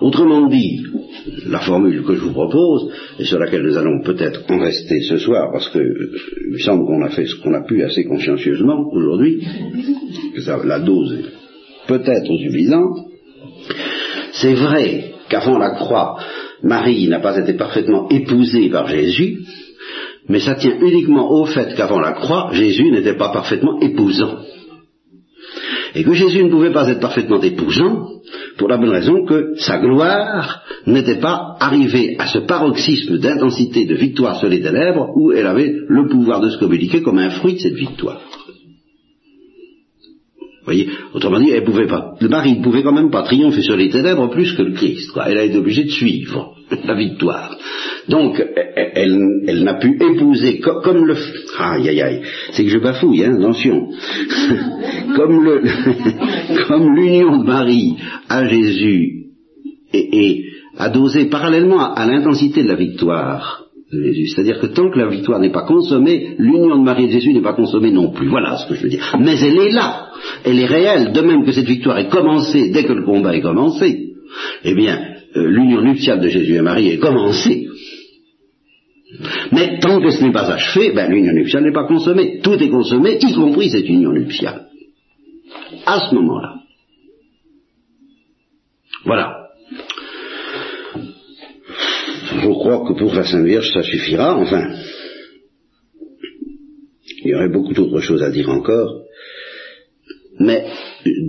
Autrement 0.00 0.48
dit, 0.48 0.82
la 1.46 1.60
formule 1.60 2.02
que 2.02 2.14
je 2.14 2.20
vous 2.20 2.32
propose, 2.32 2.90
et 3.18 3.24
sur 3.24 3.38
laquelle 3.38 3.62
nous 3.62 3.76
allons 3.76 4.02
peut-être 4.02 4.42
en 4.48 4.58
rester 4.58 5.02
ce 5.02 5.18
soir, 5.18 5.50
parce 5.52 5.68
que 5.68 5.78
euh, 5.78 6.12
il 6.46 6.52
me 6.52 6.58
semble 6.58 6.86
qu'on 6.86 7.04
a 7.04 7.10
fait 7.10 7.26
ce 7.26 7.36
qu'on 7.36 7.54
a 7.54 7.64
pu 7.64 7.82
assez 7.82 8.04
consciencieusement 8.04 8.88
aujourd'hui, 8.92 9.42
que 10.34 10.66
la 10.66 10.80
dose 10.80 11.12
est 11.14 11.88
peut-être 11.88 12.36
suffisante, 12.36 12.98
c'est 14.32 14.54
vrai 14.54 15.12
qu'avant 15.28 15.58
la 15.58 15.70
croix, 15.70 16.18
Marie 16.62 17.08
n'a 17.08 17.20
pas 17.20 17.38
été 17.38 17.54
parfaitement 17.54 18.08
épousée 18.08 18.68
par 18.70 18.86
Jésus, 18.88 19.38
mais 20.28 20.40
ça 20.40 20.54
tient 20.54 20.78
uniquement 20.80 21.30
au 21.32 21.46
fait 21.46 21.74
qu'avant 21.74 22.00
la 22.00 22.12
croix, 22.12 22.50
Jésus 22.52 22.90
n'était 22.90 23.16
pas 23.16 23.30
parfaitement 23.30 23.80
épousant. 23.80 24.38
Et 25.94 26.04
que 26.04 26.12
Jésus 26.12 26.44
ne 26.44 26.50
pouvait 26.50 26.72
pas 26.72 26.88
être 26.88 27.00
parfaitement 27.00 27.42
épousant, 27.42 28.06
pour 28.58 28.68
la 28.68 28.76
bonne 28.76 28.90
raison 28.90 29.24
que 29.24 29.54
sa 29.56 29.78
gloire 29.78 30.62
n'était 30.86 31.18
pas 31.18 31.56
arrivée 31.58 32.16
à 32.18 32.26
ce 32.26 32.38
paroxysme 32.38 33.18
d'intensité 33.18 33.86
de 33.86 33.94
victoire 33.94 34.38
sur 34.38 34.48
les 34.48 34.60
ténèbres 34.60 35.10
où 35.16 35.32
elle 35.32 35.46
avait 35.46 35.72
le 35.88 36.08
pouvoir 36.08 36.40
de 36.40 36.50
se 36.50 36.58
communiquer 36.58 37.02
comme 37.02 37.18
un 37.18 37.30
fruit 37.30 37.54
de 37.54 37.58
cette 37.58 37.74
victoire. 37.74 38.20
Voyez, 40.70 40.88
autrement 41.12 41.40
dit, 41.40 41.50
elle 41.50 41.64
pouvait 41.64 41.88
pas. 41.88 42.12
Le 42.20 42.28
mari 42.28 42.56
ne 42.56 42.62
pouvait 42.62 42.84
quand 42.84 42.92
même 42.92 43.10
pas 43.10 43.24
triompher 43.24 43.60
sur 43.60 43.76
les 43.76 43.90
ténèbres 43.90 44.30
plus 44.30 44.52
que 44.52 44.62
le 44.62 44.70
Christ. 44.70 45.10
Elle 45.26 45.38
a 45.38 45.42
été 45.42 45.56
obligée 45.56 45.82
de 45.82 45.90
suivre 45.90 46.54
la 46.84 46.94
victoire. 46.94 47.56
Donc, 48.08 48.40
elle, 48.94 49.64
n'a 49.64 49.74
pu 49.74 49.98
épouser 50.00 50.60
comme 50.60 51.06
le... 51.06 51.16
Aïe, 51.58 51.88
aïe, 51.88 52.00
aïe. 52.00 52.22
C'est 52.52 52.62
que 52.62 52.70
je 52.70 52.78
bafouille, 52.78 53.24
hein, 53.24 53.34
attention. 53.36 53.88
comme 55.16 56.94
l'union 56.94 57.38
de 57.38 57.46
Marie 57.46 57.96
à 58.28 58.44
Jésus 58.44 59.24
et, 59.92 60.44
a 60.78 60.88
dosé 60.88 61.24
parallèlement 61.24 61.94
à, 61.94 62.06
l'intensité 62.06 62.62
de 62.62 62.68
la 62.68 62.76
victoire 62.76 63.64
C'est-à-dire 63.90 64.60
que 64.60 64.66
tant 64.66 64.88
que 64.88 64.98
la 64.98 65.08
victoire 65.08 65.40
n'est 65.40 65.50
pas 65.50 65.64
consommée, 65.64 66.36
l'union 66.38 66.78
de 66.78 66.84
Marie 66.84 67.06
et 67.06 67.10
Jésus 67.10 67.32
n'est 67.32 67.42
pas 67.42 67.54
consommée 67.54 67.90
non 67.90 68.12
plus. 68.12 68.28
Voilà 68.28 68.56
ce 68.56 68.68
que 68.68 68.74
je 68.74 68.84
veux 68.84 68.88
dire. 68.88 69.16
Mais 69.18 69.34
elle 69.40 69.58
est 69.58 69.72
là. 69.72 70.10
Elle 70.44 70.60
est 70.60 70.66
réelle, 70.66 71.12
de 71.12 71.20
même 71.20 71.44
que 71.44 71.50
cette 71.50 71.66
victoire 71.66 71.98
est 71.98 72.08
commencée 72.08 72.70
dès 72.70 72.84
que 72.84 72.92
le 72.92 73.04
combat 73.04 73.34
est 73.34 73.40
commencé. 73.40 74.12
Eh 74.64 74.74
bien, 74.74 74.96
euh, 75.36 75.48
l'union 75.48 75.82
nuptiale 75.82 76.20
de 76.20 76.28
Jésus 76.28 76.54
et 76.54 76.60
Marie 76.60 76.88
est 76.88 76.98
commencée. 76.98 77.66
Mais 79.50 79.80
tant 79.80 80.00
que 80.00 80.10
ce 80.10 80.22
n'est 80.22 80.32
pas 80.32 80.48
achevé, 80.48 80.92
ben, 80.92 81.10
l'union 81.10 81.32
nuptiale 81.32 81.64
n'est 81.64 81.72
pas 81.72 81.86
consommée. 81.86 82.38
Tout 82.44 82.62
est 82.62 82.70
consommé, 82.70 83.18
y 83.20 83.34
compris 83.34 83.70
cette 83.70 83.88
union 83.88 84.12
nuptiale. 84.12 84.66
À 85.84 86.08
ce 86.08 86.14
moment-là. 86.14 86.54
Voilà. 89.04 89.39
Je 92.32 92.48
crois 92.48 92.86
que 92.86 92.98
pour 92.98 93.14
la 93.14 93.24
Sainte 93.24 93.46
Vierge, 93.46 93.72
ça 93.72 93.82
suffira. 93.82 94.36
Enfin, 94.36 94.72
il 97.24 97.30
y 97.30 97.34
aurait 97.34 97.48
beaucoup 97.48 97.74
d'autres 97.74 98.00
choses 98.00 98.22
à 98.22 98.30
dire 98.30 98.48
encore. 98.48 99.02
Mais 100.38 100.66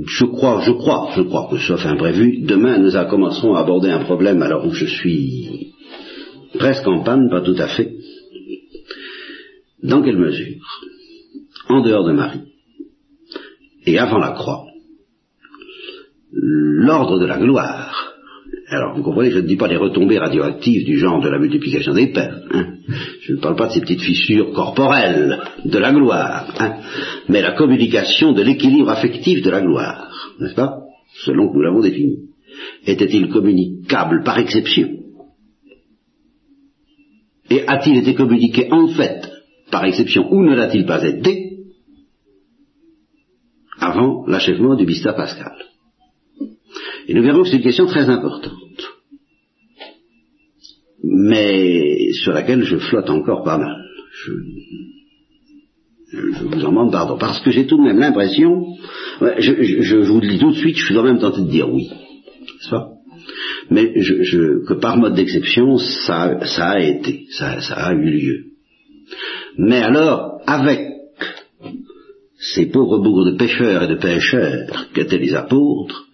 je 0.07 0.25
crois, 0.25 0.61
je 0.65 0.71
crois, 0.71 1.11
je 1.15 1.21
crois 1.21 1.49
que 1.49 1.57
sauf 1.57 1.85
imprévu, 1.85 2.41
demain 2.43 2.77
nous 2.77 2.91
commencerons 3.09 3.55
à 3.55 3.61
aborder 3.61 3.89
un 3.89 4.03
problème 4.05 4.41
alors 4.41 4.65
où 4.65 4.73
je 4.73 4.85
suis 4.85 5.73
presque 6.57 6.87
en 6.87 7.03
panne, 7.03 7.29
pas 7.29 7.41
tout 7.41 7.55
à 7.57 7.67
fait. 7.67 7.93
Dans 9.83 10.01
quelle 10.01 10.17
mesure, 10.17 10.63
en 11.67 11.81
dehors 11.81 12.05
de 12.05 12.13
Marie, 12.13 12.41
et 13.85 13.97
avant 13.97 14.19
la 14.19 14.31
croix, 14.31 14.65
l'ordre 16.31 17.19
de 17.19 17.25
la 17.25 17.37
gloire, 17.37 18.10
alors 18.71 18.95
vous 18.95 19.03
comprenez, 19.03 19.31
je 19.31 19.39
ne 19.39 19.47
dis 19.47 19.57
pas 19.57 19.67
les 19.67 19.75
retombées 19.75 20.17
radioactives 20.17 20.85
du 20.85 20.97
genre 20.97 21.21
de 21.21 21.27
la 21.27 21.39
multiplication 21.39 21.93
des 21.93 22.07
pères, 22.07 22.39
hein. 22.51 22.75
je 23.21 23.33
ne 23.33 23.39
parle 23.39 23.57
pas 23.57 23.67
de 23.67 23.73
ces 23.73 23.81
petites 23.81 24.01
fissures 24.01 24.53
corporelles 24.53 25.41
de 25.65 25.77
la 25.77 25.91
gloire, 25.91 26.53
hein. 26.57 26.77
mais 27.27 27.41
la 27.41 27.51
communication 27.51 28.31
de 28.31 28.41
l'équilibre 28.41 28.89
affectif 28.89 29.41
de 29.41 29.49
la 29.49 29.61
gloire, 29.61 30.09
n'est-ce 30.39 30.55
pas 30.55 30.77
Selon 31.25 31.49
que 31.49 31.55
nous 31.55 31.61
l'avons 31.61 31.81
défini. 31.81 32.29
Était-il 32.85 33.29
communicable 33.29 34.23
par 34.23 34.39
exception? 34.39 34.89
Et 37.49 37.67
a-t-il 37.67 37.97
été 37.97 38.15
communiqué 38.15 38.71
en 38.71 38.87
fait 38.87 39.29
par 39.69 39.83
exception 39.83 40.31
ou 40.31 40.43
ne 40.43 40.55
l'a-t-il 40.55 40.85
pas 40.85 41.03
été 41.03 41.57
avant 43.79 44.25
l'achèvement 44.27 44.75
du 44.75 44.85
mystère 44.85 45.15
pascal 45.15 45.57
Et 47.07 47.13
nous 47.13 47.23
verrons 47.23 47.43
que 47.43 47.49
c'est 47.49 47.57
une 47.57 47.63
question 47.63 47.85
très 47.85 48.09
importante 48.09 48.51
mais 51.03 52.11
sur 52.13 52.31
laquelle 52.31 52.63
je 52.63 52.77
flotte 52.77 53.09
encore 53.09 53.43
pas 53.43 53.57
mal. 53.57 53.83
Je, 56.13 56.29
vous 56.43 56.65
en 56.65 56.69
demande 56.69 56.91
pardon, 56.91 57.17
parce 57.17 57.39
que 57.41 57.51
j'ai 57.51 57.65
tout 57.65 57.77
de 57.77 57.83
même 57.83 57.99
l'impression, 57.99 58.65
je, 59.21 59.95
vous 59.95 60.19
le 60.19 60.27
dis 60.27 60.39
tout 60.39 60.51
de 60.51 60.57
suite, 60.57 60.75
je 60.77 60.85
suis 60.85 60.95
quand 60.95 61.03
même 61.03 61.19
tenté 61.19 61.41
de 61.41 61.47
dire 61.47 61.71
oui, 61.71 61.87
n'est-ce 61.87 62.69
pas? 62.69 62.89
Mais 63.69 63.93
je, 63.95 64.65
que 64.65 64.73
par 64.73 64.97
mode 64.97 65.15
d'exception, 65.15 65.77
ça, 65.77 66.37
a 66.57 66.79
été, 66.79 67.27
ça, 67.31 67.61
ça 67.61 67.75
a 67.75 67.93
eu 67.93 68.09
lieu. 68.09 68.45
Mais 69.57 69.81
alors, 69.81 70.41
avec 70.45 70.81
ces 72.37 72.65
pauvres 72.65 72.97
bourgs 72.99 73.31
de 73.31 73.37
pêcheurs 73.37 73.83
et 73.83 73.87
de 73.87 73.95
pêcheurs 73.95 74.87
qu'étaient 74.93 75.17
les 75.17 75.33
apôtres, 75.33 76.07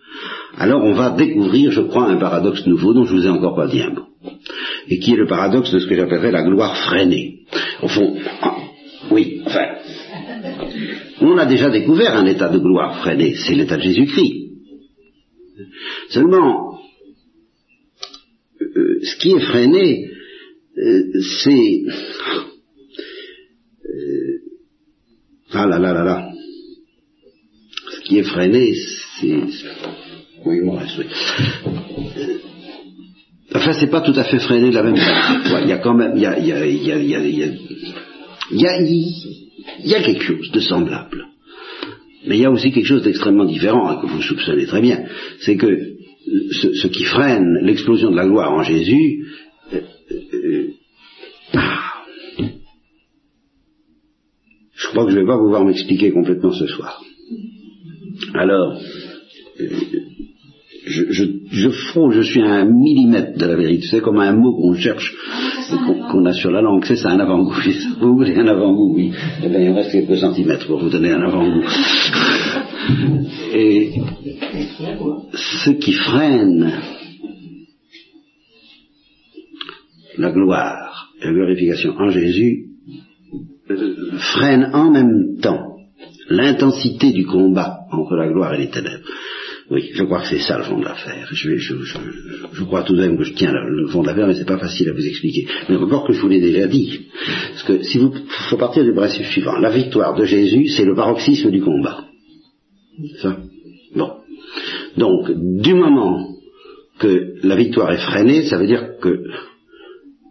alors 0.58 0.84
on 0.84 0.94
va 0.94 1.12
découvrir, 1.12 1.72
je 1.72 1.82
crois, 1.82 2.10
un 2.10 2.18
paradoxe 2.18 2.66
nouveau 2.66 2.94
dont 2.94 3.06
je 3.06 3.14
vous 3.14 3.26
ai 3.26 3.30
encore 3.30 3.56
pas 3.56 3.68
dit 3.68 3.82
un 3.82 3.92
mot, 3.92 4.08
et 4.90 5.00
qui 5.00 5.14
est 5.14 5.18
le 5.18 5.28
paradoxe 5.28 5.72
de 5.72 5.80
ce 5.80 5.86
que 5.86 5.96
j'appellerais 5.96 6.32
la 6.32 6.44
gloire 6.44 6.76
freinée. 6.76 7.46
Au 7.84 7.88
fond, 7.88 8.18
oui, 9.12 9.44
enfin, 9.46 9.76
on 11.22 11.38
a 11.38 11.46
déjà 11.46 11.70
découvert 11.70 12.16
un 12.16 12.26
état 12.26 12.50
de 12.50 12.58
gloire 12.58 13.00
freiné, 13.00 13.36
c'est 13.36 13.54
l'état 13.54 13.78
de 13.78 13.84
Jésus-Christ. 13.84 14.48
Seulement, 16.10 16.80
euh, 18.62 19.00
ce 19.04 19.16
qui 19.18 19.32
est 19.32 19.40
freiné, 19.40 20.10
euh, 20.78 21.22
c'est... 21.22 21.84
Euh, 23.86 24.42
ah 25.52 25.68
là 25.68 25.80
là 25.80 25.94
là 25.94 26.04
là. 26.04 26.32
Ce 27.92 28.02
qui 28.02 28.18
est 28.18 28.24
freiné, 28.24 28.74
c'est... 29.20 30.07
Oui, 30.48 30.62
moi, 30.62 30.82
oui. 30.98 31.06
Enfin, 33.54 33.74
c'est 33.74 33.90
pas 33.90 34.02
tout 34.02 34.14
à 34.16 34.24
fait 34.24 34.40
freiné 34.40 34.70
de 34.70 34.76
la 34.76 34.84
même 34.84 34.96
manière. 34.96 35.62
Il 35.64 35.70
y 35.70 35.74
a 35.74 35.80
quand 35.80 35.94
même, 35.94 36.14
il 36.16 36.22
y 36.22 36.26
a, 36.26 36.40
il 36.40 36.48
y 36.48 36.54
a, 36.54 36.66
il 36.66 36.76
il 36.76 37.12
il 38.52 38.62
il 38.62 39.28
il 39.84 40.04
quelque 40.04 40.24
chose 40.24 40.52
de 40.52 40.60
semblable. 40.60 41.26
Mais 42.28 42.38
il 42.38 42.42
y 42.42 42.46
a 42.46 42.52
aussi 42.52 42.72
quelque 42.72 42.86
chose 42.86 43.04
d'extrêmement 43.04 43.46
différent, 43.46 43.92
et 43.92 44.02
que 44.02 44.08
vous 44.08 44.22
soupçonnez 44.22 44.66
très 44.66 44.82
bien. 44.82 45.04
C'est 45.40 45.58
que 45.58 45.98
ce, 46.52 46.88
qui 46.88 47.04
freine 47.04 47.60
l'explosion 47.62 48.12
de 48.12 48.16
la 48.16 48.26
gloire 48.26 48.52
en 48.52 48.64
Jésus, 48.64 49.26
euh, 49.74 49.82
euh, 50.34 50.68
ah, 51.54 52.04
je 54.76 54.88
crois 54.88 55.06
que 55.06 55.12
je 55.12 55.16
ne 55.16 55.22
vais 55.22 55.28
pas 55.28 55.38
pouvoir 55.38 55.66
m'expliquer 55.66 56.12
complètement 56.12 56.52
ce 56.52 56.68
soir. 56.68 57.02
Alors, 58.34 58.80
euh, 59.60 59.70
je, 60.88 61.12
je, 61.12 61.24
je 61.52 61.70
frôle, 61.70 62.14
je 62.14 62.22
suis 62.22 62.42
à 62.42 62.54
un 62.54 62.66
millimètre 62.66 63.38
de 63.38 63.46
la 63.46 63.56
vérité. 63.56 63.88
C'est 63.90 64.02
comme 64.02 64.20
un 64.20 64.34
mot 64.34 64.56
qu'on 64.56 64.74
cherche, 64.74 65.16
qu'on 66.12 66.26
a 66.26 66.34
sur 66.34 66.52
la 66.52 66.62
langue. 66.62 66.84
C'est 66.86 66.96
ça, 66.96 67.10
un 67.10 67.20
avant-goût. 67.20 67.54
Vous 68.02 68.16
voulez 68.16 68.36
un 68.36 68.48
avant-goût, 68.48 68.96
oui. 68.96 69.12
Eh 69.44 69.50
bien, 69.50 69.60
il 69.60 69.72
reste 69.72 69.92
quelques 69.92 70.18
centimètres 70.18 70.68
pour 70.68 70.80
vous 70.80 70.90
donner 70.90 71.12
un 71.12 71.22
avant-goût. 71.22 71.64
Et 73.54 73.92
ce 75.34 75.72
qui 75.72 75.94
freine 75.94 76.72
la 80.18 80.32
gloire 80.32 81.12
et 81.22 81.26
la 81.26 81.34
glorification 81.34 81.94
en 81.98 82.10
Jésus 82.10 82.66
euh, 83.70 84.18
freine 84.18 84.70
en 84.74 84.92
même 84.92 85.38
temps 85.42 85.78
l'intensité 86.30 87.12
du 87.12 87.26
combat 87.26 87.80
entre 87.92 88.16
la 88.16 88.28
gloire 88.28 88.54
et 88.54 88.60
les 88.60 88.70
ténèbres. 88.70 89.06
Oui, 89.70 89.90
je 89.94 90.04
crois 90.04 90.22
que 90.22 90.30
c'est 90.30 90.40
ça 90.40 90.58
le 90.58 90.64
fond 90.64 90.80
de 90.80 90.86
l'affaire. 90.86 91.28
Je, 91.30 91.58
je, 91.58 91.76
je, 91.82 91.98
je, 92.54 92.64
crois 92.64 92.84
tout 92.84 92.96
de 92.96 93.02
même 93.02 93.18
que 93.18 93.24
je 93.24 93.34
tiens 93.34 93.52
le, 93.52 93.88
fond 93.88 94.02
de 94.02 94.08
l'affaire, 94.08 94.28
mais 94.28 94.36
c'est 94.36 94.46
pas 94.46 94.58
facile 94.58 94.88
à 94.90 94.94
vous 94.94 95.06
expliquer. 95.06 95.46
Mais 95.68 95.76
encore 95.76 96.08
que 96.08 96.14
je 96.14 96.22
vous 96.22 96.30
l'ai 96.30 96.40
déjà 96.40 96.68
dit. 96.68 97.08
Parce 97.50 97.64
que 97.64 97.84
si 97.84 97.98
vous 97.98 98.14
faut 98.50 98.58
partir 98.58 98.86
du 98.86 98.94
principe 98.94 99.26
suivant, 99.26 99.58
la 99.58 99.70
victoire 99.70 100.16
de 100.16 100.24
Jésus, 100.24 100.70
c'est 100.70 100.86
le 100.86 100.96
paroxysme 100.96 101.52
du 101.52 101.62
combat. 101.62 102.06
Ça? 103.22 103.38
Bon. 103.94 104.12
Donc, 104.96 105.32
du 105.62 105.74
moment 105.74 106.30
que 107.00 107.36
la 107.44 107.56
victoire 107.58 107.92
est 107.92 107.98
freinée, 107.98 108.44
ça 108.46 108.58
veut 108.58 108.68
dire 108.68 108.98
que 109.02 109.22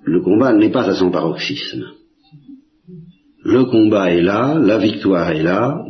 le 0.02 0.20
combat 0.22 0.54
n'est 0.54 0.70
pas 0.70 0.88
à 0.88 0.94
son 0.94 1.10
paroxysme. 1.10 1.84
Le 3.44 3.64
combat 3.64 4.12
est 4.12 4.22
là, 4.22 4.58
la 4.58 4.78
victoire 4.78 5.30
est 5.30 5.42
là, 5.42 5.84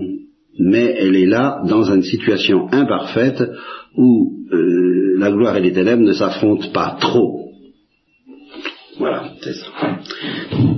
mais 0.58 0.94
elle 0.98 1.16
est 1.16 1.26
là 1.26 1.62
dans 1.68 1.84
une 1.84 2.02
situation 2.02 2.68
imparfaite 2.72 3.42
où 3.96 4.32
euh, 4.52 5.18
la 5.18 5.30
gloire 5.30 5.56
et 5.56 5.62
les 5.62 5.72
ténèbres 5.72 6.02
ne 6.02 6.12
s'affrontent 6.12 6.70
pas 6.72 6.96
trop. 7.00 7.50
Voilà, 8.98 9.32
c'est 9.42 9.54
ça. 9.54 9.98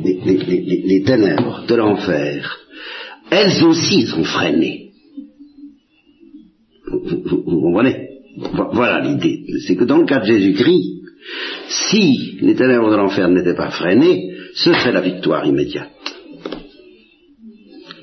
Les, 0.05 1.03
ténèbres 1.05 1.65
de 1.69 1.75
l'enfer, 1.75 2.59
elles 3.31 3.65
aussi 3.65 4.07
sont 4.07 4.25
freinées. 4.25 4.91
Vous 6.91 7.61
comprenez? 7.61 8.09
Voilà 8.73 9.01
l'idée. 9.01 9.45
C'est 9.67 9.77
que 9.77 9.85
dans 9.85 9.99
le 9.99 10.07
cas 10.07 10.21
de 10.21 10.27
Jésus-Christ, 10.27 11.03
si 11.69 12.39
les 12.41 12.55
ténèbres 12.55 12.91
de 12.91 12.97
l'enfer 12.97 13.29
n'étaient 13.29 13.55
pas 13.55 13.71
freinées, 13.71 14.33
ce 14.55 14.73
serait 14.73 14.93
la 14.93 15.01
victoire 15.01 15.45
immédiate. 15.47 15.98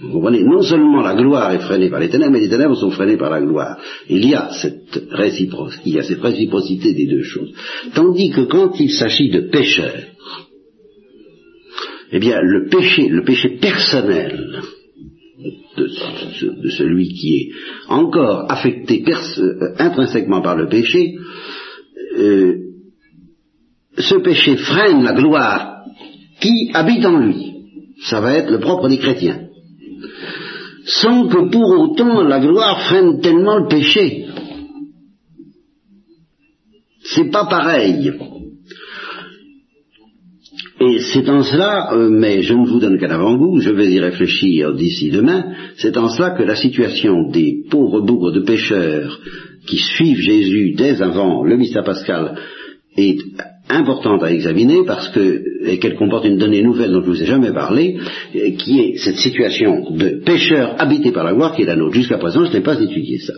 Vous 0.02 0.12
comprenez 0.12 0.43
Non 0.43 0.62
seulement 0.62 1.02
la 1.02 1.16
gloire 1.16 1.52
est 1.54 1.60
freinée 1.60 1.89
par 1.89 2.00
les 2.00 2.10
ténèbres, 2.10 2.34
mais 2.34 2.41
les 2.41 2.50
ténèbres 2.50 2.76
sont 2.76 2.91
freinées 2.91 3.18
par 3.18 3.30
la 3.30 3.41
gloire. 3.41 3.78
Il 4.10 4.26
y 4.28 4.36
a 4.36 4.50
cette 4.52 5.04
réciprocité, 5.12 6.93
des 6.93 7.08
deux 7.08 7.24
choses. 7.24 7.54
Tandis 7.93 8.32
que 8.32 8.41
quand 8.41 8.80
il 8.80 8.91
s'agit 8.91 9.30
de 9.30 9.41
pécheurs, 9.50 10.04
eh 12.12 12.20
bien, 12.20 12.39
le 12.41 12.68
péché, 12.70 13.08
le 13.08 13.24
péché 13.24 13.58
personnel 13.60 14.62
de, 15.78 16.62
de 16.62 16.70
celui 16.70 17.10
qui 17.10 17.36
est 17.36 17.52
encore 17.89 18.52
affecté 18.52 19.04
euh, 19.08 19.74
intrinsèquement 19.78 20.41
par 20.41 20.56
le 20.56 20.68
péché, 20.68 21.16
euh, 22.18 22.56
ce 23.98 24.16
péché 24.16 24.58
freine 24.58 25.04
la 25.04 25.14
gloire 25.14 25.84
qui 26.39 26.72
habite 26.74 27.06
en 27.06 27.18
lui. 27.18 27.54
Ça 28.04 28.20
va 28.20 28.34
être 28.34 28.52
le 28.52 28.60
propre 28.60 28.89
des 28.89 28.98
chrétiens 28.98 29.45
sans 30.86 31.27
que 31.27 31.49
pour 31.49 31.69
autant 31.79 32.21
la 32.23 32.39
gloire 32.39 32.81
freine 32.88 33.19
tellement 33.21 33.57
le 33.57 33.67
péché. 33.67 34.27
C'est 37.03 37.31
pas 37.31 37.45
pareil. 37.45 38.13
Et 40.81 40.99
c'est 40.99 41.29
en 41.29 41.41
cela, 41.41 41.93
euh, 41.93 42.09
mais 42.09 42.41
je 42.41 42.53
ne 42.53 42.65
vous 42.67 42.79
donne 42.79 42.99
qu'un 42.99 43.09
avant-goût, 43.09 43.59
je 43.61 43.69
vais 43.69 43.91
y 43.91 43.99
réfléchir 43.99 44.73
d'ici 44.73 45.09
demain, 45.09 45.53
c'est 45.77 45.97
en 45.97 46.09
cela 46.09 46.31
que 46.31 46.43
la 46.43 46.55
situation 46.55 47.29
des 47.29 47.63
pauvres 47.69 48.01
bourgs 48.01 48.33
de 48.33 48.41
pécheurs 48.41 49.19
qui 49.65 49.77
suivent 49.77 50.19
Jésus 50.19 50.73
dès 50.75 51.01
avant 51.01 51.43
le 51.43 51.55
mystère 51.55 51.86
pascal 51.86 52.36
est 52.97 53.19
importante 53.70 54.24
à 54.24 54.32
examiner 54.32 54.84
parce 54.86 55.09
que 55.09 55.43
et 55.66 55.80
qu'elle 55.80 55.95
comporte 55.95 56.26
une 56.26 56.38
donnée 56.38 56.61
nouvelle 56.61 56.91
dont 56.91 57.01
je 57.01 57.07
ne 57.07 57.13
vous 57.13 57.24
ai 57.24 57.26
jamais 57.26 57.51
parlé, 57.51 57.97
qui 58.32 58.80
est 58.80 58.97
cette 58.97 59.18
situation 59.18 59.89
de 59.91 60.22
pécheur 60.24 60.76
habité 60.78 61.11
par 61.11 61.24
la 61.24 61.34
gloire 61.34 61.55
qui 61.55 61.63
est 61.63 61.66
la 61.66 61.76
nôtre. 61.76 61.95
Jusqu'à 61.95 62.18
présent, 62.18 62.45
je 62.45 62.53
n'ai 62.53 62.61
pas 62.61 62.80
étudié 62.80 63.20
ça. 63.20 63.34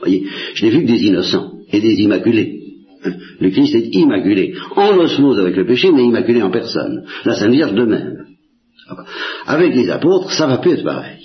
voyez, 0.00 0.24
je 0.54 0.64
n'ai 0.64 0.70
vu 0.70 0.82
que 0.82 0.90
des 0.90 1.04
innocents 1.04 1.52
et 1.72 1.80
des 1.80 2.00
immaculés. 2.00 2.56
Le 3.40 3.50
Christ 3.50 3.74
est 3.74 3.94
immaculé, 3.94 4.54
en 4.76 4.96
osmose 4.98 5.38
avec 5.38 5.56
le 5.56 5.66
péché, 5.66 5.90
mais 5.90 6.04
immaculé 6.04 6.42
en 6.42 6.50
personne. 6.50 7.04
La 7.24 7.34
Sainte 7.34 7.52
Vierge 7.52 7.74
de 7.74 7.84
même. 7.84 8.26
Avec 9.46 9.74
les 9.74 9.88
apôtres, 9.88 10.32
ça 10.32 10.46
va 10.46 10.58
plus 10.58 10.72
être 10.72 10.84
pareil. 10.84 11.19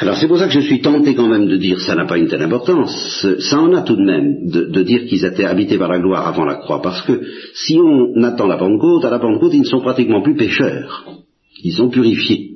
Alors 0.00 0.16
c'est 0.16 0.28
pour 0.28 0.38
ça 0.38 0.46
que 0.46 0.54
je 0.54 0.60
suis 0.60 0.80
tenté 0.80 1.14
quand 1.14 1.28
même 1.28 1.46
de 1.46 1.58
dire 1.58 1.78
ça 1.78 1.94
n'a 1.94 2.06
pas 2.06 2.16
une 2.16 2.28
telle 2.28 2.40
importance. 2.42 3.26
Ça 3.38 3.60
en 3.60 3.74
a 3.74 3.82
tout 3.82 3.96
de 3.96 4.02
même 4.02 4.48
de, 4.48 4.82
dire 4.82 5.04
qu'ils 5.04 5.26
étaient 5.26 5.44
habités 5.44 5.76
par 5.76 5.90
la 5.90 5.98
gloire 5.98 6.26
avant 6.26 6.46
la 6.46 6.54
croix, 6.54 6.80
parce 6.80 7.02
que 7.02 7.20
si 7.52 7.76
on 7.78 8.22
attend 8.22 8.46
la 8.46 8.56
Pentecôte, 8.56 9.04
à 9.04 9.10
la 9.10 9.18
Pentecôte 9.18 9.52
ils 9.52 9.60
ne 9.60 9.66
sont 9.66 9.80
pratiquement 9.80 10.22
plus 10.22 10.36
pécheurs, 10.36 11.04
ils 11.62 11.74
sont 11.74 11.90
purifiés. 11.90 12.46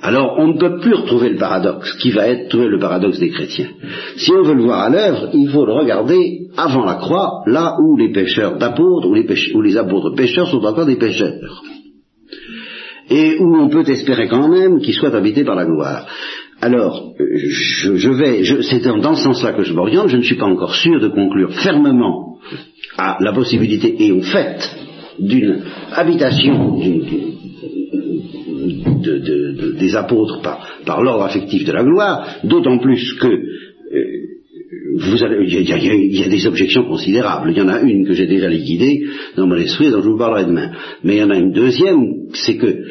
Alors 0.00 0.36
on 0.38 0.48
ne 0.48 0.58
peut 0.58 0.78
plus 0.78 0.94
retrouver 0.94 1.28
le 1.28 1.36
paradoxe, 1.36 1.94
qui 1.98 2.10
va 2.10 2.26
être 2.26 2.48
trouvé 2.48 2.68
le 2.68 2.78
paradoxe 2.78 3.18
des 3.18 3.28
chrétiens? 3.28 3.68
Si 4.16 4.32
on 4.32 4.42
veut 4.42 4.54
le 4.54 4.62
voir 4.62 4.80
à 4.80 4.88
l'œuvre, 4.88 5.28
il 5.34 5.50
faut 5.50 5.66
le 5.66 5.74
regarder 5.74 6.48
avant 6.56 6.86
la 6.86 6.94
croix, 6.94 7.42
là 7.46 7.76
où 7.82 7.98
les 7.98 8.12
pécheurs 8.12 8.56
d'apôtres, 8.56 9.08
ou 9.08 9.14
les, 9.14 9.26
où 9.54 9.60
les 9.60 9.76
apôtres 9.76 10.14
pécheurs 10.14 10.48
sont 10.48 10.64
encore 10.64 10.86
des 10.86 10.96
pécheurs 10.96 11.62
et 13.10 13.38
où 13.38 13.56
on 13.56 13.68
peut 13.68 13.88
espérer 13.88 14.28
quand 14.28 14.48
même 14.48 14.80
qu'il 14.80 14.94
soit 14.94 15.14
habité 15.14 15.44
par 15.44 15.56
la 15.56 15.66
gloire. 15.66 16.06
Alors, 16.60 17.14
je, 17.18 17.96
je 17.96 18.10
vais, 18.10 18.42
c'est 18.62 18.82
dans 18.84 19.14
ce 19.14 19.24
sens-là 19.24 19.52
que 19.52 19.64
je 19.64 19.72
m'oriente, 19.72 20.08
je 20.08 20.16
ne 20.16 20.22
suis 20.22 20.36
pas 20.36 20.46
encore 20.46 20.74
sûr 20.74 21.00
de 21.00 21.08
conclure 21.08 21.52
fermement 21.54 22.38
à 22.96 23.16
la 23.20 23.32
possibilité 23.32 23.94
et 23.98 24.12
au 24.12 24.22
fait 24.22 24.58
d'une 25.18 25.62
habitation 25.92 26.78
de, 29.02 29.18
de, 29.18 29.72
des 29.78 29.96
apôtres 29.96 30.40
par, 30.42 30.66
par 30.84 31.02
l'ordre 31.02 31.24
affectif 31.24 31.64
de 31.64 31.72
la 31.72 31.82
gloire, 31.82 32.26
d'autant 32.44 32.78
plus 32.78 33.14
que 33.14 33.28
euh, 33.28 34.29
vous 34.96 35.16
il, 35.16 35.68
y 35.68 36.24
a, 36.24 36.28
des 36.28 36.46
objections 36.46 36.84
considérables. 36.84 37.50
Il 37.50 37.58
y 37.58 37.60
en 37.60 37.68
a 37.68 37.80
une 37.80 38.06
que 38.06 38.12
j'ai 38.12 38.26
déjà 38.26 38.48
liquidée 38.48 39.02
dans 39.36 39.46
mon 39.46 39.56
esprit, 39.56 39.90
dont 39.90 40.02
je 40.02 40.08
vous 40.08 40.18
parlerai 40.18 40.44
demain. 40.44 40.70
Mais 41.04 41.16
il 41.16 41.18
y 41.18 41.22
en 41.22 41.30
a 41.30 41.36
une 41.36 41.52
deuxième, 41.52 42.28
c'est 42.34 42.56
que 42.56 42.84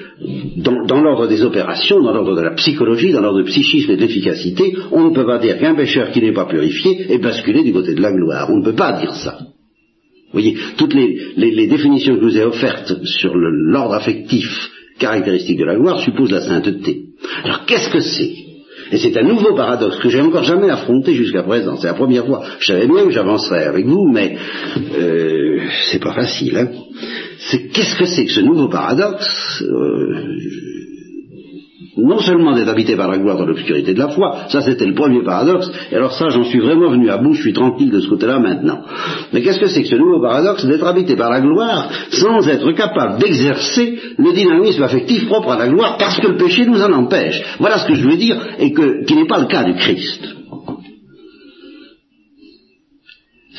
dans, 0.57 1.01
l'ordre 1.01 1.27
des 1.27 1.41
opérations, 1.43 2.01
dans 2.01 2.13
l'ordre 2.13 2.35
de 2.35 2.41
la 2.41 2.51
psychologie, 2.55 3.11
dans 3.11 3.21
l'ordre 3.21 3.43
du 3.43 3.49
psychisme 3.49 3.91
et 3.91 3.95
de 3.95 4.01
l'efficacité, 4.01 4.73
on 4.91 5.09
ne 5.09 5.13
peut 5.13 5.25
pas 5.25 5.39
dire 5.39 5.57
qu'un 5.57 5.75
pécheur 5.75 6.11
qui 6.11 6.21
n'est 6.21 6.33
pas 6.33 6.45
purifié 6.45 7.11
est 7.11 7.19
basculé 7.19 7.63
du 7.63 7.73
côté 7.73 7.93
de 7.93 8.01
la 8.01 8.11
gloire. 8.11 8.49
On 8.51 8.57
ne 8.57 8.63
peut 8.63 8.75
pas 8.75 8.99
dire 8.99 9.13
ça. 9.15 9.37
Vous 9.41 10.39
voyez, 10.39 10.55
toutes 10.77 10.93
les, 10.93 11.17
les, 11.37 11.51
les 11.51 11.67
définitions 11.67 12.15
que 12.15 12.21
je 12.21 12.25
vous 12.25 12.37
ai 12.37 12.43
offertes 12.43 13.03
sur 13.03 13.35
l'ordre 13.35 13.95
affectif 13.95 14.69
caractéristique 14.99 15.57
de 15.57 15.65
la 15.65 15.75
gloire 15.75 15.99
supposent 16.01 16.31
la 16.31 16.41
sainteté. 16.41 17.05
Alors 17.43 17.65
qu'est-ce 17.65 17.89
que 17.89 18.01
c'est? 18.01 18.48
Et 18.91 18.97
c'est 18.97 19.17
un 19.17 19.23
nouveau 19.23 19.53
paradoxe 19.55 19.97
que 19.97 20.09
j'ai 20.09 20.21
encore 20.21 20.43
jamais 20.43 20.69
affronté 20.69 21.13
jusqu'à 21.13 21.43
présent. 21.43 21.77
C'est 21.77 21.87
la 21.87 21.93
première 21.93 22.25
fois. 22.25 22.43
Je 22.59 22.73
savais 22.73 22.87
bien 22.87 23.05
que 23.05 23.11
j'avancerais 23.11 23.65
avec 23.65 23.85
vous, 23.85 24.07
mais 24.07 24.35
euh, 24.97 25.59
c'est 25.91 26.01
pas 26.01 26.13
facile. 26.13 26.57
Hein. 26.57 26.69
C'est 27.37 27.67
qu'est-ce 27.67 27.95
que 27.95 28.05
c'est 28.05 28.25
que 28.25 28.31
ce 28.31 28.41
nouveau 28.41 28.67
paradoxe? 28.67 29.63
Euh, 29.63 30.78
non 31.97 32.19
seulement 32.19 32.55
d'être 32.55 32.69
habité 32.69 32.95
par 32.95 33.09
la 33.09 33.17
gloire 33.17 33.37
dans 33.37 33.45
l'obscurité 33.45 33.93
de 33.93 33.99
la 33.99 34.09
foi, 34.09 34.47
ça 34.49 34.61
c'était 34.61 34.85
le 34.85 34.93
premier 34.93 35.23
paradoxe, 35.23 35.69
et 35.91 35.95
alors 35.95 36.13
ça 36.13 36.29
j'en 36.29 36.43
suis 36.43 36.59
vraiment 36.59 36.89
venu 36.89 37.09
à 37.09 37.17
bout, 37.17 37.33
je 37.33 37.41
suis 37.41 37.53
tranquille 37.53 37.91
de 37.91 37.99
ce 37.99 38.07
côté-là 38.07 38.39
maintenant. 38.39 38.81
Mais 39.33 39.41
qu'est-ce 39.41 39.59
que 39.59 39.67
c'est 39.67 39.81
que 39.81 39.87
ce 39.87 39.95
nouveau 39.95 40.21
paradoxe 40.21 40.65
d'être 40.65 40.85
habité 40.85 41.15
par 41.15 41.29
la 41.29 41.41
gloire 41.41 41.89
sans 42.11 42.47
être 42.47 42.71
capable 42.73 43.19
d'exercer 43.19 43.99
le 44.17 44.33
dynamisme 44.33 44.83
affectif 44.83 45.27
propre 45.27 45.51
à 45.51 45.57
la 45.57 45.67
gloire 45.67 45.97
parce 45.97 46.19
que 46.19 46.27
le 46.27 46.37
péché 46.37 46.65
nous 46.65 46.81
en 46.81 46.91
empêche? 46.93 47.41
Voilà 47.59 47.79
ce 47.79 47.87
que 47.87 47.95
je 47.95 48.07
veux 48.07 48.17
dire, 48.17 48.37
et 48.59 48.71
que, 48.71 49.05
qui 49.05 49.15
n'est 49.15 49.27
pas 49.27 49.39
le 49.39 49.47
cas 49.47 49.63
du 49.63 49.73
Christ. 49.73 50.35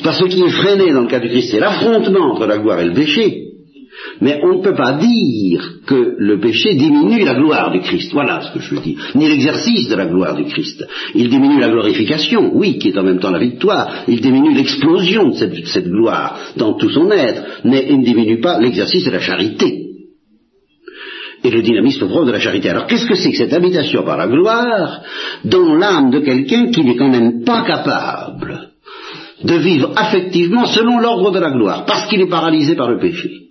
Parce 0.03 0.19
que 0.19 0.29
ce 0.29 0.35
qui 0.35 0.41
est 0.41 0.49
freiné 0.49 0.91
dans 0.93 1.01
le 1.01 1.07
cas 1.07 1.19
du 1.19 1.29
Christ, 1.29 1.51
c'est 1.51 1.59
l'affrontement 1.59 2.33
entre 2.33 2.47
la 2.47 2.57
gloire 2.57 2.79
et 2.79 2.85
le 2.85 2.93
péché. 2.93 3.50
Mais 4.19 4.39
on 4.43 4.57
ne 4.57 4.63
peut 4.63 4.75
pas 4.75 4.93
dire 4.93 5.79
que 5.85 6.15
le 6.17 6.39
péché 6.39 6.75
diminue 6.75 7.23
la 7.23 7.33
gloire 7.33 7.71
du 7.71 7.81
Christ. 7.81 8.11
Voilà 8.13 8.41
ce 8.41 8.53
que 8.53 8.59
je 8.59 8.75
veux 8.75 8.81
dire. 8.81 8.99
Ni 9.15 9.27
l'exercice 9.27 9.89
de 9.89 9.95
la 9.95 10.05
gloire 10.05 10.35
du 10.35 10.45
Christ. 10.45 10.85
Il 11.15 11.29
diminue 11.29 11.59
la 11.59 11.69
glorification, 11.69 12.51
oui, 12.53 12.77
qui 12.77 12.89
est 12.89 12.97
en 12.97 13.03
même 13.03 13.19
temps 13.19 13.31
la 13.31 13.39
victoire. 13.39 14.03
Il 14.07 14.21
diminue 14.21 14.53
l'explosion 14.53 15.29
de 15.29 15.35
cette, 15.35 15.87
gloire 15.87 16.39
dans 16.57 16.73
tout 16.73 16.89
son 16.89 17.09
être. 17.11 17.61
Mais 17.63 17.87
il 17.89 17.99
ne 17.99 18.05
diminue 18.05 18.39
pas 18.39 18.59
l'exercice 18.59 19.05
de 19.05 19.11
la 19.11 19.19
charité. 19.19 19.87
Et 21.43 21.49
le 21.49 21.63
dynamisme 21.63 22.07
propre 22.07 22.27
de 22.27 22.31
la 22.31 22.39
charité. 22.39 22.69
Alors 22.69 22.85
qu'est-ce 22.85 23.07
que 23.07 23.15
c'est 23.15 23.31
que 23.31 23.37
cette 23.37 23.53
habitation 23.53 24.03
par 24.03 24.17
la 24.17 24.27
gloire 24.27 25.01
dans 25.45 25.73
l'âme 25.75 26.11
de 26.11 26.19
quelqu'un 26.19 26.69
qui 26.69 26.83
n'est 26.83 26.95
quand 26.95 27.09
même 27.09 27.43
pas 27.43 27.63
capable 27.63 28.69
de 29.43 29.55
vivre 29.55 29.91
affectivement 29.95 30.67
selon 30.67 30.99
l'ordre 30.99 31.31
de 31.31 31.39
la 31.39 31.49
gloire, 31.49 31.85
parce 31.85 32.07
qu'il 32.07 32.21
est 32.21 32.29
paralysé 32.29 32.75
par 32.75 32.91
le 32.91 32.99
péché? 32.99 33.50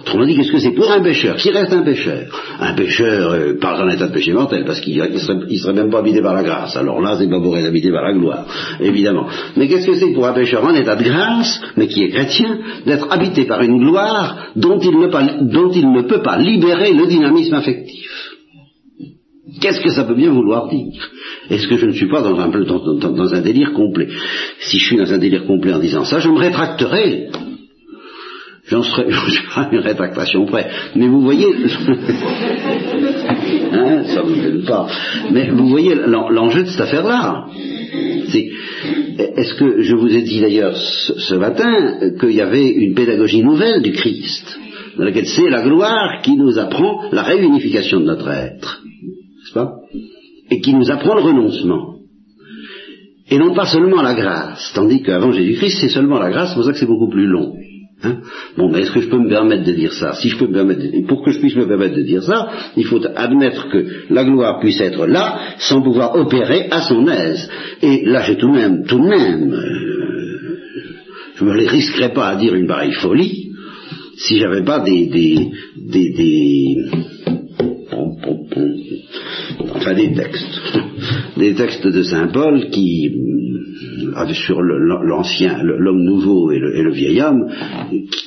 Autrement 0.00 0.26
dit, 0.26 0.36
qu'est-ce 0.36 0.52
que 0.52 0.58
c'est 0.58 0.72
pour 0.72 0.90
un 0.90 1.02
pécheur 1.02 1.36
Qui 1.36 1.50
reste 1.50 1.72
un 1.72 1.82
pécheur 1.82 2.26
Un 2.60 2.74
pécheur 2.74 3.32
euh, 3.32 3.58
pas 3.58 3.82
en 3.82 3.88
état 3.88 4.08
de 4.08 4.12
péché 4.12 4.32
mortel, 4.32 4.64
parce 4.64 4.80
qu'il 4.80 4.96
ne 4.96 5.18
serait, 5.18 5.72
même 5.72 5.90
pas 5.90 5.98
habité 5.98 6.22
par 6.22 6.34
la 6.34 6.42
grâce. 6.42 6.76
Alors 6.76 7.00
là, 7.00 7.16
c'est 7.18 7.28
pas 7.28 7.40
pour 7.40 7.56
être 7.56 7.66
habité 7.66 7.90
par 7.90 8.02
la 8.02 8.12
gloire, 8.12 8.46
évidemment. 8.80 9.26
Mais 9.56 9.68
qu'est-ce 9.68 9.86
que 9.86 9.94
c'est 9.94 10.12
pour 10.12 10.26
un 10.26 10.32
pécheur 10.32 10.64
en 10.64 10.74
état 10.74 10.96
de 10.96 11.04
grâce, 11.04 11.60
mais 11.76 11.86
qui 11.86 12.02
est 12.02 12.10
chrétien, 12.10 12.58
d'être 12.86 13.06
habité 13.10 13.44
par 13.44 13.62
une 13.62 13.78
gloire 13.78 14.48
dont 14.56 14.78
il 14.80 14.98
ne, 14.98 16.02
peut 16.02 16.22
pas 16.22 16.38
libérer 16.38 16.92
le 16.92 17.06
dynamisme 17.06 17.54
affectif? 17.54 18.10
Qu'est-ce 19.60 19.80
que 19.80 19.90
ça 19.90 20.04
peut 20.04 20.14
bien 20.14 20.30
vouloir 20.30 20.68
dire? 20.68 21.10
Est-ce 21.50 21.68
que 21.68 21.76
je 21.76 21.86
ne 21.86 21.92
suis 21.92 22.08
pas 22.08 22.20
un, 22.20 22.48
dans 22.48 23.34
un 23.34 23.40
délire 23.40 23.72
complet? 23.72 24.08
Si 24.60 24.78
je 24.78 24.86
suis 24.86 24.96
dans 24.96 25.12
un 25.12 25.18
délire 25.18 25.46
complet 25.46 25.72
en 25.72 25.78
disant 25.78 26.04
ça, 26.04 26.18
je 26.18 26.28
me 26.28 26.38
rétracterai 26.38 27.28
j'en 28.66 28.82
serais, 28.82 29.06
à 29.54 29.68
une 29.72 29.78
rétractation 29.80 30.46
près. 30.46 30.68
Mais 30.94 31.08
vous 31.08 31.20
voyez, 31.20 31.46
hein, 33.72 34.04
ça 34.04 34.22
vous 34.22 34.34
gêne 34.34 34.64
pas. 34.64 34.88
Mais 35.30 35.50
vous 35.50 35.68
voyez 35.68 35.94
l'enjeu 35.94 36.62
de 36.64 36.68
cette 36.68 36.80
affaire-là. 36.80 37.46
est-ce 38.32 39.54
que 39.54 39.82
je 39.82 39.94
vous 39.94 40.14
ai 40.14 40.22
dit 40.22 40.40
d'ailleurs 40.40 40.76
ce, 40.76 41.34
matin 41.34 42.16
qu'il 42.18 42.32
y 42.32 42.40
avait 42.40 42.68
une 42.68 42.94
pédagogie 42.94 43.42
nouvelle 43.42 43.82
du 43.82 43.92
Christ, 43.92 44.58
dans 44.96 45.04
laquelle 45.04 45.26
c'est 45.26 45.50
la 45.50 45.62
gloire 45.62 46.22
qui 46.22 46.36
nous 46.36 46.58
apprend 46.58 47.10
la 47.12 47.22
réunification 47.22 48.00
de 48.00 48.06
notre 48.06 48.28
être, 48.28 48.82
n'est-ce 48.84 49.54
pas? 49.54 49.72
Et 50.50 50.60
qui 50.60 50.74
nous 50.74 50.90
apprend 50.90 51.14
le 51.14 51.22
renoncement. 51.22 51.94
Et 53.30 53.38
non 53.38 53.54
pas 53.54 53.64
seulement 53.64 54.02
la 54.02 54.14
grâce, 54.14 54.72
tandis 54.74 55.02
qu'avant 55.02 55.32
Jésus-Christ, 55.32 55.78
c'est 55.80 55.88
seulement 55.88 56.18
la 56.18 56.30
grâce, 56.30 56.50
c'est 56.50 56.56
pour 56.56 56.64
ça 56.64 56.72
que 56.72 56.78
c'est 56.78 56.86
beaucoup 56.86 57.08
plus 57.08 57.26
long. 57.26 57.54
Hein. 58.04 58.18
Bon, 58.56 58.70
mais 58.70 58.80
est-ce 58.80 58.92
que 58.92 59.00
je 59.00 59.08
peux 59.08 59.18
me 59.18 59.28
permettre 59.28 59.64
de 59.64 59.72
dire 59.72 59.92
ça? 59.92 60.12
Si 60.14 60.28
je 60.28 60.38
peux 60.38 60.46
me 60.46 60.52
permettre 60.52 60.80
de, 60.80 61.06
pour 61.06 61.24
que 61.24 61.30
je 61.30 61.38
puisse 61.38 61.56
me 61.56 61.66
permettre 61.66 61.96
de 61.96 62.02
dire 62.02 62.22
ça, 62.22 62.48
il 62.76 62.84
faut 62.84 63.00
admettre 63.14 63.68
que 63.70 63.86
la 64.10 64.24
gloire 64.24 64.60
puisse 64.60 64.80
être 64.80 65.06
là 65.06 65.38
sans 65.58 65.82
pouvoir 65.82 66.14
opérer 66.16 66.68
à 66.70 66.82
son 66.82 67.06
aise. 67.08 67.48
Et 67.82 68.04
là, 68.04 68.22
j'ai 68.22 68.36
tout 68.36 68.48
de 68.48 68.54
même, 68.54 68.84
tout 68.86 68.98
de 68.98 69.08
même, 69.08 69.52
euh, 69.52 69.94
je 71.36 71.44
me 71.44 71.52
risquerais 71.52 72.12
pas 72.12 72.28
à 72.28 72.36
dire 72.36 72.54
une 72.54 72.66
pareille 72.66 72.92
folie 72.92 73.50
si 74.16 74.38
j'avais 74.38 74.62
pas 74.62 74.80
des, 74.80 75.06
des, 75.06 75.50
des, 75.76 76.12
des 76.12 76.76
enfin 79.74 79.94
des 79.94 80.12
textes, 80.12 80.60
des 81.36 81.54
textes 81.54 81.86
de 81.86 82.02
saint 82.02 82.28
Paul 82.28 82.70
qui 82.70 83.10
sur 84.32 84.60
l'ancien, 84.62 85.62
l'homme 85.62 86.04
nouveau 86.04 86.50
et 86.50 86.58
le, 86.58 86.92
vieil 86.92 87.20
homme, 87.20 87.48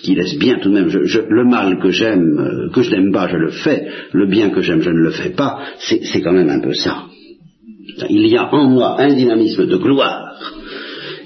qui 0.04 0.16
laisse 0.16 0.38
bien 0.38 0.60
tout 0.62 0.70
de 0.70 0.74
même, 0.74 0.90
le 0.90 1.44
mal 1.46 1.80
que 1.80 1.90
j'aime, 1.90 2.40
euh, 2.40 2.70
que 2.70 2.82
je 2.82 2.92
n'aime 2.92 3.12
pas, 3.12 3.28
je 3.28 3.38
le 3.38 3.52
fais, 3.52 3.88
le 4.14 4.28
bien 4.28 4.50
que 4.50 4.62
j'aime, 4.62 4.82
je 4.82 4.90
ne 4.90 5.00
le 5.00 5.12
fais 5.12 5.30
pas, 5.30 5.60
c'est 5.80 6.22
quand 6.22 6.34
même 6.34 6.50
un 6.50 6.60
peu 6.60 6.74
ça. 6.74 7.04
Il 8.10 8.28
y 8.28 8.38
a 8.38 8.54
en 8.54 8.70
moi 8.70 9.02
un 9.02 9.14
dynamisme 9.14 9.66
de 9.66 9.78
gloire 9.78 10.36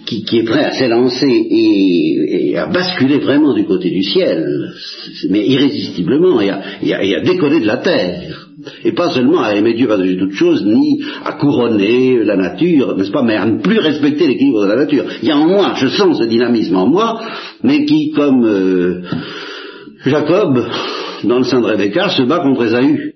qui, 0.05 0.39
est 0.39 0.43
prêt 0.43 0.65
à 0.65 0.71
s'élancer 0.71 1.25
et, 1.27 2.57
à 2.57 2.67
basculer 2.67 3.19
vraiment 3.19 3.53
du 3.53 3.63
côté 3.63 3.89
du 3.89 4.03
ciel, 4.03 4.73
mais 5.29 5.47
irrésistiblement, 5.47 6.41
et 6.41 6.49
à 6.49 7.21
décoller 7.21 7.61
de 7.61 7.67
la 7.67 7.77
terre 7.77 8.50
et 8.83 8.91
pas 8.93 9.11
seulement 9.11 9.41
à 9.41 9.55
aimer 9.55 9.73
Dieu 9.73 9.87
par-dessus 9.87 10.17
toute 10.17 10.33
chose, 10.33 10.65
ni 10.65 11.03
à 11.23 11.33
couronner 11.33 12.23
la 12.23 12.35
nature, 12.35 12.95
n'est-ce 12.95 13.11
pas, 13.11 13.23
mais 13.23 13.35
à 13.35 13.45
ne 13.45 13.61
plus 13.61 13.79
respecter 13.79 14.27
l'équilibre 14.27 14.63
de 14.63 14.69
la 14.69 14.75
nature. 14.75 15.05
Il 15.21 15.27
y 15.27 15.31
a 15.31 15.37
en 15.37 15.47
moi, 15.47 15.73
je 15.77 15.87
sens 15.87 16.17
ce 16.17 16.23
dynamisme 16.25 16.75
en 16.75 16.87
moi, 16.87 17.21
mais 17.63 17.85
qui, 17.85 18.11
comme 18.11 18.45
euh, 18.45 19.01
Jacob, 20.05 20.65
dans 21.23 21.39
le 21.39 21.45
sein 21.45 21.61
de 21.61 21.67
Rebecca, 21.67 22.09
se 22.09 22.23
bat 22.23 22.39
contre 22.39 22.65
Esaü. 22.65 23.13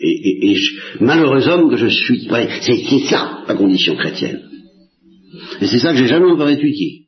Et, 0.00 0.56
malheureux 1.00 1.48
homme 1.48 1.70
que 1.70 1.76
je 1.76 1.88
suis. 1.88 2.28
c'est 2.60 3.00
ça 3.10 3.40
la 3.46 3.54
condition 3.54 3.96
chrétienne. 3.96 4.42
Et 5.60 5.66
c'est 5.66 5.78
ça 5.78 5.92
que 5.92 5.98
j'ai 5.98 6.06
jamais 6.06 6.30
encore 6.30 6.48
étudié. 6.48 7.07